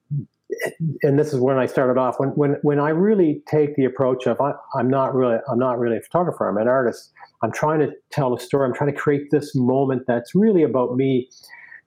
and 1.04 1.20
this 1.20 1.34
is 1.34 1.42
when 1.42 1.58
I 1.58 1.66
started 1.66 2.00
off. 2.00 2.16
When 2.20 2.30
when 2.30 2.56
when 2.62 2.80
I 2.80 2.90
really 2.90 3.44
take 3.52 3.76
the 3.76 3.84
approach 3.84 4.26
of 4.26 4.40
I, 4.40 4.54
I'm 4.76 4.90
not 4.90 5.14
really 5.14 5.40
I'm 5.52 5.60
not 5.60 5.78
really 5.78 5.98
a 5.98 6.02
photographer. 6.02 6.48
I'm 6.48 6.58
an 6.58 6.70
artist. 6.70 7.12
I'm 7.44 7.52
trying 7.52 7.80
to 7.82 7.92
tell 8.12 8.34
a 8.34 8.40
story. 8.40 8.66
I'm 8.66 8.74
trying 8.74 8.94
to 8.94 8.98
create 8.98 9.30
this 9.30 9.54
moment 9.56 10.04
that's 10.08 10.34
really 10.34 10.64
about 10.64 10.96
me. 10.96 11.30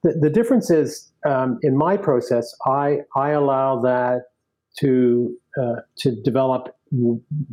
The, 0.03 0.13
the 0.21 0.29
difference 0.29 0.69
is 0.69 1.11
um, 1.25 1.57
in 1.63 1.75
my 1.75 1.97
process, 1.97 2.53
I 2.67 2.99
I 3.15 3.31
allow 3.31 3.81
that 3.81 4.25
to 4.79 5.35
uh, 5.61 5.81
to 5.97 6.15
develop 6.23 6.75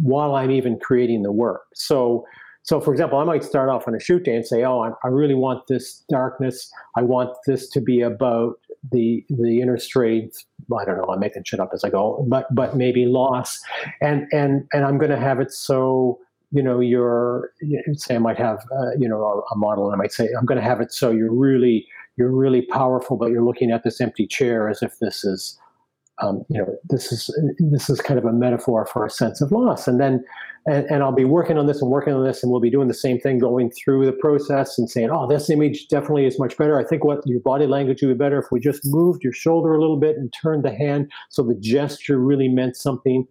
while 0.02 0.34
I'm 0.34 0.50
even 0.50 0.78
creating 0.78 1.22
the 1.22 1.32
work. 1.32 1.62
So, 1.74 2.26
so 2.62 2.80
for 2.80 2.92
example, 2.92 3.18
I 3.18 3.24
might 3.24 3.42
start 3.42 3.68
off 3.68 3.88
on 3.88 3.94
a 3.94 4.00
shoot 4.00 4.24
day 4.24 4.36
and 4.36 4.46
say, 4.46 4.64
"Oh, 4.64 4.80
I, 4.80 4.90
I 5.04 5.08
really 5.08 5.34
want 5.34 5.66
this 5.66 6.04
darkness. 6.08 6.70
I 6.96 7.02
want 7.02 7.36
this 7.46 7.68
to 7.70 7.80
be 7.80 8.00
about 8.00 8.58
the 8.92 9.24
the 9.30 9.60
inner 9.60 9.78
strength. 9.78 10.44
I 10.78 10.84
don't 10.84 10.96
know. 10.96 11.06
I'm 11.06 11.20
making 11.20 11.44
shit 11.44 11.60
up 11.60 11.70
as 11.72 11.84
I 11.84 11.90
go, 11.90 12.24
but 12.28 12.54
but 12.54 12.76
maybe 12.76 13.06
loss, 13.06 13.60
and 14.00 14.26
and 14.32 14.66
and 14.72 14.84
I'm 14.84 14.98
going 14.98 15.10
to 15.10 15.20
have 15.20 15.40
it 15.40 15.52
so." 15.52 16.18
You 16.52 16.64
know, 16.64 16.80
you're 16.80 17.52
say 17.92 18.16
I 18.16 18.18
might 18.18 18.36
have 18.36 18.58
uh, 18.76 18.90
you 18.98 19.08
know 19.08 19.22
a, 19.22 19.54
a 19.54 19.56
model, 19.56 19.86
and 19.86 19.94
I 19.94 19.96
might 19.96 20.12
say 20.12 20.28
I'm 20.36 20.44
going 20.44 20.58
to 20.58 20.64
have 20.64 20.80
it 20.80 20.92
so 20.92 21.12
you're 21.12 21.32
really 21.32 21.86
you're 22.16 22.32
really 22.32 22.62
powerful, 22.62 23.16
but 23.16 23.30
you're 23.30 23.44
looking 23.44 23.70
at 23.70 23.84
this 23.84 24.00
empty 24.00 24.26
chair 24.26 24.68
as 24.68 24.82
if 24.82 24.98
this 24.98 25.24
is 25.24 25.56
um, 26.20 26.44
you 26.48 26.58
know, 26.58 26.66
this 26.88 27.12
is 27.12 27.30
this 27.58 27.88
is 27.88 28.00
kind 28.00 28.18
of 28.18 28.24
a 28.24 28.32
metaphor 28.32 28.86
for 28.86 29.04
a 29.04 29.10
sense 29.10 29.40
of 29.40 29.52
loss. 29.52 29.88
And 29.88 30.00
then, 30.00 30.24
and, 30.66 30.84
and 30.86 31.02
I'll 31.02 31.12
be 31.12 31.24
working 31.24 31.56
on 31.56 31.66
this 31.66 31.80
and 31.80 31.90
working 31.90 32.12
on 32.12 32.24
this, 32.24 32.42
and 32.42 32.52
we'll 32.52 32.60
be 32.60 32.70
doing 32.70 32.88
the 32.88 32.94
same 32.94 33.18
thing, 33.18 33.38
going 33.38 33.70
through 33.70 34.04
the 34.06 34.12
process 34.12 34.78
and 34.78 34.88
saying, 34.90 35.10
oh, 35.10 35.26
this 35.26 35.48
image 35.48 35.88
definitely 35.88 36.26
is 36.26 36.38
much 36.38 36.56
better. 36.56 36.78
I 36.78 36.84
think 36.84 37.04
what 37.04 37.26
your 37.26 37.40
body 37.40 37.66
language 37.66 38.02
would 38.02 38.08
be 38.08 38.14
better 38.14 38.38
if 38.38 38.46
we 38.50 38.60
just 38.60 38.82
moved 38.84 39.22
your 39.24 39.32
shoulder 39.32 39.74
a 39.74 39.80
little 39.80 39.98
bit 39.98 40.16
and 40.16 40.32
turned 40.40 40.64
the 40.64 40.74
hand 40.74 41.10
so 41.30 41.42
the 41.42 41.54
gesture 41.54 42.18
really 42.18 42.48
meant 42.48 42.76
something. 42.76 43.26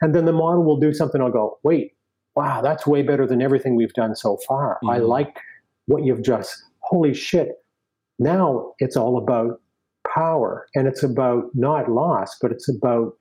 And 0.00 0.14
then 0.14 0.24
the 0.24 0.32
model 0.32 0.64
will 0.64 0.80
do 0.80 0.94
something. 0.94 1.20
I'll 1.20 1.30
go, 1.30 1.58
wait, 1.62 1.92
wow, 2.36 2.62
that's 2.62 2.86
way 2.86 3.02
better 3.02 3.26
than 3.26 3.42
everything 3.42 3.76
we've 3.76 3.92
done 3.92 4.16
so 4.16 4.38
far. 4.48 4.78
Mm-hmm. 4.82 4.90
I 4.90 4.98
like 4.98 5.36
what 5.86 6.04
you've 6.04 6.22
just. 6.22 6.64
Holy 6.80 7.14
shit! 7.14 7.52
Now 8.18 8.72
it's 8.78 8.96
all 8.96 9.16
about 9.16 9.60
power. 10.12 10.66
And 10.74 10.86
it's 10.86 11.02
about 11.02 11.44
not 11.54 11.90
loss 11.90 12.36
but 12.40 12.52
it's 12.52 12.68
about 12.68 13.12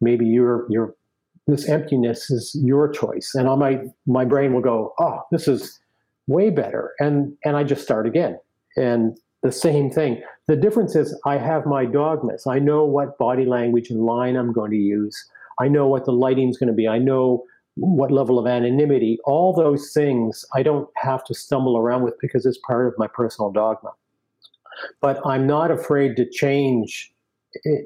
maybe 0.00 0.26
your 0.26 0.66
your 0.70 0.94
this 1.46 1.68
emptiness 1.68 2.30
is 2.30 2.56
your 2.62 2.88
choice. 2.88 3.32
And 3.34 3.48
i 3.48 3.54
might 3.54 3.80
my 4.06 4.24
brain 4.24 4.52
will 4.52 4.62
go 4.62 4.94
oh 5.00 5.20
this 5.30 5.48
is 5.48 5.80
way 6.26 6.50
better. 6.50 6.92
And 6.98 7.36
and 7.44 7.56
i 7.56 7.64
just 7.64 7.82
start 7.82 8.06
again. 8.06 8.38
And 8.76 9.18
the 9.42 9.52
same 9.52 9.90
thing. 9.90 10.22
The 10.48 10.56
difference 10.56 10.94
is 10.96 11.18
i 11.24 11.36
have 11.36 11.66
my 11.66 11.84
dogmas. 11.84 12.46
I 12.46 12.58
know 12.58 12.84
what 12.84 13.18
body 13.18 13.44
language 13.44 13.90
and 13.90 14.04
line 14.04 14.36
i'm 14.36 14.52
going 14.52 14.70
to 14.70 14.76
use. 14.76 15.16
I 15.58 15.68
know 15.68 15.86
what 15.88 16.04
the 16.04 16.12
lighting's 16.12 16.56
going 16.56 16.68
to 16.68 16.74
be. 16.74 16.88
I 16.88 16.98
know 16.98 17.44
what 17.76 18.10
level 18.10 18.38
of 18.38 18.46
anonymity. 18.46 19.18
All 19.24 19.54
those 19.54 19.92
things 19.92 20.44
i 20.54 20.62
don't 20.62 20.88
have 20.96 21.24
to 21.24 21.34
stumble 21.34 21.76
around 21.76 22.02
with 22.02 22.14
because 22.20 22.46
it's 22.46 22.58
part 22.66 22.86
of 22.86 22.94
my 22.98 23.06
personal 23.06 23.50
dogma 23.50 23.90
but 25.00 25.24
I'm 25.26 25.46
not 25.46 25.70
afraid 25.70 26.16
to 26.16 26.28
change 26.28 27.12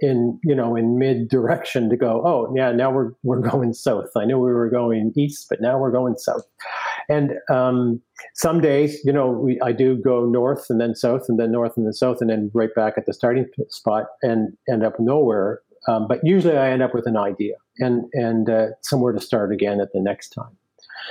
in 0.03 0.39
you 0.45 0.55
know 0.55 0.77
in 0.77 0.99
mid 0.99 1.29
direction 1.29 1.89
to 1.89 1.97
go 1.97 2.23
oh 2.27 2.53
yeah 2.55 2.71
now 2.71 2.91
we're 2.91 3.13
we're 3.23 3.41
going 3.41 3.73
south. 3.73 4.11
I 4.17 4.25
knew 4.27 4.39
we 4.39 4.53
were 4.53 4.69
going 4.69 5.13
east 5.17 5.47
but 5.49 5.61
now 5.61 5.79
we're 5.79 5.93
going 5.93 6.17
south. 6.19 6.45
And 7.09 7.33
um, 7.51 8.01
some 8.35 8.61
days 8.61 8.99
you 9.05 9.13
know 9.13 9.29
we, 9.31 9.61
i 9.63 9.73
do 9.73 9.97
go 9.97 10.27
north 10.27 10.67
and 10.69 10.81
then 10.81 10.95
south 10.95 11.27
and 11.29 11.39
then 11.39 11.53
north 11.53 11.77
and 11.77 11.87
then 11.87 11.93
south 11.93 12.21
and 12.21 12.31
then 12.31 12.51
right 12.55 12.75
back 12.75 12.95
at 12.97 13.07
the 13.07 13.13
starting 13.13 13.47
spot 13.69 14.07
and 14.23 14.57
end 14.71 14.83
up 14.85 14.99
nowhere 14.99 15.61
um, 15.87 16.07
but 16.09 16.21
usually 16.23 16.57
i 16.57 16.71
end 16.71 16.83
up 16.83 16.95
with 16.95 17.07
an 17.07 17.17
idea 17.17 17.55
and 17.79 18.05
and 18.13 18.49
uh, 18.49 18.67
somewhere 18.83 19.13
to 19.13 19.21
start 19.21 19.53
again 19.53 19.81
at 19.81 19.93
the 19.93 20.01
next 20.01 20.31
time. 20.31 20.57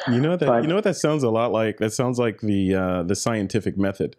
You 0.08 0.20
know 0.20 0.36
that 0.36 0.48
but, 0.48 0.64
you 0.64 0.68
know 0.68 0.76
what 0.76 0.84
that 0.86 0.96
sounds 0.96 1.24
a 1.24 1.30
lot 1.30 1.52
like? 1.52 1.78
That 1.78 1.94
sounds 1.94 2.18
like 2.18 2.42
the 2.42 2.76
uh, 2.76 3.04
the 3.04 3.16
scientific 3.16 3.78
method 3.78 4.16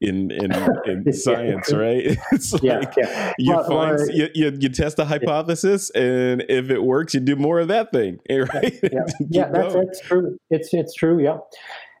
in 0.00 0.30
in, 0.30 0.52
in 0.86 1.12
science, 1.12 1.68
yeah. 1.72 1.76
right? 1.76 2.18
It's 2.32 2.52
like 2.52 2.62
yeah, 2.62 2.92
yeah. 2.96 3.32
you 3.38 3.54
well, 3.54 3.64
find 3.64 3.96
well, 3.96 4.10
you, 4.10 4.28
you, 4.34 4.56
you, 4.60 4.68
test 4.68 4.98
a 4.98 5.04
hypothesis, 5.04 5.90
and 5.90 6.44
if 6.48 6.70
it 6.70 6.82
works, 6.82 7.14
you 7.14 7.20
do 7.20 7.36
more 7.36 7.60
of 7.60 7.68
that 7.68 7.92
thing, 7.92 8.18
right? 8.30 8.78
Yeah, 8.82 9.04
yeah 9.30 9.48
that's, 9.48 9.74
that's 9.74 10.00
true. 10.00 10.38
It's 10.50 10.72
it's 10.72 10.94
true. 10.94 11.22
Yeah. 11.22 11.38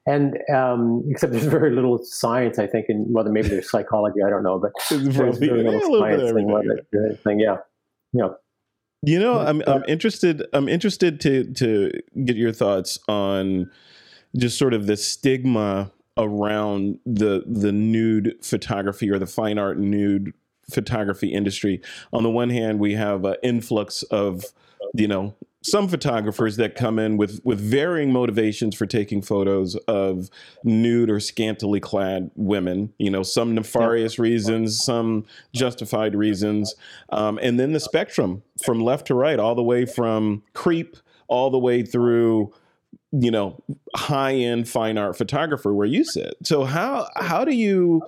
And 0.08 0.38
um, 0.54 1.02
except 1.10 1.32
there's 1.32 1.46
very 1.46 1.72
little 1.72 1.98
science, 2.04 2.60
I 2.60 2.68
think, 2.68 2.86
and 2.88 3.12
whether 3.12 3.28
maybe 3.28 3.48
there's 3.48 3.68
psychology, 3.68 4.20
I 4.24 4.30
don't 4.30 4.44
know, 4.44 4.56
but 4.56 4.70
there's 4.88 5.38
very 5.38 5.64
little 5.64 5.98
science 5.98 6.30
thing, 6.30 7.16
thing. 7.24 7.40
Yeah, 7.40 7.56
yeah. 8.12 8.28
You 9.02 9.18
know, 9.18 9.40
I'm 9.40 9.62
I'm 9.66 9.84
interested. 9.88 10.46
I'm 10.52 10.68
interested 10.68 11.20
to 11.22 11.52
to 11.54 11.90
get 12.24 12.36
your 12.36 12.52
thoughts 12.52 13.00
on 13.08 13.68
just 14.36 14.58
sort 14.58 14.74
of 14.74 14.86
the 14.86 14.96
stigma 14.96 15.90
around 16.16 16.98
the 17.04 17.44
the 17.46 17.72
nude 17.72 18.36
photography 18.42 19.10
or 19.10 19.18
the 19.18 19.26
fine 19.26 19.58
art 19.58 19.78
nude 19.78 20.32
photography 20.70 21.32
industry. 21.32 21.80
On 22.12 22.22
the 22.22 22.30
one 22.30 22.50
hand, 22.50 22.80
we 22.80 22.94
have 22.94 23.24
an 23.24 23.36
influx 23.42 24.02
of 24.04 24.44
you 24.94 25.08
know 25.08 25.34
some 25.62 25.88
photographers 25.88 26.56
that 26.56 26.76
come 26.76 26.98
in 26.98 27.16
with 27.16 27.40
with 27.44 27.60
varying 27.60 28.12
motivations 28.12 28.74
for 28.74 28.86
taking 28.86 29.20
photos 29.20 29.74
of 29.88 30.30
nude 30.64 31.10
or 31.10 31.20
scantily 31.20 31.80
clad 31.80 32.30
women. 32.36 32.92
You 32.98 33.10
know, 33.10 33.22
some 33.22 33.54
nefarious 33.54 34.18
reasons, 34.18 34.82
some 34.82 35.24
justified 35.52 36.14
reasons, 36.14 36.74
um, 37.10 37.38
and 37.42 37.58
then 37.58 37.72
the 37.72 37.80
spectrum 37.80 38.42
from 38.64 38.80
left 38.80 39.06
to 39.08 39.14
right, 39.14 39.38
all 39.38 39.54
the 39.54 39.62
way 39.62 39.86
from 39.86 40.42
creep 40.52 40.96
all 41.28 41.50
the 41.50 41.58
way 41.58 41.82
through 41.82 42.52
you 43.18 43.30
know 43.30 43.58
high 43.94 44.34
end 44.34 44.68
fine 44.68 44.98
art 44.98 45.16
photographer 45.16 45.72
where 45.72 45.86
you 45.86 46.04
sit. 46.04 46.36
So 46.42 46.64
how 46.64 47.08
how 47.16 47.44
do 47.44 47.54
you 47.54 48.02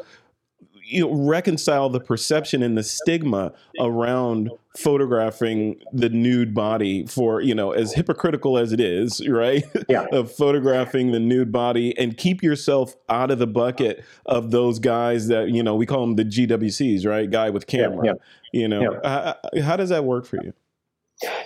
you 0.89 1.03
know, 1.03 1.15
reconcile 1.15 1.91
the 1.91 2.01
perception 2.01 2.63
and 2.63 2.77
the 2.77 2.83
stigma 2.83 3.53
around 3.79 4.51
photographing 4.77 5.79
the 5.93 6.09
nude 6.09 6.55
body 6.55 7.07
for 7.07 7.41
you 7.41 7.55
know 7.55 7.73
as 7.73 7.93
hypocritical 7.93 8.57
as 8.57 8.73
it 8.73 8.81
is 8.81 9.27
right 9.29 9.65
yeah. 9.89 10.07
of 10.13 10.33
photographing 10.33 11.13
the 11.13 11.19
nude 11.19 11.53
body 11.53 11.97
and 11.99 12.17
keep 12.17 12.43
yourself 12.43 12.97
out 13.09 13.31
of 13.31 13.39
the 13.39 13.47
bucket 13.47 14.05
of 14.27 14.51
those 14.51 14.79
guys 14.79 15.27
that 15.29 15.49
you 15.51 15.63
know 15.63 15.75
we 15.75 15.85
call 15.85 16.01
them 16.01 16.17
the 16.17 16.25
gwcs 16.25 17.05
right 17.05 17.31
guy 17.31 17.51
with 17.51 17.67
camera 17.67 18.07
yeah, 18.07 18.13
yeah. 18.53 18.61
you 18.61 18.69
know 18.69 19.01
how, 19.05 19.37
how 19.63 19.77
does 19.77 19.91
that 19.91 20.05
work 20.05 20.25
for 20.25 20.43
you 20.43 20.55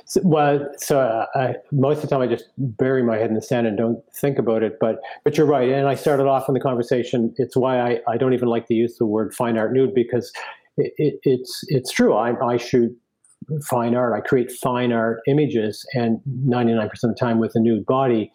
so, 0.04 0.20
well, 0.24 0.68
so 0.76 1.00
uh, 1.00 1.26
I, 1.34 1.54
most 1.70 1.96
of 1.96 2.02
the 2.02 2.08
time 2.08 2.20
I 2.20 2.26
just 2.26 2.44
bury 2.58 3.02
my 3.02 3.16
head 3.16 3.28
in 3.28 3.34
the 3.34 3.42
sand 3.42 3.66
and 3.66 3.76
don't 3.76 4.02
think 4.14 4.38
about 4.38 4.62
it. 4.62 4.78
But 4.80 4.98
but 5.24 5.36
you're 5.36 5.46
right, 5.46 5.68
and 5.68 5.88
I 5.88 5.94
started 5.94 6.26
off 6.26 6.48
in 6.48 6.54
the 6.54 6.60
conversation. 6.60 7.34
It's 7.36 7.56
why 7.56 7.80
I, 7.80 8.00
I 8.08 8.16
don't 8.16 8.34
even 8.34 8.48
like 8.48 8.66
to 8.68 8.74
use 8.74 8.98
the 8.98 9.06
word 9.06 9.34
fine 9.34 9.56
art 9.56 9.72
nude 9.72 9.94
because 9.94 10.32
it, 10.76 10.92
it, 10.98 11.20
it's 11.22 11.64
it's 11.68 11.90
true. 11.90 12.14
I, 12.14 12.38
I 12.44 12.56
shoot 12.56 12.96
fine 13.64 13.94
art. 13.94 14.12
I 14.12 14.26
create 14.26 14.52
fine 14.52 14.92
art 14.92 15.20
images, 15.26 15.86
and 15.94 16.20
99% 16.46 16.84
of 16.84 17.00
the 17.02 17.16
time 17.18 17.38
with 17.38 17.52
a 17.54 17.60
nude 17.60 17.86
body. 17.86 18.30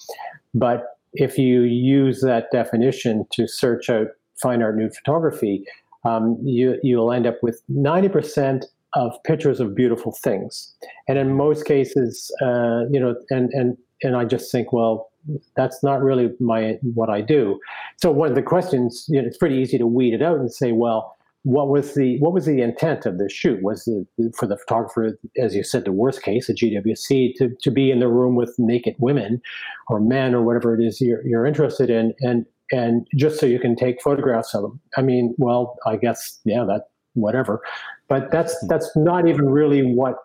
But 0.53 0.85
if 1.13 1.37
you 1.37 1.61
use 1.61 2.21
that 2.21 2.51
definition 2.51 3.25
to 3.33 3.47
search 3.47 3.89
out 3.89 4.07
fine 4.41 4.61
art 4.61 4.77
nude 4.77 4.95
photography, 4.95 5.63
um, 6.03 6.37
you 6.43 6.77
you'll 6.83 7.11
end 7.11 7.27
up 7.27 7.37
with 7.41 7.61
90% 7.71 8.65
of 8.97 9.13
pictures 9.23 9.59
of 9.59 9.75
beautiful 9.75 10.11
things. 10.11 10.75
And 11.07 11.19
in 11.19 11.33
most 11.33 11.65
cases, 11.65 12.33
uh, 12.41 12.85
you 12.91 12.99
know, 12.99 13.15
and 13.29 13.51
and 13.53 13.77
and 14.01 14.15
I 14.15 14.25
just 14.25 14.51
think, 14.51 14.73
well, 14.73 15.09
that's 15.55 15.83
not 15.83 16.01
really 16.01 16.31
my 16.39 16.77
what 16.95 17.09
I 17.09 17.21
do. 17.21 17.59
So 17.97 18.11
one 18.11 18.29
of 18.29 18.35
the 18.35 18.41
questions, 18.41 19.05
you 19.07 19.21
know, 19.21 19.27
it's 19.27 19.37
pretty 19.37 19.55
easy 19.55 19.77
to 19.77 19.85
weed 19.85 20.13
it 20.13 20.23
out 20.23 20.39
and 20.39 20.51
say, 20.51 20.71
well, 20.71 21.15
what 21.43 21.69
was 21.69 21.93
the 21.93 22.17
what 22.19 22.33
was 22.33 22.45
the 22.47 22.61
intent 22.61 23.05
of 23.05 23.19
the 23.19 23.29
shoot? 23.29 23.61
Was 23.61 23.87
for 24.35 24.47
the 24.47 24.57
photographer, 24.57 25.17
as 25.39 25.55
you 25.55 25.63
said, 25.63 25.85
the 25.85 25.91
worst 25.91 26.23
case, 26.23 26.49
a 26.49 26.55
GWC, 26.55 27.35
to, 27.35 27.49
to 27.61 27.71
be 27.71 27.91
in 27.91 27.99
the 27.99 28.07
room 28.07 28.35
with 28.35 28.55
naked 28.57 28.95
women 28.97 29.41
or 29.89 29.99
men 29.99 30.33
or 30.33 30.41
whatever 30.41 30.73
it 30.75 30.83
is 30.83 30.99
you're, 30.99 31.25
you're 31.25 31.45
interested 31.45 31.91
in, 31.91 32.13
and 32.21 32.45
and 32.71 33.07
just 33.15 33.39
so 33.39 33.45
you 33.45 33.59
can 33.59 33.75
take 33.75 34.01
photographs 34.01 34.55
of 34.55 34.63
them. 34.63 34.81
I 34.97 35.03
mean, 35.03 35.35
well, 35.37 35.77
I 35.85 35.97
guess 35.97 36.39
yeah, 36.45 36.65
that 36.67 36.87
whatever, 37.13 37.61
but 38.07 38.31
that's 38.31 38.57
hmm. 38.59 38.67
that's 38.67 38.89
not 38.95 39.27
even 39.27 39.49
really 39.49 39.81
what. 39.81 40.15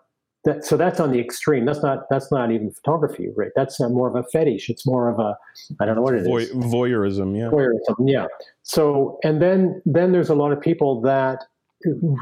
That, 0.45 0.65
so 0.65 0.75
that's 0.75 0.99
on 0.99 1.11
the 1.11 1.21
extreme. 1.21 1.65
That's 1.65 1.81
not 1.81 1.99
that's 2.09 2.29
not 2.29 2.51
even 2.51 2.69
photography, 2.71 3.29
right? 3.35 3.51
That's 3.55 3.79
more 3.79 4.09
of 4.09 4.15
a 4.15 4.23
fetish. 4.29 4.69
It's 4.69 4.85
more 4.85 5.09
of 5.09 5.17
a 5.17 5.37
I 5.79 5.85
don't 5.85 5.95
know 5.95 6.01
what 6.01 6.15
it 6.15 6.25
Voy- 6.25 6.41
is. 6.41 6.51
Voyeurism, 6.51 7.37
yeah. 7.37 7.49
Voyeurism, 7.49 7.95
yeah. 8.05 8.27
So 8.63 9.19
and 9.23 9.41
then 9.41 9.81
then 9.85 10.11
there's 10.11 10.29
a 10.29 10.35
lot 10.35 10.51
of 10.51 10.59
people 10.59 10.99
that 11.01 11.45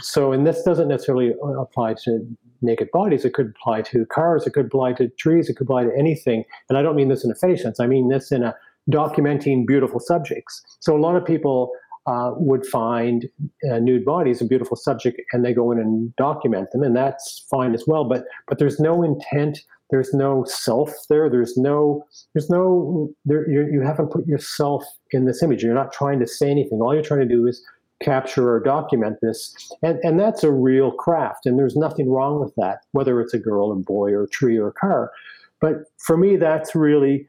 so 0.01 0.32
and 0.34 0.45
this 0.45 0.62
doesn't 0.62 0.88
necessarily 0.88 1.34
apply 1.59 1.95
to 2.03 2.28
naked 2.62 2.89
bodies. 2.91 3.26
It 3.26 3.34
could 3.34 3.55
apply 3.59 3.82
to 3.84 4.05
cars. 4.05 4.45
It 4.45 4.53
could 4.53 4.68
apply 4.68 4.93
to 4.93 5.09
trees. 5.09 5.49
It 5.49 5.55
could 5.55 5.66
apply 5.66 5.86
to 5.86 5.91
anything. 5.97 6.43
And 6.70 6.78
I 6.78 6.84
don't 6.84 6.95
mean 6.95 7.09
this 7.09 7.24
in 7.24 7.32
a 7.32 7.36
fetish 7.36 7.64
sense. 7.64 7.80
I 7.80 7.88
mean 7.88 8.09
this 8.09 8.32
in 8.32 8.43
a 8.43 8.55
documenting 8.89 9.66
beautiful 9.66 9.99
subjects. 9.99 10.62
So 10.80 10.95
a 10.95 10.99
lot 10.99 11.16
of 11.16 11.26
people 11.26 11.72
uh, 12.08 12.32
would 12.36 12.66
find 12.66 13.30
uh, 13.70 13.80
nude 13.80 14.06
bodies 14.06 14.41
a 14.41 14.45
beautiful 14.45 14.76
subject, 14.76 15.22
and 15.32 15.45
they 15.45 15.54
go 15.54 15.72
in 15.72 15.80
and 15.80 16.16
document 16.16 16.72
them, 16.72 16.84
and 16.84 16.95
that's 16.95 17.45
fine 17.49 17.74
as 17.74 17.86
well. 17.88 18.04
But 18.06 18.26
but 18.47 18.60
there's 18.60 18.80
no 18.80 19.04
intent. 19.04 19.60
There's 19.89 20.14
no 20.14 20.45
self 20.45 20.93
there. 21.10 21.30
There's 21.30 21.58
no 21.58 22.06
there's 22.34 22.49
no 22.49 23.10
there. 23.26 23.49
you 23.49 23.82
haven't 23.82 24.12
put 24.12 24.26
yourself 24.28 24.84
in 25.12 25.26
this 25.26 25.43
image. 25.43 25.64
You're 25.64 25.74
not 25.74 25.93
trying 25.93 26.20
to 26.20 26.28
say 26.28 26.49
anything. 26.49 26.82
All 26.82 26.93
you're 26.93 27.04
trying 27.04 27.28
to 27.28 27.36
do 27.36 27.45
is 27.47 27.64
capture 28.02 28.52
or 28.52 28.60
document 28.60 29.18
this. 29.22 29.56
And, 29.82 29.99
and 30.04 30.20
that's 30.20 30.43
a 30.43 30.52
real 30.52 30.91
craft. 30.91 31.45
And 31.45 31.58
there's 31.58 31.76
nothing 31.76 32.10
wrong 32.10 32.39
with 32.39 32.54
that, 32.56 32.80
whether 32.91 33.22
it's 33.22 33.34
a 33.34 33.39
girl 33.39 33.68
or 33.68 33.76
boy 33.76 34.12
or 34.12 34.24
a 34.24 34.30
tree 34.30 34.58
or 34.58 34.68
a 34.68 34.74
car. 34.74 35.12
But 35.60 35.84
for 35.99 36.18
me, 36.18 36.36
that's 36.36 36.76
really 36.76 37.28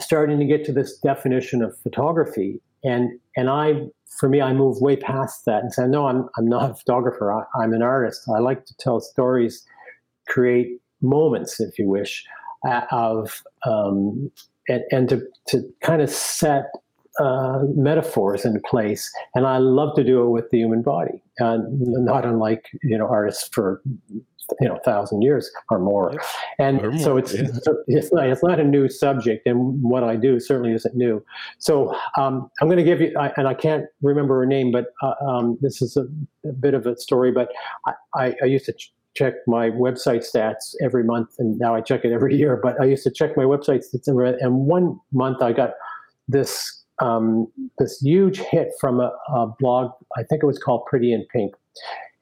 starting 0.00 0.38
to 0.38 0.46
get 0.46 0.64
to 0.66 0.72
this 0.72 0.96
definition 0.98 1.62
of 1.62 1.76
photography. 1.78 2.60
And, 2.84 3.18
and 3.36 3.48
I, 3.48 3.86
for 4.18 4.28
me, 4.28 4.40
I 4.40 4.52
move 4.52 4.80
way 4.80 4.96
past 4.96 5.44
that 5.46 5.62
and 5.62 5.72
say, 5.72 5.86
no, 5.86 6.06
I'm, 6.06 6.28
I'm 6.36 6.48
not 6.48 6.70
a 6.70 6.74
photographer. 6.74 7.32
I, 7.32 7.44
I'm 7.60 7.72
an 7.72 7.82
artist. 7.82 8.28
I 8.34 8.40
like 8.40 8.66
to 8.66 8.74
tell 8.78 9.00
stories, 9.00 9.64
create 10.28 10.80
moments, 11.00 11.60
if 11.60 11.78
you 11.78 11.88
wish, 11.88 12.24
uh, 12.66 12.82
of, 12.90 13.42
um, 13.66 14.30
and, 14.68 14.82
and 14.90 15.08
to, 15.08 15.22
to 15.48 15.62
kind 15.82 16.02
of 16.02 16.10
set 16.10 16.66
uh, 17.20 17.60
metaphors 17.74 18.44
in 18.44 18.60
place, 18.62 19.12
and 19.34 19.46
I 19.46 19.58
love 19.58 19.94
to 19.96 20.04
do 20.04 20.22
it 20.22 20.30
with 20.30 20.48
the 20.50 20.58
human 20.58 20.82
body, 20.82 21.22
and 21.38 21.66
not 21.78 22.24
unlike 22.24 22.70
you 22.82 22.96
know 22.96 23.06
artists 23.06 23.48
for 23.52 23.82
you 24.60 24.68
know 24.68 24.78
thousand 24.84 25.22
years 25.22 25.50
or 25.70 25.78
more. 25.78 26.12
And 26.58 26.80
or 26.80 26.90
more, 26.90 27.02
so 27.02 27.16
it's 27.16 27.34
yeah. 27.34 27.48
it's 27.86 28.12
not 28.12 28.26
it's 28.26 28.42
not 28.42 28.60
a 28.60 28.64
new 28.64 28.88
subject, 28.88 29.46
and 29.46 29.82
what 29.82 30.04
I 30.04 30.16
do 30.16 30.40
certainly 30.40 30.72
isn't 30.72 30.94
new. 30.94 31.24
So 31.58 31.94
um, 32.16 32.50
I'm 32.60 32.68
going 32.68 32.78
to 32.78 32.84
give 32.84 33.00
you, 33.00 33.16
I, 33.18 33.32
and 33.36 33.48
I 33.48 33.54
can't 33.54 33.86
remember 34.02 34.38
her 34.38 34.46
name, 34.46 34.72
but 34.72 34.86
uh, 35.02 35.14
um, 35.26 35.58
this 35.60 35.82
is 35.82 35.96
a, 35.96 36.06
a, 36.48 36.52
bit 36.52 36.74
of 36.74 36.86
a 36.86 36.96
story. 36.96 37.32
But 37.32 37.50
I, 37.86 37.92
I, 38.14 38.34
I 38.42 38.46
used 38.46 38.66
to. 38.66 38.72
Ch- 38.72 38.92
check 39.14 39.34
my 39.46 39.68
website 39.68 40.24
stats 40.26 40.74
every 40.82 41.04
month 41.04 41.28
and 41.38 41.58
now 41.58 41.74
I 41.74 41.82
check 41.82 42.02
it 42.06 42.12
every 42.12 42.34
year 42.34 42.58
but 42.62 42.80
I 42.80 42.86
used 42.86 43.02
to 43.02 43.10
check 43.10 43.36
my 43.36 43.42
website 43.42 43.84
stats 43.84 44.08
and 44.40 44.54
one 44.54 44.98
month 45.12 45.42
I 45.42 45.52
got 45.52 45.72
this 46.28 46.82
um, 47.02 47.48
this 47.78 48.00
huge 48.00 48.38
hit 48.38 48.68
from 48.80 49.00
a, 49.00 49.12
a, 49.34 49.46
blog. 49.58 49.90
I 50.16 50.22
think 50.22 50.42
it 50.42 50.46
was 50.46 50.58
called 50.58 50.86
Pretty 50.86 51.12
in 51.12 51.26
Pink. 51.32 51.54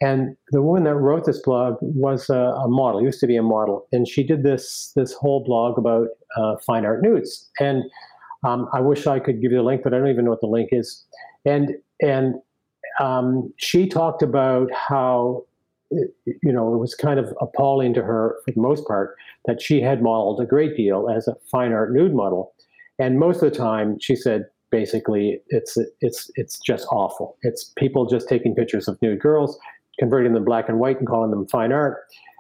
And 0.01 0.37
the 0.51 0.63
woman 0.63 0.85
that 0.85 0.95
wrote 0.95 1.27
this 1.27 1.43
blog 1.43 1.77
was 1.81 2.31
a, 2.31 2.35
a 2.35 2.69
model, 2.69 3.03
used 3.03 3.21
to 3.21 3.27
be 3.27 3.37
a 3.37 3.43
model, 3.43 3.87
and 3.93 4.09
she 4.09 4.23
did 4.23 4.43
this 4.43 4.93
this 4.97 5.13
whole 5.13 5.45
blog 5.45 5.79
about 5.79 6.09
uh, 6.37 6.57
fine 6.67 6.87
art 6.87 7.03
nudes. 7.03 7.51
And 7.61 7.85
um, 8.43 8.69
I 8.73 8.81
wish 8.81 9.07
I 9.07 9.19
could 9.19 9.43
give 9.43 9.53
you 9.53 9.59
the 9.59 9.63
link, 9.63 9.83
but 9.83 9.93
I 9.93 9.99
don't 9.99 10.09
even 10.09 10.25
know 10.25 10.31
what 10.31 10.41
the 10.41 10.47
link 10.47 10.71
is. 10.73 11.05
And 11.45 11.75
and 12.01 12.37
um, 12.99 13.53
she 13.59 13.87
talked 13.87 14.23
about 14.23 14.73
how 14.73 15.45
you 15.91 16.53
know, 16.53 16.75
it 16.75 16.79
was 16.79 16.95
kind 16.95 17.19
of 17.19 17.35
appalling 17.41 17.95
to 17.95 18.03
her 18.03 18.37
for 18.45 18.53
the 18.53 18.61
most 18.61 18.87
part 18.87 19.17
that 19.47 19.61
she 19.61 19.81
had 19.81 20.03
modeled 20.03 20.41
a 20.41 20.47
great 20.47 20.77
deal 20.77 21.09
as 21.09 21.27
a 21.27 21.35
fine 21.51 21.73
art 21.73 21.93
nude 21.93 22.15
model. 22.15 22.53
And 22.99 23.19
most 23.19 23.43
of 23.43 23.51
the 23.51 23.59
time, 23.59 23.99
she 23.99 24.15
said 24.15 24.45
basically 24.71 25.41
it's 25.49 25.77
it's 26.01 26.31
it's 26.37 26.59
just 26.61 26.87
awful. 26.91 27.37
It's 27.43 27.73
people 27.77 28.07
just 28.07 28.29
taking 28.29 28.55
pictures 28.55 28.89
of 28.89 29.01
nude 29.03 29.21
girls, 29.21 29.59
converting 29.99 30.33
them 30.33 30.45
black 30.45 30.69
and 30.69 30.79
white 30.79 30.99
and 30.99 31.07
calling 31.07 31.31
them 31.31 31.47
fine 31.47 31.73
art. 31.73 31.99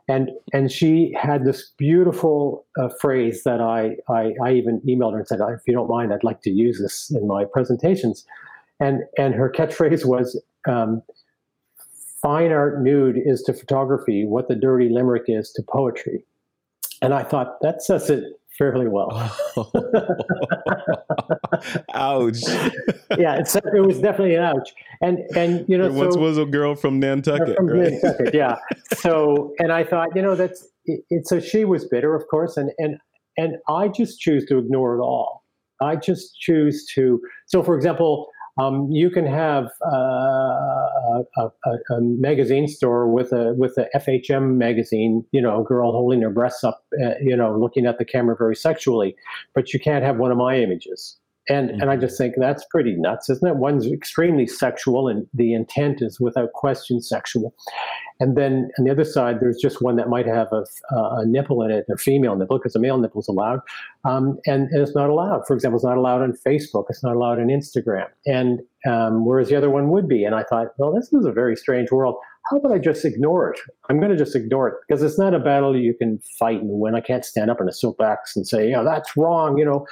And 0.08 0.30
and 0.52 0.72
she 0.72 1.14
had 1.20 1.44
this 1.44 1.72
beautiful 1.76 2.66
uh, 2.78 2.88
phrase 3.00 3.44
that 3.44 3.60
I, 3.60 3.96
I, 4.08 4.32
I 4.42 4.52
even 4.52 4.80
emailed 4.80 5.12
her 5.12 5.18
and 5.18 5.28
said, 5.28 5.38
if 5.40 5.60
you 5.66 5.72
don't 5.72 5.88
mind, 5.88 6.12
I'd 6.12 6.24
like 6.24 6.42
to 6.42 6.50
use 6.50 6.80
this 6.80 7.10
in 7.10 7.26
my 7.28 7.44
presentations. 7.44 8.24
And 8.80 9.02
and 9.18 9.34
her 9.34 9.50
catchphrase 9.50 10.04
was. 10.04 10.40
Um, 10.68 11.02
fine 12.22 12.52
art 12.52 12.82
nude 12.82 13.16
is 13.16 13.42
to 13.42 13.54
photography 13.54 14.26
what 14.26 14.46
the 14.46 14.54
dirty 14.54 14.90
limerick 14.90 15.24
is 15.26 15.50
to 15.52 15.62
poetry. 15.62 16.22
And 17.00 17.14
I 17.14 17.22
thought 17.22 17.60
that 17.62 17.82
says 17.82 18.10
it 18.10 18.24
fairly 18.56 18.88
well. 18.88 19.10
ouch. 21.94 22.38
yeah, 23.18 23.38
it 23.38 23.86
was 23.86 24.00
definitely 24.00 24.34
an 24.34 24.42
ouch. 24.42 24.70
And 25.00 25.18
and 25.36 25.64
you 25.68 25.78
know, 25.78 25.84
there 25.84 25.92
once 25.92 26.14
so, 26.14 26.20
was 26.20 26.38
a 26.38 26.44
girl 26.44 26.74
from 26.74 26.98
Nantucket, 27.00 27.56
from 27.56 27.68
right? 27.68 27.92
Nantucket, 27.92 28.34
yeah. 28.34 28.56
So 28.96 29.54
and 29.58 29.72
I 29.72 29.84
thought, 29.84 30.08
you 30.14 30.22
know, 30.22 30.34
that's 30.34 30.68
it, 30.84 31.02
it, 31.10 31.26
so 31.26 31.40
she 31.40 31.64
was 31.64 31.86
bitter, 31.86 32.14
of 32.14 32.26
course, 32.28 32.56
and 32.56 32.70
and 32.78 32.98
and 33.36 33.56
I 33.68 33.88
just 33.88 34.20
choose 34.20 34.44
to 34.46 34.58
ignore 34.58 34.96
it 34.96 35.00
all. 35.00 35.44
I 35.80 35.96
just 35.96 36.38
choose 36.38 36.86
to. 36.94 37.20
So, 37.46 37.62
for 37.62 37.74
example, 37.74 38.28
um, 38.58 38.90
you 38.90 39.10
can 39.10 39.26
have 39.26 39.68
uh, 39.86 39.92
a, 39.96 41.24
a, 41.38 41.50
a, 41.90 42.00
magazine 42.00 42.66
store 42.66 43.08
with 43.08 43.32
a 43.32 43.54
with 43.54 43.76
a 43.78 43.88
FHM 43.96 44.56
magazine, 44.56 45.24
you 45.32 45.40
know, 45.40 45.60
a 45.60 45.64
girl 45.64 45.92
holding 45.92 46.22
her 46.22 46.30
breasts 46.30 46.64
up, 46.64 46.84
uh, 47.02 47.14
you 47.22 47.36
know, 47.36 47.56
looking 47.56 47.86
at 47.86 47.98
the 47.98 48.04
camera 48.04 48.36
very 48.36 48.56
sexually, 48.56 49.14
but 49.54 49.72
you 49.72 49.80
can't 49.80 50.04
have 50.04 50.16
one 50.16 50.30
of 50.30 50.38
my 50.38 50.58
images. 50.58 51.19
And 51.48 51.70
mm-hmm. 51.70 51.80
and 51.80 51.90
I 51.90 51.96
just 51.96 52.18
think 52.18 52.34
that's 52.36 52.64
pretty 52.70 52.94
nuts, 52.96 53.30
isn't 53.30 53.46
it? 53.46 53.56
One's 53.56 53.86
extremely 53.86 54.46
sexual, 54.46 55.08
and 55.08 55.26
the 55.34 55.54
intent 55.54 56.02
is 56.02 56.20
without 56.20 56.52
question 56.52 57.00
sexual. 57.00 57.54
And 58.20 58.36
then 58.36 58.70
on 58.78 58.84
the 58.84 58.90
other 58.90 59.04
side, 59.04 59.40
there's 59.40 59.56
just 59.56 59.80
one 59.80 59.96
that 59.96 60.10
might 60.10 60.26
have 60.26 60.48
a, 60.52 60.64
a 60.94 61.24
nipple 61.24 61.62
in 61.62 61.70
it, 61.70 61.86
a 61.90 61.96
female 61.96 62.36
nipple, 62.36 62.58
because 62.58 62.76
a 62.76 62.78
male 62.78 62.98
nipple 62.98 63.22
is 63.22 63.28
allowed, 63.28 63.60
um, 64.04 64.38
and, 64.46 64.68
and, 64.68 64.82
it's 64.82 64.94
not 64.94 65.08
allowed. 65.08 65.46
For 65.46 65.54
example, 65.54 65.78
it's 65.78 65.84
not 65.84 65.96
allowed 65.96 66.20
on 66.20 66.34
Facebook, 66.46 66.84
it's 66.90 67.02
not 67.02 67.16
allowed 67.16 67.40
on 67.40 67.46
Instagram, 67.46 68.06
and 68.26 68.60
um, 68.86 69.24
whereas 69.24 69.48
the 69.48 69.56
other 69.56 69.70
one 69.70 69.88
would 69.90 70.08
be. 70.08 70.24
And 70.24 70.34
I 70.34 70.42
thought, 70.42 70.68
well, 70.78 70.94
this 70.94 71.12
is 71.12 71.24
a 71.24 71.32
very 71.32 71.56
strange 71.56 71.90
world. 71.90 72.16
How 72.50 72.56
about 72.56 72.72
I 72.72 72.78
just 72.78 73.04
ignore 73.04 73.50
it? 73.52 73.60
I'm 73.88 73.98
going 73.98 74.10
to 74.10 74.16
just 74.16 74.34
ignore 74.34 74.68
it 74.68 74.74
because 74.86 75.02
it's 75.02 75.18
not 75.18 75.34
a 75.34 75.38
battle 75.38 75.76
you 75.76 75.94
can 75.94 76.18
fight 76.38 76.60
and 76.60 76.80
win. 76.80 76.94
I 76.94 77.00
can't 77.00 77.24
stand 77.24 77.50
up 77.50 77.60
in 77.60 77.68
a 77.68 77.72
soapbox 77.72 78.34
and 78.36 78.46
say, 78.46 78.70
yeah, 78.70 78.82
that's 78.82 79.16
wrong. 79.16 79.58
You 79.58 79.64
know, 79.66 79.86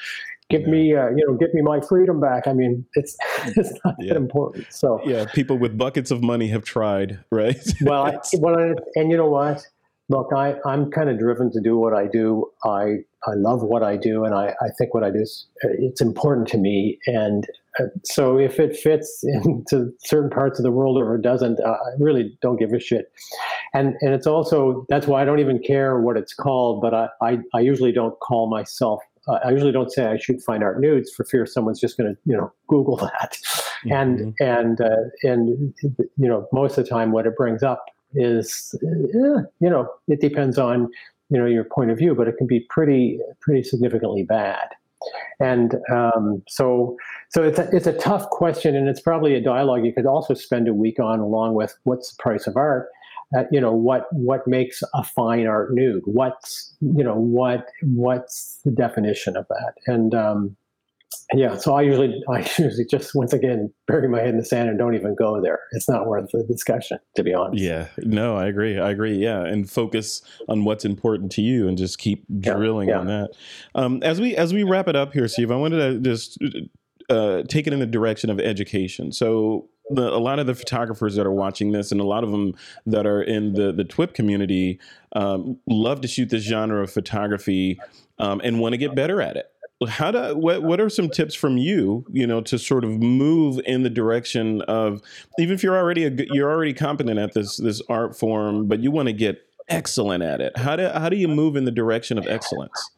give 0.51 0.63
yeah. 0.63 0.69
me 0.69 0.95
uh, 0.95 1.09
you 1.11 1.27
know 1.27 1.35
give 1.35 1.53
me 1.55 1.63
my 1.63 1.81
freedom 1.81 2.21
back. 2.21 2.47
I 2.47 2.53
mean 2.53 2.85
it's 2.95 3.17
it's 3.47 3.73
not 3.85 3.95
yeah. 3.99 4.09
that 4.09 4.17
important. 4.17 4.67
So 4.71 5.01
yeah 5.05 5.27
people 5.27 5.59
with 5.59 5.77
buckets 5.77 6.11
of 6.11 6.23
money 6.23 6.49
have 6.49 6.65
tried 6.65 7.21
right? 7.31 7.59
Well, 7.83 8.07
I, 8.07 8.19
well 8.39 8.75
and 8.95 9.11
you 9.11 9.17
know 9.17 9.29
what? 9.29 9.67
Look 10.11 10.29
i 10.35 10.55
i'm 10.65 10.91
kind 10.91 11.11
of 11.11 11.19
driven 11.19 11.53
to 11.53 11.61
do 11.61 11.77
what 11.77 11.93
i 11.93 12.07
do. 12.07 12.51
I 12.65 12.99
i 13.27 13.35
love 13.35 13.63
what 13.63 13.83
i 13.83 13.97
do 13.97 14.25
and 14.25 14.35
i 14.35 14.55
i 14.63 14.69
think 14.79 14.95
what 14.95 15.03
i 15.03 15.11
do 15.11 15.21
is 15.21 15.47
uh, 15.65 15.69
it's 15.79 16.01
important 16.01 16.49
to 16.49 16.59
me. 16.59 16.99
And 17.07 17.47
uh, 17.79 17.85
so 18.05 18.39
if 18.39 18.59
it 18.59 18.75
fits 18.75 19.23
into 19.45 19.93
certain 19.99 20.31
parts 20.31 20.59
of 20.59 20.63
the 20.63 20.71
world 20.71 20.97
or 20.97 21.17
it 21.17 21.23
doesn't 21.23 21.61
uh, 21.61 21.73
i 21.73 21.91
really 21.99 22.37
don't 22.41 22.57
give 22.59 22.73
a 22.73 22.81
shit. 22.81 23.13
And 23.75 23.97
and 24.01 24.15
it's 24.15 24.27
also 24.27 24.87
that's 24.89 25.07
why 25.07 25.21
i 25.21 25.25
don't 25.27 25.41
even 25.41 25.59
care 25.59 26.01
what 26.01 26.17
it's 26.17 26.33
called 26.33 26.81
but 26.81 26.95
i 26.95 27.09
i, 27.21 27.39
I 27.55 27.61
usually 27.61 27.93
don't 27.93 28.19
call 28.21 28.49
myself 28.49 29.03
uh, 29.29 29.39
I 29.45 29.51
usually 29.51 29.73
don't 29.73 29.93
say 29.93 30.07
I 30.07 30.17
shoot 30.17 30.43
fine 30.43 30.63
art 30.63 30.81
nudes 30.81 31.13
for 31.13 31.25
fear 31.25 31.47
someone's 31.47 31.81
just 31.81 31.97
going 31.97 32.15
to, 32.15 32.21
you 32.25 32.37
know, 32.37 32.53
Google 32.67 32.97
that. 33.19 33.39
Mm-hmm. 33.85 33.93
And 33.93 34.35
and 34.41 34.81
uh, 34.81 34.97
and 35.23 35.75
you 35.83 36.29
know, 36.29 36.49
most 36.53 36.79
of 36.79 36.85
the 36.85 36.91
time, 36.91 37.13
what 37.13 37.27
it 37.27 37.37
brings 37.37 37.63
up 37.63 37.85
is, 38.15 38.75
uh, 38.83 39.43
you 39.61 39.71
know, 39.71 39.89
it 40.09 40.21
depends 40.21 40.59
on 40.59 40.89
you 41.31 41.39
know 41.39 41.47
your 41.47 41.65
point 41.65 41.91
of 41.91 41.99
view, 41.99 42.15
but 42.15 42.27
it 42.27 42.37
can 42.37 42.47
be 42.47 42.61
pretty 42.71 43.21
pretty 43.41 43.63
significantly 43.63 44.23
bad. 44.23 44.69
And 45.39 45.77
um, 45.93 46.43
so, 46.49 46.97
so 47.29 47.45
it's 47.45 47.61
a, 47.61 47.69
it's 47.71 47.87
a 47.87 47.93
tough 47.93 48.29
question, 48.31 48.75
and 48.75 48.89
it's 48.89 49.01
probably 49.01 49.37
a 49.37 49.41
dialogue 49.41 49.85
you 49.85 49.93
could 49.93 50.07
also 50.07 50.35
spend 50.35 50.67
a 50.67 50.75
week 50.75 50.99
on, 50.99 51.21
along 51.21 51.55
with 51.55 51.79
what's 51.85 52.11
the 52.11 52.21
price 52.21 52.49
of 52.49 52.57
art 52.57 52.89
uh, 53.37 53.45
you 53.51 53.61
know 53.61 53.73
what 53.73 54.07
what 54.13 54.47
makes 54.47 54.83
a 54.95 55.05
fine 55.05 55.47
art 55.47 55.73
nude? 55.73 56.03
What's 56.05 56.75
you 56.81 57.05
know 57.05 57.17
what 57.17 57.67
what's 57.83 58.61
the 58.65 58.71
definition 58.71 59.37
of 59.37 59.47
that? 59.49 59.75
And 59.87 60.15
um, 60.15 60.57
yeah 61.35 61.57
so 61.57 61.75
i 61.75 61.83
usually 61.83 62.23
i 62.31 62.39
usually 62.59 62.85
just 62.85 63.15
once 63.15 63.33
again 63.33 63.73
bury 63.87 64.09
my 64.09 64.19
head 64.19 64.31
in 64.31 64.39
the 64.39 64.45
sand 64.45 64.69
and 64.69 64.79
don't 64.79 64.95
even 64.95 65.15
go 65.15 65.41
there. 65.41 65.61
It's 65.73 65.89
not 65.89 66.07
worth 66.07 66.31
the 66.33 66.43
discussion 66.45 66.99
to 67.17 67.23
be 67.23 67.35
honest. 67.35 67.63
Yeah. 67.63 67.89
No 67.99 68.37
i 68.37 68.47
agree. 68.47 68.79
I 68.79 68.91
agree. 68.91 69.17
Yeah. 69.17 69.45
And 69.45 69.71
focus 69.71 70.23
on 70.49 70.65
what's 70.65 70.85
important 70.85 71.33
to 71.33 71.43
you 71.43 71.69
and 71.69 71.77
just 71.77 71.99
keep 71.99 72.25
drilling 72.41 72.89
yeah, 72.89 72.95
yeah. 72.95 73.01
on 73.01 73.07
that. 73.07 73.31
Um, 73.75 74.03
as 74.03 74.21
we 74.21 74.37
as 74.37 74.53
we 74.53 74.65
wrap 74.65 74.89
it 74.89 74.97
up 74.97 75.13
here 75.13 75.29
steve 75.29 75.51
i 75.51 75.57
wanted 75.57 75.79
to 75.79 76.01
just 76.01 76.39
uh, 77.11 77.43
take 77.49 77.67
it 77.67 77.73
in 77.73 77.79
the 77.79 77.87
direction 77.87 78.29
of 78.29 78.39
education. 78.39 79.13
So 79.13 79.69
the, 79.91 80.09
a 80.09 80.19
lot 80.19 80.39
of 80.39 80.47
the 80.47 80.55
photographers 80.55 81.17
that 81.17 81.27
are 81.27 81.33
watching 81.33 81.73
this, 81.73 81.93
and 81.93 82.01
a 82.01 82.05
lot 82.05 82.25
of 82.25 82.31
them 82.31 82.55
that 82.87 83.07
are 83.07 83.23
in 83.23 83.55
the 83.55 83.73
the 83.73 83.85
TWIP 83.85 84.15
community, 84.15 84.79
um, 85.13 85.59
love 85.67 86.01
to 86.03 86.09
shoot 86.09 86.31
this 86.31 86.45
genre 86.45 86.83
of 86.83 86.91
photography 86.91 87.81
um, 88.19 88.41
and 88.45 88.61
want 88.61 88.73
to 88.73 88.77
get 88.77 88.95
better 88.95 89.21
at 89.23 89.37
it. 89.37 89.51
How 89.89 90.11
do 90.11 90.37
what 90.37 90.63
what 90.63 90.81
are 90.81 90.89
some 90.89 91.09
tips 91.09 91.35
from 91.35 91.57
you, 91.57 92.05
you 92.11 92.27
know, 92.27 92.41
to 92.43 92.59
sort 92.59 92.85
of 92.85 92.91
move 92.91 93.61
in 93.65 93.85
the 93.85 93.91
direction 93.91 94.63
of 94.63 95.01
even 95.39 95.55
if 95.55 95.63
you're 95.63 95.77
already 95.77 96.05
a, 96.05 96.11
you're 96.33 96.51
already 96.51 96.75
competent 96.75 97.19
at 97.19 97.33
this 97.33 97.57
this 97.59 97.81
art 97.89 98.19
form, 98.19 98.67
but 98.67 98.81
you 98.81 98.91
want 98.91 99.07
to 99.07 99.13
get 99.13 99.47
excellent 99.69 100.25
at 100.25 100.41
it. 100.41 100.57
How 100.57 100.75
do 100.75 100.89
how 100.89 101.09
do 101.09 101.17
you 101.17 101.29
move 101.29 101.55
in 101.55 101.65
the 101.65 101.71
direction 101.71 102.19
of 102.19 102.27
excellence? 102.27 102.91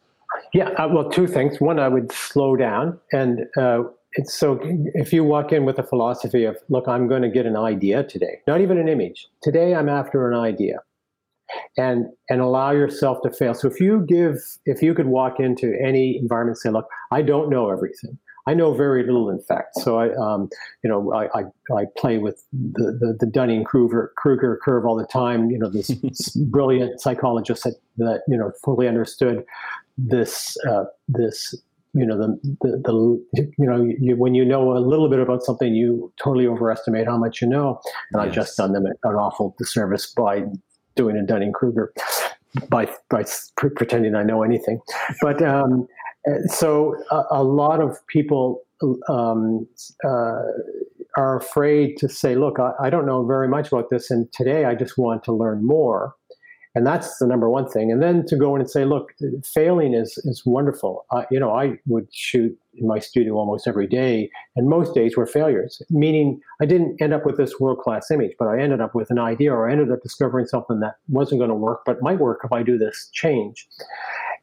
Yeah, 0.52 0.70
uh, 0.70 0.88
well, 0.88 1.10
two 1.10 1.26
things. 1.26 1.60
One, 1.60 1.78
I 1.78 1.88
would 1.88 2.10
slow 2.12 2.56
down 2.56 2.98
and 3.12 3.46
uh, 3.56 3.82
it's 4.14 4.34
so 4.34 4.58
if 4.94 5.12
you 5.12 5.24
walk 5.24 5.52
in 5.52 5.64
with 5.64 5.78
a 5.78 5.82
philosophy 5.82 6.44
of 6.44 6.56
look 6.68 6.86
i'm 6.88 7.06
going 7.06 7.22
to 7.22 7.28
get 7.28 7.46
an 7.46 7.56
idea 7.56 8.02
today 8.04 8.40
not 8.46 8.60
even 8.60 8.78
an 8.78 8.88
image 8.88 9.28
today 9.42 9.74
i'm 9.74 9.88
after 9.88 10.30
an 10.30 10.38
idea 10.38 10.78
and 11.76 12.06
and 12.28 12.40
allow 12.40 12.70
yourself 12.70 13.18
to 13.22 13.30
fail 13.30 13.54
so 13.54 13.68
if 13.68 13.80
you 13.80 14.04
give 14.08 14.36
if 14.66 14.82
you 14.82 14.94
could 14.94 15.06
walk 15.06 15.38
into 15.38 15.74
any 15.82 16.16
environment 16.18 16.56
and 16.56 16.58
say 16.58 16.70
look 16.70 16.86
i 17.10 17.22
don't 17.22 17.50
know 17.50 17.70
everything 17.70 18.18
I 18.46 18.54
know 18.54 18.74
very 18.74 19.04
little, 19.04 19.28
in 19.30 19.40
fact. 19.40 19.76
So 19.76 19.98
I, 19.98 20.14
um, 20.16 20.48
you 20.82 20.90
know, 20.90 21.12
I, 21.12 21.26
I, 21.38 21.42
I, 21.76 21.84
play 21.96 22.18
with 22.18 22.42
the, 22.52 22.96
the, 22.98 23.16
the 23.20 23.26
Dunning 23.26 23.64
Kruger, 23.64 24.12
Kruger 24.16 24.58
curve 24.64 24.86
all 24.86 24.96
the 24.96 25.06
time. 25.06 25.50
You 25.50 25.58
know, 25.58 25.68
this 25.68 25.90
brilliant 26.50 27.00
psychologist 27.00 27.64
that, 27.64 27.76
that 27.98 28.22
you 28.26 28.36
know 28.36 28.50
fully 28.64 28.88
understood 28.88 29.44
this 29.98 30.56
uh, 30.68 30.84
this 31.06 31.54
you 31.92 32.06
know 32.06 32.16
the, 32.16 32.56
the, 32.60 32.70
the 32.84 33.52
you 33.58 33.66
know 33.66 33.88
you, 33.98 34.16
when 34.16 34.34
you 34.34 34.44
know 34.44 34.76
a 34.76 34.78
little 34.78 35.08
bit 35.08 35.18
about 35.18 35.42
something 35.42 35.74
you 35.74 36.12
totally 36.22 36.46
overestimate 36.46 37.06
how 37.06 37.16
much 37.16 37.42
you 37.42 37.48
know. 37.48 37.80
And 38.12 38.22
yes. 38.22 38.28
i've 38.28 38.34
just 38.34 38.56
done 38.56 38.72
them 38.72 38.86
an 38.86 39.14
awful 39.14 39.54
disservice 39.58 40.12
by 40.12 40.44
doing 40.96 41.16
a 41.16 41.22
dunning-kruger 41.22 41.92
by 42.68 42.88
by 43.08 43.24
pre- 43.56 43.70
pretending 43.70 44.14
i 44.14 44.22
know 44.22 44.42
anything. 44.42 44.80
But 45.20 45.42
um, 45.42 45.86
so 46.46 46.96
a, 47.10 47.22
a, 47.30 47.44
lot 47.44 47.80
of 47.80 47.98
people 48.06 48.62
um, 49.08 49.66
uh, 50.04 50.42
are 51.16 51.36
afraid 51.36 51.96
to 51.98 52.08
say 52.08 52.34
look 52.34 52.58
I, 52.58 52.72
I 52.80 52.90
don't 52.90 53.06
know 53.06 53.26
very 53.26 53.48
much 53.48 53.68
about 53.68 53.90
this 53.90 54.10
and 54.10 54.30
today 54.32 54.64
i 54.64 54.74
just 54.74 54.96
want 54.96 55.24
to 55.24 55.32
learn 55.32 55.66
more 55.66 56.14
and 56.74 56.86
that's 56.86 57.18
the 57.18 57.26
number 57.26 57.50
one 57.50 57.68
thing. 57.68 57.90
And 57.90 58.00
then 58.02 58.24
to 58.26 58.36
go 58.36 58.54
in 58.54 58.60
and 58.60 58.70
say, 58.70 58.84
look, 58.84 59.12
failing 59.44 59.94
is 59.94 60.18
is 60.18 60.42
wonderful. 60.46 61.04
Uh, 61.10 61.24
you 61.30 61.40
know, 61.40 61.52
I 61.52 61.78
would 61.86 62.06
shoot 62.12 62.56
in 62.74 62.86
my 62.86 63.00
studio 63.00 63.34
almost 63.34 63.66
every 63.66 63.86
day, 63.86 64.30
and 64.54 64.68
most 64.68 64.94
days 64.94 65.16
were 65.16 65.26
failures. 65.26 65.82
Meaning, 65.90 66.40
I 66.60 66.66
didn't 66.66 67.00
end 67.02 67.12
up 67.12 67.26
with 67.26 67.36
this 67.36 67.58
world 67.58 67.78
class 67.78 68.10
image, 68.10 68.32
but 68.38 68.46
I 68.46 68.60
ended 68.60 68.80
up 68.80 68.94
with 68.94 69.10
an 69.10 69.18
idea, 69.18 69.52
or 69.52 69.68
I 69.68 69.72
ended 69.72 69.90
up 69.90 70.02
discovering 70.02 70.46
something 70.46 70.80
that 70.80 70.96
wasn't 71.08 71.40
going 71.40 71.50
to 71.50 71.56
work, 71.56 71.80
but 71.84 72.02
might 72.02 72.20
work 72.20 72.40
if 72.44 72.52
I 72.52 72.62
do 72.62 72.78
this 72.78 73.10
change. 73.12 73.66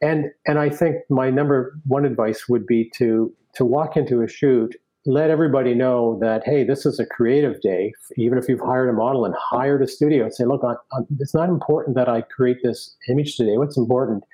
And 0.02 0.26
and 0.46 0.58
I 0.58 0.68
think 0.68 0.96
my 1.08 1.30
number 1.30 1.78
one 1.86 2.04
advice 2.04 2.48
would 2.48 2.66
be 2.66 2.90
to 2.96 3.32
to 3.54 3.64
walk 3.64 3.96
into 3.96 4.22
a 4.22 4.28
shoot 4.28 4.76
let 5.08 5.30
everybody 5.30 5.74
know 5.74 6.18
that 6.20 6.42
hey 6.44 6.64
this 6.64 6.84
is 6.84 7.00
a 7.00 7.06
creative 7.06 7.58
day 7.62 7.94
even 8.18 8.36
if 8.36 8.46
you've 8.46 8.60
hired 8.60 8.90
a 8.90 8.92
model 8.92 9.24
and 9.24 9.34
hired 9.38 9.80
a 9.80 9.88
studio 9.88 10.24
and 10.24 10.34
say 10.34 10.44
look 10.44 10.62
I, 10.62 10.74
I, 10.94 11.00
it's 11.18 11.32
not 11.32 11.48
important 11.48 11.96
that 11.96 12.10
i 12.10 12.20
create 12.20 12.58
this 12.62 12.94
image 13.08 13.36
today 13.36 13.56
what's 13.56 13.78
important 13.78 14.24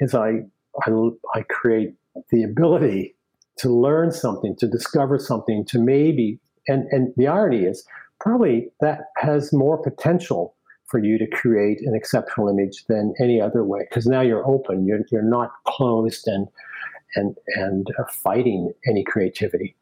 is 0.00 0.14
I, 0.14 0.40
I 0.86 0.90
i 1.34 1.42
create 1.50 1.94
the 2.30 2.42
ability 2.44 3.14
to 3.58 3.68
learn 3.68 4.10
something 4.10 4.56
to 4.56 4.66
discover 4.66 5.18
something 5.18 5.66
to 5.66 5.78
maybe 5.78 6.38
and 6.66 6.86
and 6.90 7.12
the 7.18 7.26
irony 7.26 7.64
is 7.64 7.84
probably 8.18 8.68
that 8.80 9.00
has 9.18 9.52
more 9.52 9.76
potential 9.76 10.54
for 10.86 10.98
you 10.98 11.18
to 11.18 11.26
create 11.26 11.80
an 11.82 11.94
exceptional 11.94 12.48
image 12.48 12.86
than 12.88 13.12
any 13.20 13.38
other 13.38 13.64
way 13.64 13.80
because 13.90 14.06
now 14.06 14.22
you're 14.22 14.46
open 14.46 14.86
you're, 14.86 15.00
you're 15.10 15.20
not 15.20 15.50
closed 15.66 16.26
and 16.26 16.48
and 17.14 17.36
and 17.54 17.88
uh, 17.98 18.04
fighting 18.10 18.72
any 18.86 19.04
creativity. 19.04 19.74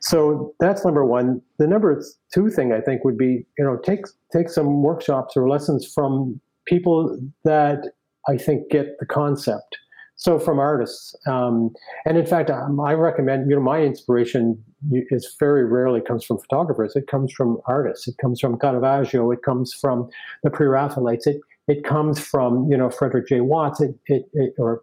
So 0.00 0.54
that's 0.60 0.84
number 0.84 1.04
one. 1.04 1.40
The 1.58 1.66
number 1.66 2.02
two 2.32 2.50
thing 2.50 2.72
I 2.72 2.80
think 2.80 3.04
would 3.04 3.18
be 3.18 3.46
you 3.58 3.64
know 3.64 3.78
take 3.84 4.06
take 4.32 4.48
some 4.48 4.82
workshops 4.82 5.36
or 5.36 5.48
lessons 5.48 5.90
from 5.92 6.40
people 6.66 7.18
that 7.44 7.92
I 8.28 8.36
think 8.36 8.70
get 8.70 8.98
the 8.98 9.06
concept. 9.06 9.78
So 10.16 10.38
from 10.38 10.60
artists, 10.60 11.14
um, 11.26 11.70
and 12.06 12.16
in 12.16 12.24
fact, 12.24 12.48
um, 12.48 12.78
I 12.80 12.92
recommend 12.92 13.50
you 13.50 13.56
know 13.56 13.62
my 13.62 13.80
inspiration 13.80 14.62
is 14.92 15.34
very 15.40 15.64
rarely 15.64 16.00
comes 16.00 16.24
from 16.24 16.38
photographers. 16.38 16.94
It 16.94 17.08
comes 17.08 17.32
from 17.32 17.58
artists. 17.66 18.06
It 18.06 18.16
comes 18.18 18.40
from 18.40 18.58
Caravaggio. 18.58 19.30
It 19.32 19.42
comes 19.42 19.74
from 19.74 20.08
the 20.42 20.50
pre-Raphaelites. 20.50 21.26
It 21.26 21.40
it 21.66 21.84
comes 21.84 22.20
from 22.20 22.70
you 22.70 22.76
know 22.76 22.90
Frederick 22.90 23.28
J. 23.28 23.40
Watts. 23.40 23.80
It, 23.80 23.98
it, 24.06 24.26
it 24.34 24.54
or 24.58 24.82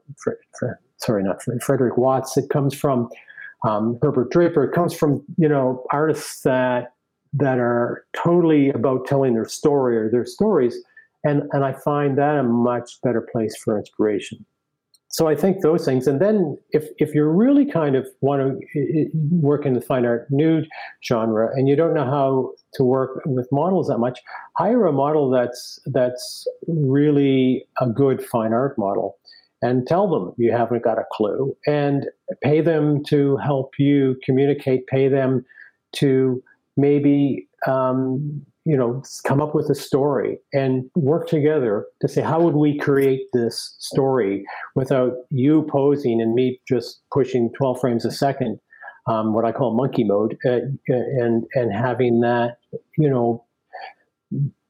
sorry, 0.97 1.23
not 1.23 1.41
Frederick 1.61 1.97
Watts. 1.97 2.37
It 2.37 2.49
comes 2.49 2.73
from 2.73 3.09
um, 3.63 3.99
Herbert 4.01 4.31
Draper. 4.31 4.63
It 4.63 4.73
comes 4.73 4.93
from 4.93 5.23
you 5.37 5.47
know 5.47 5.85
artists 5.91 6.41
that 6.41 6.93
that 7.33 7.59
are 7.59 8.05
totally 8.13 8.69
about 8.69 9.05
telling 9.05 9.33
their 9.33 9.47
story 9.47 9.97
or 9.97 10.09
their 10.09 10.25
stories, 10.25 10.77
and 11.23 11.43
and 11.51 11.63
I 11.63 11.73
find 11.73 12.17
that 12.17 12.37
a 12.37 12.43
much 12.43 13.01
better 13.03 13.21
place 13.21 13.55
for 13.57 13.77
inspiration. 13.77 14.45
So 15.09 15.27
I 15.27 15.35
think 15.35 15.61
those 15.61 15.83
things, 15.83 16.07
and 16.07 16.21
then 16.21 16.57
if 16.71 16.87
if 16.97 17.13
you 17.13 17.25
really 17.25 17.69
kind 17.69 17.95
of 17.95 18.07
want 18.21 18.61
to 18.73 19.09
work 19.29 19.65
in 19.65 19.73
the 19.73 19.81
fine 19.81 20.05
art 20.05 20.27
nude 20.31 20.67
genre, 21.03 21.49
and 21.53 21.67
you 21.67 21.75
don't 21.75 21.93
know 21.93 22.05
how 22.05 22.53
to 22.75 22.83
work 22.85 23.21
with 23.25 23.47
models 23.51 23.89
that 23.89 23.97
much, 23.97 24.19
hire 24.57 24.85
a 24.85 24.93
model 24.93 25.29
that's 25.29 25.79
that's 25.87 26.47
really 26.67 27.67
a 27.81 27.87
good 27.87 28.23
fine 28.23 28.53
art 28.53 28.77
model 28.77 29.17
and 29.61 29.85
tell 29.87 30.09
them 30.09 30.33
you 30.37 30.51
haven't 30.51 30.83
got 30.83 30.97
a 30.97 31.05
clue 31.11 31.55
and 31.67 32.07
pay 32.43 32.61
them 32.61 33.03
to 33.05 33.37
help 33.37 33.73
you 33.77 34.15
communicate, 34.25 34.87
pay 34.87 35.07
them 35.07 35.45
to 35.93 36.41
maybe, 36.77 37.47
um, 37.67 38.43
you 38.65 38.77
know, 38.77 39.03
come 39.25 39.41
up 39.41 39.53
with 39.53 39.69
a 39.69 39.75
story 39.75 40.39
and 40.53 40.85
work 40.95 41.27
together 41.27 41.85
to 41.99 42.07
say, 42.07 42.21
how 42.21 42.39
would 42.39 42.55
we 42.55 42.77
create 42.77 43.21
this 43.33 43.75
story 43.79 44.43
without 44.75 45.13
you 45.29 45.67
posing 45.69 46.21
and 46.21 46.33
me 46.33 46.59
just 46.67 47.01
pushing 47.11 47.51
12 47.57 47.79
frames 47.79 48.05
a 48.05 48.11
second, 48.11 48.59
um, 49.07 49.33
what 49.33 49.45
I 49.45 49.51
call 49.51 49.75
monkey 49.75 50.03
mode, 50.03 50.37
uh, 50.45 50.59
and, 50.87 51.43
and 51.53 51.73
having 51.73 52.21
that, 52.21 52.57
you 52.97 53.09
know, 53.09 53.45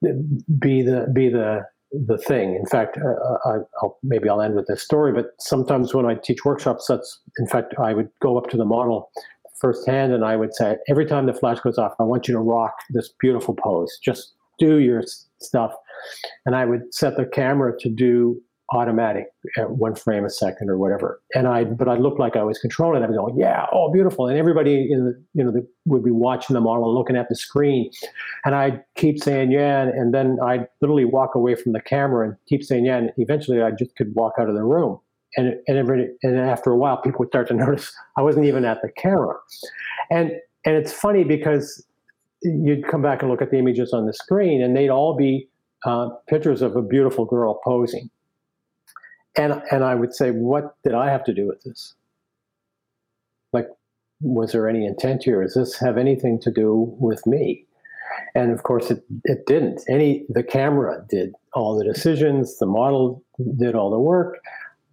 be 0.01 0.81
the, 0.81 1.07
be 1.13 1.29
the, 1.29 1.65
the 1.91 2.17
thing. 2.17 2.55
In 2.55 2.65
fact, 2.65 2.97
uh, 2.97 3.09
uh 3.09 3.37
I, 3.45 3.57
will 3.81 3.97
maybe 4.03 4.29
I'll 4.29 4.41
end 4.41 4.55
with 4.55 4.67
this 4.67 4.83
story. 4.83 5.11
But 5.11 5.27
sometimes 5.39 5.93
when 5.93 6.05
I 6.05 6.15
teach 6.15 6.45
workshops, 6.45 6.85
that's 6.87 7.19
in 7.37 7.47
fact 7.47 7.75
I 7.79 7.93
would 7.93 8.09
go 8.21 8.37
up 8.37 8.49
to 8.49 8.57
the 8.57 8.65
model 8.65 9.11
firsthand 9.59 10.11
and 10.11 10.25
I 10.25 10.35
would 10.35 10.53
say, 10.55 10.77
every 10.89 11.05
time 11.05 11.27
the 11.27 11.33
flash 11.33 11.59
goes 11.59 11.77
off, 11.77 11.93
I 11.99 12.03
want 12.03 12.27
you 12.27 12.33
to 12.33 12.39
rock 12.39 12.73
this 12.89 13.13
beautiful 13.19 13.55
pose. 13.55 13.99
Just 14.03 14.33
do 14.57 14.79
your 14.79 15.03
stuff, 15.41 15.73
and 16.45 16.55
I 16.55 16.65
would 16.65 16.93
set 16.93 17.15
the 17.15 17.25
camera 17.25 17.73
to 17.79 17.89
do 17.89 18.41
automatic 18.73 19.25
at 19.57 19.71
one 19.71 19.95
frame 19.95 20.23
a 20.23 20.29
second 20.29 20.69
or 20.69 20.77
whatever. 20.77 21.21
And 21.35 21.47
I, 21.47 21.65
but 21.65 21.89
I 21.89 21.97
looked 21.97 22.19
like 22.19 22.35
I 22.35 22.43
was 22.43 22.57
controlling. 22.59 23.01
It. 23.01 23.05
I 23.05 23.09
was 23.09 23.17
going, 23.17 23.37
yeah, 23.37 23.65
oh, 23.73 23.91
beautiful. 23.91 24.27
And 24.27 24.37
everybody 24.37 24.91
in 24.91 25.05
the, 25.05 25.23
you 25.33 25.43
know, 25.43 25.51
the, 25.51 25.67
would 25.85 26.03
be 26.03 26.11
watching 26.11 26.53
the 26.53 26.61
model 26.61 26.85
and 26.85 26.93
looking 26.93 27.17
at 27.17 27.27
the 27.27 27.35
screen. 27.35 27.91
And 28.45 28.55
I'd 28.55 28.81
keep 28.95 29.21
saying, 29.21 29.51
yeah. 29.51 29.81
And 29.81 30.13
then 30.13 30.37
I'd 30.43 30.67
literally 30.79 31.05
walk 31.05 31.35
away 31.35 31.55
from 31.55 31.73
the 31.73 31.81
camera 31.81 32.27
and 32.27 32.37
keep 32.47 32.63
saying, 32.63 32.85
yeah. 32.85 32.97
And 32.97 33.11
eventually 33.17 33.61
I 33.61 33.71
just 33.71 33.95
could 33.97 34.13
walk 34.15 34.33
out 34.39 34.47
of 34.47 34.55
the 34.55 34.63
room. 34.63 34.99
And, 35.37 35.55
and, 35.67 35.77
every, 35.77 36.09
and 36.23 36.37
after 36.37 36.71
a 36.71 36.77
while, 36.77 36.97
people 37.03 37.19
would 37.19 37.29
start 37.29 37.47
to 37.49 37.53
notice 37.53 37.93
I 38.17 38.21
wasn't 38.21 38.45
even 38.45 38.63
at 38.63 38.81
the 38.81 38.89
camera. 38.95 39.35
And, 40.09 40.31
and 40.65 40.75
it's 40.75 40.93
funny 40.93 41.23
because 41.23 41.85
you'd 42.43 42.87
come 42.87 43.01
back 43.01 43.21
and 43.21 43.29
look 43.29 43.41
at 43.41 43.51
the 43.51 43.57
images 43.57 43.91
on 43.93 44.05
the 44.05 44.13
screen 44.13 44.61
and 44.61 44.75
they'd 44.75 44.89
all 44.89 45.15
be 45.15 45.47
uh, 45.85 46.09
pictures 46.27 46.61
of 46.61 46.75
a 46.75 46.81
beautiful 46.81 47.25
girl 47.25 47.59
posing 47.63 48.09
and 49.37 49.61
and 49.71 49.83
I 49.83 49.95
would 49.95 50.13
say, 50.13 50.31
what 50.31 50.75
did 50.83 50.93
I 50.93 51.09
have 51.09 51.23
to 51.25 51.33
do 51.33 51.47
with 51.47 51.61
this? 51.63 51.93
Like, 53.53 53.67
was 54.21 54.51
there 54.51 54.67
any 54.67 54.85
intent 54.85 55.23
here? 55.23 55.41
Does 55.43 55.53
this 55.53 55.79
have 55.79 55.97
anything 55.97 56.39
to 56.41 56.51
do 56.51 56.95
with 56.99 57.25
me? 57.25 57.65
And 58.35 58.51
of 58.51 58.63
course, 58.63 58.91
it, 58.91 59.03
it 59.23 59.45
didn't. 59.45 59.81
Any 59.89 60.25
the 60.29 60.43
camera 60.43 61.05
did 61.09 61.33
all 61.53 61.77
the 61.77 61.83
decisions, 61.85 62.57
the 62.59 62.65
model 62.65 63.23
did 63.57 63.75
all 63.75 63.89
the 63.89 63.99
work. 63.99 64.37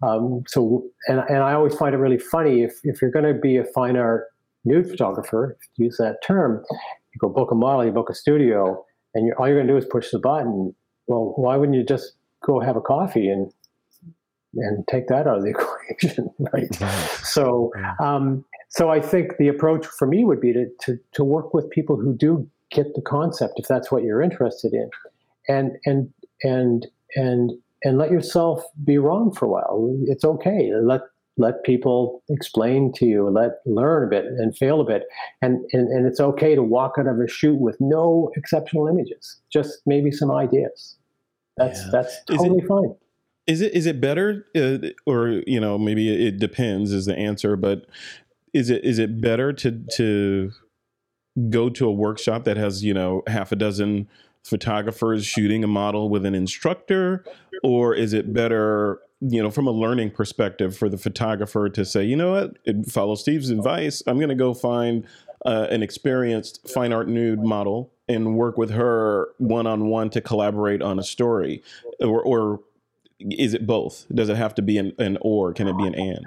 Um, 0.01 0.43
so, 0.47 0.85
and, 1.07 1.19
and 1.27 1.39
I 1.39 1.53
always 1.53 1.75
find 1.75 1.93
it 1.93 1.97
really 1.97 2.17
funny 2.17 2.63
if, 2.63 2.79
if 2.83 3.01
you're 3.01 3.11
going 3.11 3.25
to 3.25 3.33
be 3.33 3.57
a 3.57 3.65
fine 3.65 3.97
art 3.97 4.27
nude 4.63 4.89
photographer, 4.89 5.57
use 5.75 5.97
that 5.97 6.23
term, 6.25 6.63
you 6.71 7.19
go 7.19 7.27
book 7.27 7.51
a 7.51 7.55
model, 7.55 7.85
you 7.85 7.91
book 7.91 8.09
a 8.09 8.15
studio, 8.15 8.83
and 9.13 9.27
you're, 9.27 9.37
all 9.37 9.47
you're 9.47 9.57
going 9.57 9.67
to 9.67 9.73
do 9.73 9.77
is 9.77 9.85
push 9.85 10.11
the 10.11 10.19
button. 10.19 10.73
Well, 11.07 11.33
why 11.35 11.57
wouldn't 11.57 11.77
you 11.77 11.83
just 11.83 12.13
go 12.45 12.59
have 12.61 12.77
a 12.77 12.81
coffee 12.81 13.29
and 13.29 13.51
and 14.55 14.87
take 14.87 15.07
that 15.07 15.27
out 15.27 15.37
of 15.37 15.43
the 15.43 15.49
equation, 15.89 16.29
right? 16.51 16.73
So, 17.23 17.71
um, 17.99 18.45
so 18.69 18.89
I 18.89 19.01
think 19.01 19.37
the 19.37 19.47
approach 19.47 19.85
for 19.85 20.07
me 20.07 20.23
would 20.23 20.41
be 20.41 20.53
to, 20.53 20.65
to, 20.81 20.99
to 21.13 21.23
work 21.23 21.53
with 21.53 21.69
people 21.69 21.95
who 21.95 22.15
do 22.15 22.47
get 22.71 22.93
the 22.93 23.01
concept 23.01 23.53
if 23.57 23.67
that's 23.67 23.91
what 23.91 24.03
you're 24.03 24.21
interested 24.21 24.73
in 24.73 24.89
and 25.47 25.71
and 25.85 26.13
and 26.43 26.87
and 27.15 27.51
and 27.83 27.97
let 27.97 28.11
yourself 28.11 28.63
be 28.83 28.97
wrong 28.97 29.33
for 29.33 29.45
a 29.45 29.49
while. 29.49 29.97
It's 30.05 30.23
okay. 30.23 30.71
Let 30.81 31.01
let 31.37 31.63
people 31.63 32.21
explain 32.29 32.91
to 32.93 33.05
you 33.05 33.29
let 33.29 33.53
learn 33.65 34.03
a 34.03 34.07
bit 34.07 34.25
and 34.25 34.55
fail 34.55 34.81
a 34.81 34.85
bit 34.85 35.03
and 35.41 35.65
and, 35.73 35.87
and 35.87 36.05
it's 36.05 36.19
okay 36.19 36.53
to 36.53 36.61
walk 36.61 36.95
out 36.99 37.07
of 37.07 37.19
a 37.19 37.27
shoot 37.27 37.55
with 37.59 37.77
no 37.79 38.29
exceptional 38.35 38.87
images 38.87 39.37
just 39.51 39.81
maybe 39.85 40.11
some 40.11 40.31
ideas. 40.31 40.97
That's 41.57 41.79
yeah. 41.79 41.89
that's 41.91 42.23
totally 42.25 42.59
it, 42.59 42.67
fine 42.67 42.93
is 43.49 43.61
it 43.61 43.73
is 43.73 43.85
it 43.85 43.99
better 43.99 44.45
uh, 44.55 44.77
or 45.05 45.41
you 45.45 45.59
know 45.59 45.77
maybe 45.77 46.27
it 46.27 46.39
depends 46.39 46.93
is 46.93 47.05
the 47.05 47.17
answer 47.17 47.57
but 47.57 47.85
is 48.53 48.69
it 48.69 48.83
is 48.85 48.99
it 48.99 49.19
better 49.19 49.51
to 49.51 49.83
to 49.95 50.51
go 51.49 51.69
to 51.69 51.87
a 51.87 51.91
workshop 51.91 52.43
that 52.43 52.57
has 52.57 52.83
you 52.83 52.93
know 52.93 53.23
half 53.27 53.51
a 53.51 53.55
dozen 53.55 54.07
photographers 54.43 55.25
shooting 55.25 55.63
a 55.63 55.67
model 55.67 56.09
with 56.09 56.25
an 56.25 56.35
instructor? 56.35 57.23
Or 57.63 57.93
is 57.93 58.13
it 58.13 58.33
better 58.33 58.99
you 59.21 59.43
know 59.43 59.51
from 59.51 59.67
a 59.67 59.71
learning 59.71 60.11
perspective 60.11 60.77
for 60.77 60.89
the 60.89 60.97
photographer 60.97 61.69
to 61.69 61.85
say 61.85 62.03
you 62.03 62.15
know 62.15 62.31
what? 62.31 62.89
Follow 62.89 63.15
steve's 63.15 63.49
advice. 63.49 64.01
I'm 64.07 64.17
going 64.17 64.29
to 64.29 64.35
go 64.35 64.53
find 64.53 65.05
uh, 65.45 65.67
an 65.69 65.83
experienced 65.83 66.67
fine 66.69 66.91
art 66.91 67.07
nude 67.07 67.43
model 67.43 67.91
and 68.09 68.35
work 68.35 68.57
with 68.57 68.71
her 68.71 69.29
one-on-one 69.37 70.09
to 70.09 70.19
collaborate 70.19 70.81
on 70.81 70.97
a 70.97 71.03
story. 71.03 71.61
Or, 71.99 72.21
or 72.21 72.59
is 73.19 73.53
it 73.53 73.67
both 73.67 74.05
does 74.13 74.29
it 74.29 74.37
have 74.37 74.55
to 74.55 74.61
be 74.61 74.77
an, 74.77 74.93
an 74.97 75.17
or 75.21 75.53
can 75.53 75.67
it 75.67 75.77
be 75.77 75.85
an 75.85 75.95
and 75.95 76.19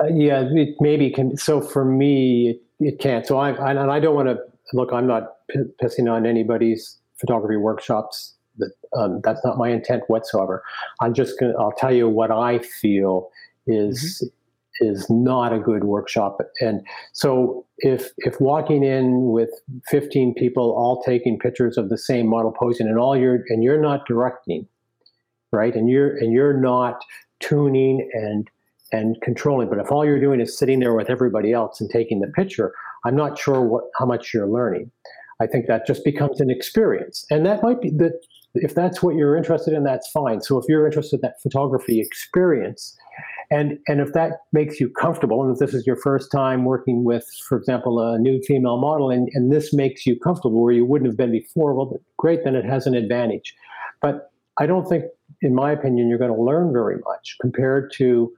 uh, 0.00 0.06
yeah 0.06 0.44
it 0.48 0.76
maybe 0.80 1.10
can 1.10 1.36
so 1.36 1.60
for 1.60 1.84
me 1.84 2.50
it, 2.50 2.62
it 2.78 2.98
can't 3.00 3.26
so 3.26 3.38
i, 3.38 3.50
I 3.50 3.70
and 3.70 3.90
i 3.90 3.98
don't 3.98 4.14
want 4.14 4.28
to 4.28 4.38
look 4.72 4.92
i'm 4.92 5.06
not 5.06 5.34
p- 5.48 5.58
pissing 5.82 6.10
on 6.10 6.26
anybody's 6.26 7.00
photography 7.20 7.56
workshops. 7.56 8.34
That 8.56 8.72
um, 8.96 9.20
that's 9.22 9.44
not 9.44 9.58
my 9.58 9.68
intent 9.68 10.02
whatsoever. 10.08 10.64
I'm 11.00 11.14
just 11.14 11.38
gonna. 11.38 11.54
I'll 11.58 11.72
tell 11.72 11.92
you 11.92 12.08
what 12.08 12.30
I 12.30 12.58
feel 12.58 13.28
is 13.66 14.22
mm-hmm. 14.24 14.86
is 14.88 15.08
not 15.08 15.52
a 15.52 15.58
good 15.58 15.84
workshop. 15.84 16.38
And 16.60 16.84
so 17.12 17.64
if 17.78 18.10
if 18.18 18.40
walking 18.40 18.82
in 18.82 19.30
with 19.30 19.50
15 19.88 20.34
people 20.34 20.72
all 20.72 21.02
taking 21.02 21.38
pictures 21.38 21.78
of 21.78 21.90
the 21.90 21.98
same 21.98 22.26
model 22.26 22.52
posing, 22.52 22.88
and 22.88 22.98
all 22.98 23.16
you're 23.16 23.44
and 23.48 23.62
you're 23.62 23.80
not 23.80 24.06
directing, 24.06 24.66
right? 25.52 25.74
And 25.74 25.88
you're 25.88 26.16
and 26.16 26.32
you're 26.32 26.58
not 26.58 27.02
tuning 27.40 28.08
and 28.12 28.48
and 28.92 29.20
controlling. 29.22 29.68
But 29.68 29.78
if 29.78 29.90
all 29.90 30.04
you're 30.04 30.20
doing 30.20 30.40
is 30.40 30.56
sitting 30.56 30.80
there 30.80 30.94
with 30.94 31.10
everybody 31.10 31.52
else 31.52 31.80
and 31.80 31.88
taking 31.88 32.20
the 32.20 32.28
picture, 32.28 32.72
I'm 33.04 33.16
not 33.16 33.38
sure 33.38 33.62
what 33.62 33.84
how 33.98 34.06
much 34.06 34.32
you're 34.32 34.48
learning. 34.48 34.90
I 35.40 35.46
think 35.46 35.66
that 35.66 35.86
just 35.86 36.04
becomes 36.04 36.40
an 36.40 36.50
experience. 36.50 37.24
And 37.30 37.46
that 37.46 37.62
might 37.62 37.80
be 37.80 37.90
that 37.90 38.20
if 38.54 38.74
that's 38.74 39.02
what 39.02 39.14
you're 39.14 39.36
interested 39.36 39.74
in, 39.74 39.84
that's 39.84 40.10
fine. 40.10 40.40
So 40.40 40.58
if 40.58 40.64
you're 40.68 40.84
interested 40.86 41.16
in 41.16 41.20
that 41.22 41.40
photography 41.40 42.00
experience, 42.00 42.96
and 43.50 43.78
and 43.88 44.00
if 44.00 44.12
that 44.12 44.42
makes 44.52 44.80
you 44.80 44.90
comfortable, 44.90 45.42
and 45.42 45.52
if 45.52 45.58
this 45.58 45.74
is 45.74 45.86
your 45.86 45.96
first 45.96 46.30
time 46.30 46.64
working 46.64 47.04
with, 47.04 47.24
for 47.48 47.56
example, 47.56 48.00
a 48.00 48.18
new 48.18 48.40
female 48.42 48.78
model, 48.78 49.10
and, 49.10 49.28
and 49.34 49.52
this 49.52 49.72
makes 49.72 50.06
you 50.06 50.18
comfortable 50.18 50.62
where 50.62 50.72
you 50.72 50.84
wouldn't 50.84 51.08
have 51.08 51.16
been 51.16 51.32
before, 51.32 51.74
well, 51.74 52.00
great, 52.16 52.44
then 52.44 52.54
it 52.54 52.64
has 52.64 52.86
an 52.86 52.94
advantage. 52.94 53.54
But 54.02 54.30
I 54.58 54.66
don't 54.66 54.86
think, 54.86 55.04
in 55.42 55.54
my 55.54 55.72
opinion, 55.72 56.08
you're 56.08 56.18
going 56.18 56.34
to 56.34 56.40
learn 56.40 56.72
very 56.72 56.98
much 57.04 57.36
compared 57.40 57.92
to 57.96 58.32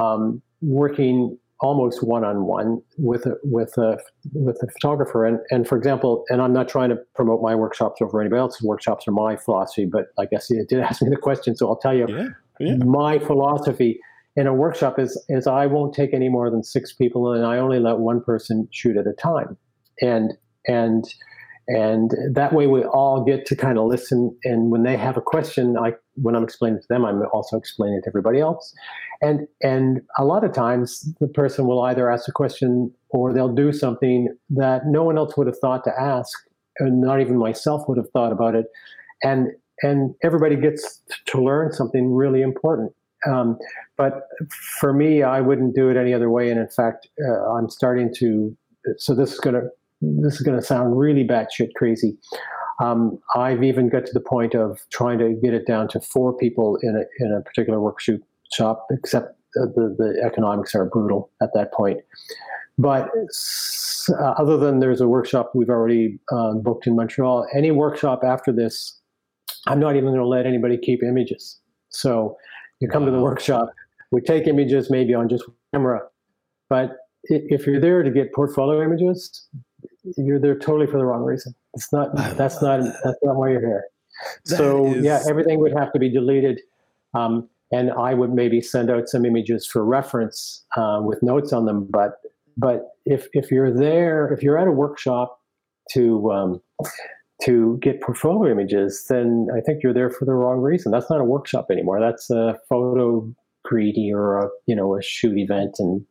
um, 0.00 0.42
working 0.60 1.38
almost 1.60 2.02
one-on-one 2.02 2.82
with 2.98 3.26
a 3.26 3.36
with 3.44 3.78
a 3.78 3.98
with 4.34 4.56
a 4.62 4.66
photographer. 4.72 5.24
And 5.24 5.38
and 5.50 5.66
for 5.66 5.78
example 5.78 6.24
and 6.28 6.42
i'm 6.42 6.52
not 6.52 6.68
trying 6.68 6.90
to 6.90 6.96
promote 7.14 7.40
my 7.40 7.54
workshops 7.54 8.02
over 8.02 8.20
anybody 8.20 8.40
else's 8.40 8.60
workshops 8.62 9.06
or 9.06 9.12
my 9.12 9.36
philosophy 9.36 9.86
but 9.86 10.06
i 10.18 10.26
guess 10.26 10.50
you 10.50 10.66
did 10.68 10.80
ask 10.88 11.00
me 11.00 11.08
the 11.08 11.16
question 11.16 11.56
so 11.56 11.68
i'll 11.68 11.76
tell 11.76 11.94
you 11.94 12.06
yeah, 12.08 12.28
yeah. 12.60 12.76
my 12.84 13.18
philosophy. 13.18 13.98
In 14.36 14.48
a 14.48 14.52
workshop 14.52 14.98
is 14.98 15.24
is 15.28 15.46
i 15.46 15.64
won't 15.64 15.94
take 15.94 16.12
any 16.12 16.28
more 16.28 16.50
than 16.50 16.64
six 16.64 16.92
people 16.92 17.32
and 17.32 17.46
i 17.46 17.56
only 17.56 17.78
let 17.78 17.98
one 17.98 18.20
person 18.20 18.68
shoot 18.72 18.96
at 18.96 19.06
a 19.06 19.12
time. 19.12 19.56
And 20.02 20.34
and 20.66 21.04
and 21.68 22.12
that 22.32 22.52
way 22.52 22.66
we 22.66 22.84
all 22.84 23.24
get 23.24 23.46
to 23.46 23.56
kind 23.56 23.78
of 23.78 23.86
listen 23.86 24.36
and 24.44 24.70
when 24.70 24.82
they 24.82 24.96
have 24.96 25.16
a 25.16 25.20
question 25.20 25.76
i 25.78 25.92
when 26.16 26.36
i'm 26.36 26.44
explaining 26.44 26.78
to 26.78 26.86
them 26.88 27.04
i'm 27.04 27.22
also 27.32 27.56
explaining 27.56 28.00
to 28.02 28.08
everybody 28.08 28.40
else. 28.40 28.74
And 29.20 29.46
and 29.62 30.02
a 30.18 30.24
lot 30.24 30.44
of 30.44 30.52
times 30.52 31.10
the 31.20 31.28
person 31.28 31.66
will 31.66 31.82
either 31.82 32.10
ask 32.10 32.28
a 32.28 32.32
question 32.32 32.92
or 33.10 33.32
they'll 33.32 33.54
do 33.54 33.72
something 33.72 34.28
that 34.50 34.82
no 34.86 35.02
one 35.02 35.16
else 35.16 35.36
would 35.36 35.46
have 35.46 35.58
thought 35.58 35.84
to 35.84 35.92
ask 35.98 36.30
and 36.78 37.00
not 37.00 37.20
even 37.20 37.38
myself 37.38 37.88
would 37.88 37.96
have 37.96 38.10
thought 38.10 38.32
about 38.32 38.54
it. 38.54 38.66
And 39.22 39.48
and 39.82 40.14
everybody 40.22 40.56
gets 40.56 41.00
to 41.26 41.42
learn 41.42 41.72
something 41.72 42.12
really 42.12 42.42
important. 42.42 42.92
Um, 43.26 43.58
but 43.96 44.28
for 44.78 44.92
me 44.92 45.22
i 45.22 45.40
wouldn't 45.40 45.74
do 45.74 45.88
it 45.88 45.96
any 45.96 46.12
other 46.12 46.30
way. 46.30 46.50
And 46.50 46.60
in 46.60 46.68
fact 46.68 47.08
uh, 47.26 47.52
i'm 47.52 47.70
starting 47.70 48.12
to 48.16 48.56
so 48.98 49.14
this 49.14 49.32
is 49.32 49.40
going 49.40 49.54
to 49.54 49.68
this 50.00 50.34
is 50.34 50.40
going 50.40 50.58
to 50.58 50.64
sound 50.64 50.98
really 50.98 51.26
batshit 51.26 51.70
crazy. 51.76 52.16
Um, 52.80 53.18
I've 53.36 53.62
even 53.62 53.88
got 53.88 54.04
to 54.06 54.12
the 54.12 54.20
point 54.20 54.54
of 54.54 54.80
trying 54.92 55.18
to 55.18 55.34
get 55.42 55.54
it 55.54 55.66
down 55.66 55.88
to 55.88 56.00
four 56.00 56.36
people 56.36 56.76
in 56.82 56.96
a 56.96 57.24
in 57.24 57.32
a 57.32 57.40
particular 57.40 57.80
workshop 57.80 58.20
shop, 58.52 58.86
except 58.90 59.36
the, 59.54 59.94
the 59.98 60.22
economics 60.24 60.74
are 60.74 60.84
brutal 60.84 61.30
at 61.42 61.50
that 61.54 61.72
point. 61.72 62.00
But 62.76 63.08
uh, 64.08 64.34
other 64.38 64.56
than 64.56 64.80
there's 64.80 65.00
a 65.00 65.08
workshop 65.08 65.52
we've 65.54 65.70
already 65.70 66.18
uh, 66.32 66.54
booked 66.54 66.86
in 66.86 66.96
Montreal, 66.96 67.46
any 67.54 67.70
workshop 67.70 68.22
after 68.24 68.52
this, 68.52 69.00
I'm 69.66 69.78
not 69.78 69.96
even 69.96 70.08
going 70.08 70.18
to 70.18 70.26
let 70.26 70.46
anybody 70.46 70.76
keep 70.76 71.02
images. 71.02 71.60
So 71.90 72.36
you 72.80 72.88
come 72.88 73.04
wow. 73.04 73.10
to 73.10 73.16
the 73.16 73.22
workshop, 73.22 73.68
we 74.10 74.20
take 74.20 74.46
images 74.46 74.90
maybe 74.90 75.14
on 75.14 75.28
just 75.28 75.44
camera, 75.72 76.00
but 76.68 76.96
if 77.24 77.66
you're 77.66 77.80
there 77.80 78.02
to 78.02 78.10
get 78.10 78.34
portfolio 78.34 78.82
images, 78.82 79.48
you're 80.16 80.38
there 80.38 80.58
totally 80.58 80.86
for 80.86 80.98
the 80.98 81.04
wrong 81.04 81.22
reason. 81.22 81.54
It's 81.74 81.92
not. 81.92 82.14
That's 82.36 82.60
not. 82.62 82.80
That's 82.80 83.18
not 83.22 83.36
why 83.36 83.50
you're 83.50 83.60
here. 83.60 83.84
That 84.46 84.56
so 84.56 84.86
is... 84.94 85.04
yeah, 85.04 85.22
everything 85.28 85.58
would 85.60 85.72
have 85.72 85.92
to 85.92 85.98
be 85.98 86.08
deleted, 86.08 86.60
um, 87.14 87.48
and 87.72 87.90
I 87.92 88.14
would 88.14 88.32
maybe 88.32 88.60
send 88.60 88.90
out 88.90 89.08
some 89.08 89.24
images 89.24 89.66
for 89.66 89.84
reference 89.84 90.64
uh, 90.76 91.00
with 91.02 91.22
notes 91.22 91.52
on 91.52 91.66
them. 91.66 91.88
But 91.90 92.18
but 92.56 92.90
if 93.06 93.28
if 93.32 93.50
you're 93.50 93.72
there, 93.72 94.32
if 94.32 94.42
you're 94.42 94.58
at 94.58 94.68
a 94.68 94.72
workshop 94.72 95.38
to 95.92 96.32
um, 96.32 96.62
to 97.42 97.78
get 97.82 98.00
portfolio 98.00 98.52
images, 98.52 99.06
then 99.08 99.48
I 99.56 99.60
think 99.60 99.82
you're 99.82 99.94
there 99.94 100.10
for 100.10 100.24
the 100.24 100.34
wrong 100.34 100.60
reason. 100.60 100.92
That's 100.92 101.10
not 101.10 101.20
a 101.20 101.24
workshop 101.24 101.66
anymore. 101.70 102.00
That's 102.00 102.30
a 102.30 102.58
photo 102.68 103.34
greedy 103.64 104.12
or 104.12 104.38
a 104.38 104.48
you 104.66 104.76
know 104.76 104.96
a 104.96 105.02
shoot 105.02 105.36
event 105.36 105.76
and 105.78 106.04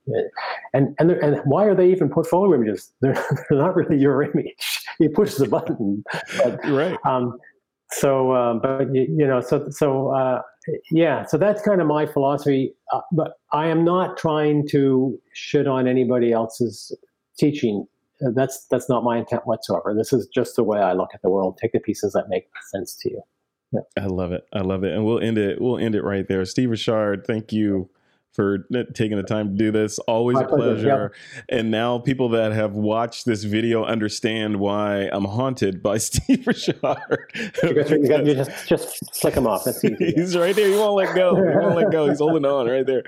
and 0.73 0.95
and 0.99 1.11
and 1.11 1.41
why 1.45 1.65
are 1.65 1.75
they 1.75 1.89
even 1.89 2.09
portfolio 2.09 2.53
images? 2.55 2.91
They're 3.01 3.13
they're 3.49 3.59
not 3.59 3.75
really 3.75 3.97
your 3.97 4.23
image. 4.23 4.55
You 4.99 5.09
push 5.09 5.35
the 5.35 5.47
button, 5.47 6.03
but, 6.37 6.59
right? 6.69 6.97
Um, 7.05 7.37
so, 7.91 8.31
uh, 8.31 8.55
but 8.55 8.93
you, 8.93 9.07
you, 9.17 9.27
know, 9.27 9.41
so 9.41 9.67
so 9.69 10.09
uh, 10.09 10.41
yeah, 10.91 11.25
so 11.25 11.37
that's 11.37 11.61
kind 11.61 11.81
of 11.81 11.87
my 11.87 12.05
philosophy. 12.05 12.73
Uh, 12.91 13.01
but 13.11 13.33
I 13.51 13.67
am 13.67 13.83
not 13.83 14.17
trying 14.17 14.67
to 14.69 15.19
shit 15.33 15.67
on 15.67 15.87
anybody 15.87 16.31
else's 16.31 16.95
teaching. 17.37 17.85
That's 18.35 18.65
that's 18.71 18.89
not 18.89 19.03
my 19.03 19.17
intent 19.17 19.43
whatsoever. 19.45 19.93
This 19.95 20.13
is 20.13 20.27
just 20.33 20.55
the 20.55 20.63
way 20.63 20.79
I 20.79 20.93
look 20.93 21.09
at 21.13 21.21
the 21.21 21.29
world. 21.29 21.57
Take 21.61 21.73
the 21.73 21.79
pieces 21.79 22.13
that 22.13 22.29
make 22.29 22.45
sense 22.71 22.95
to 23.01 23.09
you. 23.11 23.21
I 23.97 24.05
love 24.05 24.31
it. 24.31 24.45
I 24.53 24.61
love 24.61 24.83
it. 24.83 24.93
And 24.93 25.05
we'll 25.05 25.19
end 25.19 25.37
it. 25.37 25.61
We'll 25.61 25.77
end 25.77 25.95
it 25.95 26.03
right 26.03 26.27
there. 26.27 26.43
Steve 26.45 26.71
Richard, 26.71 27.25
thank 27.25 27.51
you 27.51 27.89
for 28.33 28.65
taking 28.93 29.15
the 29.15 29.23
time 29.23 29.49
to 29.49 29.55
do 29.55 29.71
this. 29.71 29.99
Always 29.99 30.35
My 30.35 30.43
a 30.43 30.47
pleasure. 30.47 30.73
pleasure. 30.75 31.11
And 31.49 31.69
now 31.69 31.99
people 31.99 32.29
that 32.29 32.51
have 32.51 32.73
watched 32.73 33.25
this 33.25 33.43
video 33.43 33.85
understand 33.85 34.59
why 34.59 35.07
I'm 35.13 35.25
haunted 35.25 35.83
by 35.83 35.97
Steve 35.99 36.47
Richard. 36.47 36.79
you, 37.63 38.33
just 38.33 38.67
just 38.67 39.15
flick 39.15 39.35
him 39.35 39.45
off. 39.45 39.65
That's 39.65 39.83
easy. 39.85 40.13
He's 40.15 40.35
right 40.35 40.55
there. 40.55 40.67
You 40.67 40.79
won't 40.79 40.95
let 40.95 41.15
go. 41.15 41.37
You 41.37 41.59
won't 41.59 41.75
let 41.75 41.91
go. 41.91 42.09
He's 42.09 42.19
holding 42.19 42.45
on 42.45 42.67
right 42.67 42.85
there. 42.85 43.03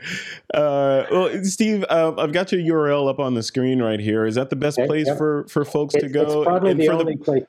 Uh, 0.54 1.06
well, 1.12 1.44
Steve, 1.44 1.84
um, 1.90 2.20
I've 2.20 2.32
got 2.32 2.52
your 2.52 2.62
URL 2.62 3.10
up 3.10 3.20
on 3.20 3.34
the 3.34 3.44
screen 3.44 3.82
right 3.82 4.00
here. 4.00 4.26
Is 4.26 4.36
that 4.36 4.52
the 4.52 4.56
best 4.56 4.78
okay, 4.78 4.88
place 4.88 5.10
for 5.18 5.48
for 5.48 5.66
folks 5.66 5.96
it's, 5.96 6.04
to 6.04 6.10
go? 6.10 6.22
It's 6.22 6.46
probably 6.46 6.72
and 6.72 6.80
the 6.80 6.90
only 6.90 7.16
the, 7.16 7.24
place 7.24 7.44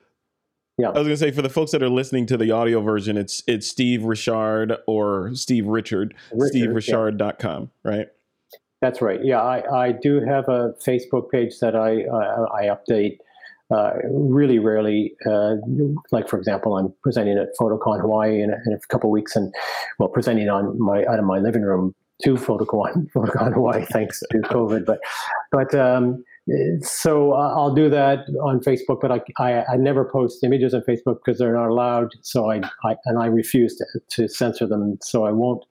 yeah. 0.77 0.89
I 0.89 0.99
was 0.99 1.07
gonna 1.07 1.17
say 1.17 1.31
for 1.31 1.41
the 1.41 1.49
folks 1.49 1.71
that 1.71 1.81
are 1.81 1.89
listening 1.89 2.25
to 2.27 2.37
the 2.37 2.51
audio 2.51 2.81
version, 2.81 3.17
it's 3.17 3.43
it's 3.47 3.67
Steve 3.67 4.03
Richard 4.03 4.77
or 4.85 5.33
Steve 5.33 5.65
Richard, 5.65 6.13
Richard 6.31 6.69
SteveRichard.com, 6.69 7.71
yeah. 7.83 7.91
right? 7.91 8.07
That's 8.81 9.01
right. 9.01 9.19
Yeah, 9.23 9.41
I, 9.41 9.85
I 9.85 9.91
do 9.91 10.21
have 10.21 10.47
a 10.49 10.75
Facebook 10.85 11.31
page 11.31 11.59
that 11.61 11.75
I 11.75 12.03
uh, 12.03 12.45
I 12.53 12.65
update 12.65 13.17
uh, 13.71 13.93
really 14.09 14.59
rarely. 14.59 15.15
Uh, 15.25 15.55
like 16.11 16.29
for 16.29 16.37
example, 16.37 16.77
I'm 16.77 16.93
presenting 17.01 17.37
at 17.37 17.49
PhotoCon 17.59 17.99
Hawaii 18.01 18.41
in 18.41 18.51
a, 18.51 18.57
in 18.65 18.73
a 18.73 18.79
couple 18.87 19.09
weeks, 19.09 19.35
and 19.35 19.53
well, 19.97 20.09
presenting 20.09 20.49
on 20.49 20.79
my 20.79 21.03
out 21.05 21.19
of 21.19 21.25
my 21.25 21.39
living 21.39 21.63
room 21.63 21.95
to 22.23 22.35
Photocon, 22.35 23.11
Photocon 23.15 23.53
Hawaii, 23.53 23.85
thanks 23.85 24.21
to 24.31 24.37
COVID. 24.39 24.85
But 24.85 24.99
but 25.51 25.73
um, 25.73 26.23
so 26.81 27.33
I'll 27.33 27.73
do 27.73 27.89
that 27.89 28.19
on 28.41 28.59
Facebook, 28.61 29.01
but 29.01 29.11
I, 29.11 29.21
I, 29.37 29.73
I, 29.73 29.75
never 29.75 30.05
post 30.05 30.43
images 30.43 30.73
on 30.73 30.81
Facebook 30.81 31.19
because 31.23 31.39
they're 31.39 31.53
not 31.53 31.69
allowed. 31.69 32.11
So 32.21 32.49
I, 32.49 32.61
I 32.83 32.95
and 33.05 33.19
I 33.19 33.25
refuse 33.25 33.75
to, 33.77 33.85
to 34.09 34.27
censor 34.29 34.65
them, 34.65 34.97
so 35.01 35.25
I 35.25 35.31
won't 35.31 35.65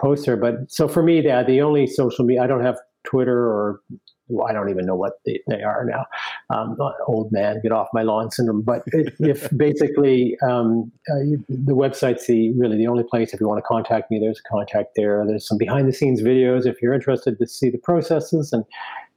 post 0.00 0.24
her. 0.26 0.36
But 0.36 0.72
so 0.72 0.88
for 0.88 1.02
me, 1.02 1.20
the 1.20 1.44
the 1.46 1.60
only 1.60 1.86
social 1.86 2.24
media 2.24 2.42
I 2.42 2.46
don't 2.46 2.64
have 2.64 2.78
Twitter 3.04 3.46
or 3.46 3.80
well, 4.28 4.48
I 4.48 4.52
don't 4.52 4.70
even 4.70 4.86
know 4.86 4.94
what 4.94 5.14
they, 5.26 5.40
they 5.48 5.62
are 5.62 5.84
now. 5.84 6.06
Um, 6.48 6.76
old 7.06 7.30
man, 7.32 7.60
get 7.62 7.72
off 7.72 7.88
my 7.92 8.02
lawn 8.02 8.30
syndrome. 8.30 8.62
But 8.62 8.82
if 8.86 9.48
basically 9.56 10.36
um, 10.42 10.90
uh, 11.10 11.36
the 11.48 11.74
website's 11.74 12.26
the 12.26 12.52
really 12.52 12.78
the 12.78 12.86
only 12.86 13.04
place 13.04 13.34
if 13.34 13.40
you 13.40 13.48
want 13.48 13.58
to 13.58 13.62
contact 13.62 14.10
me, 14.10 14.18
there's 14.18 14.40
a 14.44 14.48
contact 14.48 14.92
there. 14.96 15.24
There's 15.26 15.46
some 15.46 15.58
behind 15.58 15.88
the 15.88 15.92
scenes 15.92 16.22
videos 16.22 16.66
if 16.66 16.80
you're 16.80 16.94
interested 16.94 17.38
to 17.38 17.46
see 17.46 17.68
the 17.68 17.78
processes 17.78 18.52
and 18.52 18.64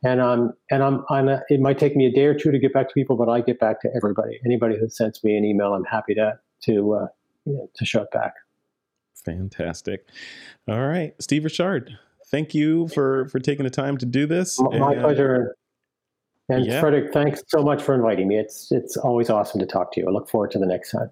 and 0.05 0.21
I'm 0.21 0.53
and 0.69 0.83
I'm, 0.83 1.03
I'm 1.09 1.27
a, 1.27 1.41
it 1.49 1.59
might 1.59 1.79
take 1.79 1.95
me 1.95 2.05
a 2.05 2.11
day 2.11 2.25
or 2.25 2.35
two 2.35 2.51
to 2.51 2.59
get 2.59 2.73
back 2.73 2.87
to 2.89 2.93
people, 2.93 3.17
but 3.17 3.27
I 3.27 3.41
get 3.41 3.59
back 3.59 3.81
to 3.81 3.89
everybody. 3.95 4.39
Anybody 4.45 4.77
who 4.79 4.87
sends 4.87 5.23
me 5.23 5.35
an 5.35 5.43
email, 5.43 5.73
I'm 5.73 5.83
happy 5.83 6.13
to 6.15 6.37
to 6.63 6.93
uh, 6.93 7.07
you 7.45 7.53
know, 7.53 7.69
to 7.73 7.85
shut 7.85 8.11
back. 8.11 8.35
Fantastic. 9.25 10.07
All 10.67 10.87
right, 10.87 11.15
Steve 11.19 11.43
Richard, 11.43 11.97
thank 12.27 12.53
you 12.53 12.87
for 12.89 13.27
for 13.29 13.39
taking 13.39 13.63
the 13.63 13.71
time 13.71 13.97
to 13.97 14.05
do 14.05 14.27
this. 14.27 14.59
My 14.59 14.93
and, 14.93 15.01
pleasure. 15.01 15.55
And 16.47 16.63
yeah. 16.63 16.79
Frederick, 16.79 17.11
thanks 17.11 17.41
so 17.47 17.63
much 17.63 17.81
for 17.81 17.95
inviting 17.95 18.27
me. 18.27 18.37
It's 18.37 18.71
it's 18.71 18.97
always 18.97 19.31
awesome 19.31 19.59
to 19.59 19.65
talk 19.65 19.91
to 19.93 20.01
you. 20.01 20.07
I 20.07 20.11
look 20.11 20.29
forward 20.29 20.51
to 20.51 20.59
the 20.59 20.67
next 20.67 20.91
time. 20.91 21.09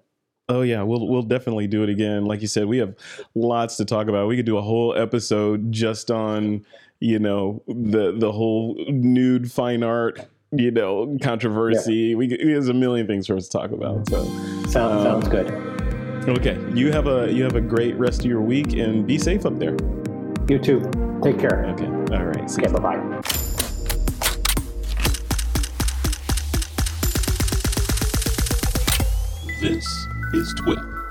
Oh 0.48 0.60
yeah, 0.62 0.82
we'll 0.82 1.08
we'll 1.08 1.22
definitely 1.22 1.66
do 1.66 1.82
it 1.82 1.88
again. 1.88 2.26
Like 2.26 2.40
you 2.42 2.46
said, 2.46 2.66
we 2.66 2.78
have 2.78 2.94
lots 3.34 3.76
to 3.78 3.84
talk 3.84 4.06
about. 4.06 4.28
We 4.28 4.36
could 4.36 4.46
do 4.46 4.58
a 4.58 4.62
whole 4.62 4.96
episode 4.96 5.72
just 5.72 6.10
on 6.10 6.64
you 7.04 7.18
know 7.18 7.62
the 7.66 8.14
the 8.16 8.32
whole 8.32 8.82
nude 8.88 9.52
fine 9.52 9.82
art 9.82 10.26
you 10.52 10.70
know 10.70 11.18
controversy. 11.20 11.94
Yeah. 11.94 12.16
We 12.16 12.28
there's 12.28 12.68
a 12.68 12.74
million 12.74 13.06
things 13.06 13.26
for 13.26 13.36
us 13.36 13.46
to 13.48 13.58
talk 13.58 13.72
about. 13.72 14.08
So 14.08 14.24
sounds 14.68 14.76
um, 14.76 15.02
sounds 15.02 15.28
good. 15.28 15.50
Okay, 16.26 16.58
you 16.72 16.90
have 16.92 17.06
a 17.06 17.30
you 17.30 17.42
have 17.44 17.56
a 17.56 17.60
great 17.60 17.94
rest 17.96 18.20
of 18.20 18.26
your 18.26 18.40
week 18.40 18.72
and 18.72 19.06
be 19.06 19.18
safe 19.18 19.44
up 19.44 19.58
there. 19.58 19.76
You 20.48 20.58
too. 20.58 20.80
Take 21.22 21.38
care. 21.38 21.66
Okay. 21.74 21.86
All 22.16 22.24
right. 22.24 22.50
See 22.50 22.62
okay. 22.62 22.72
Bye 22.72 22.80
bye. 22.80 23.20
This 29.60 29.86
is 30.32 30.54
TWIP. 30.54 31.03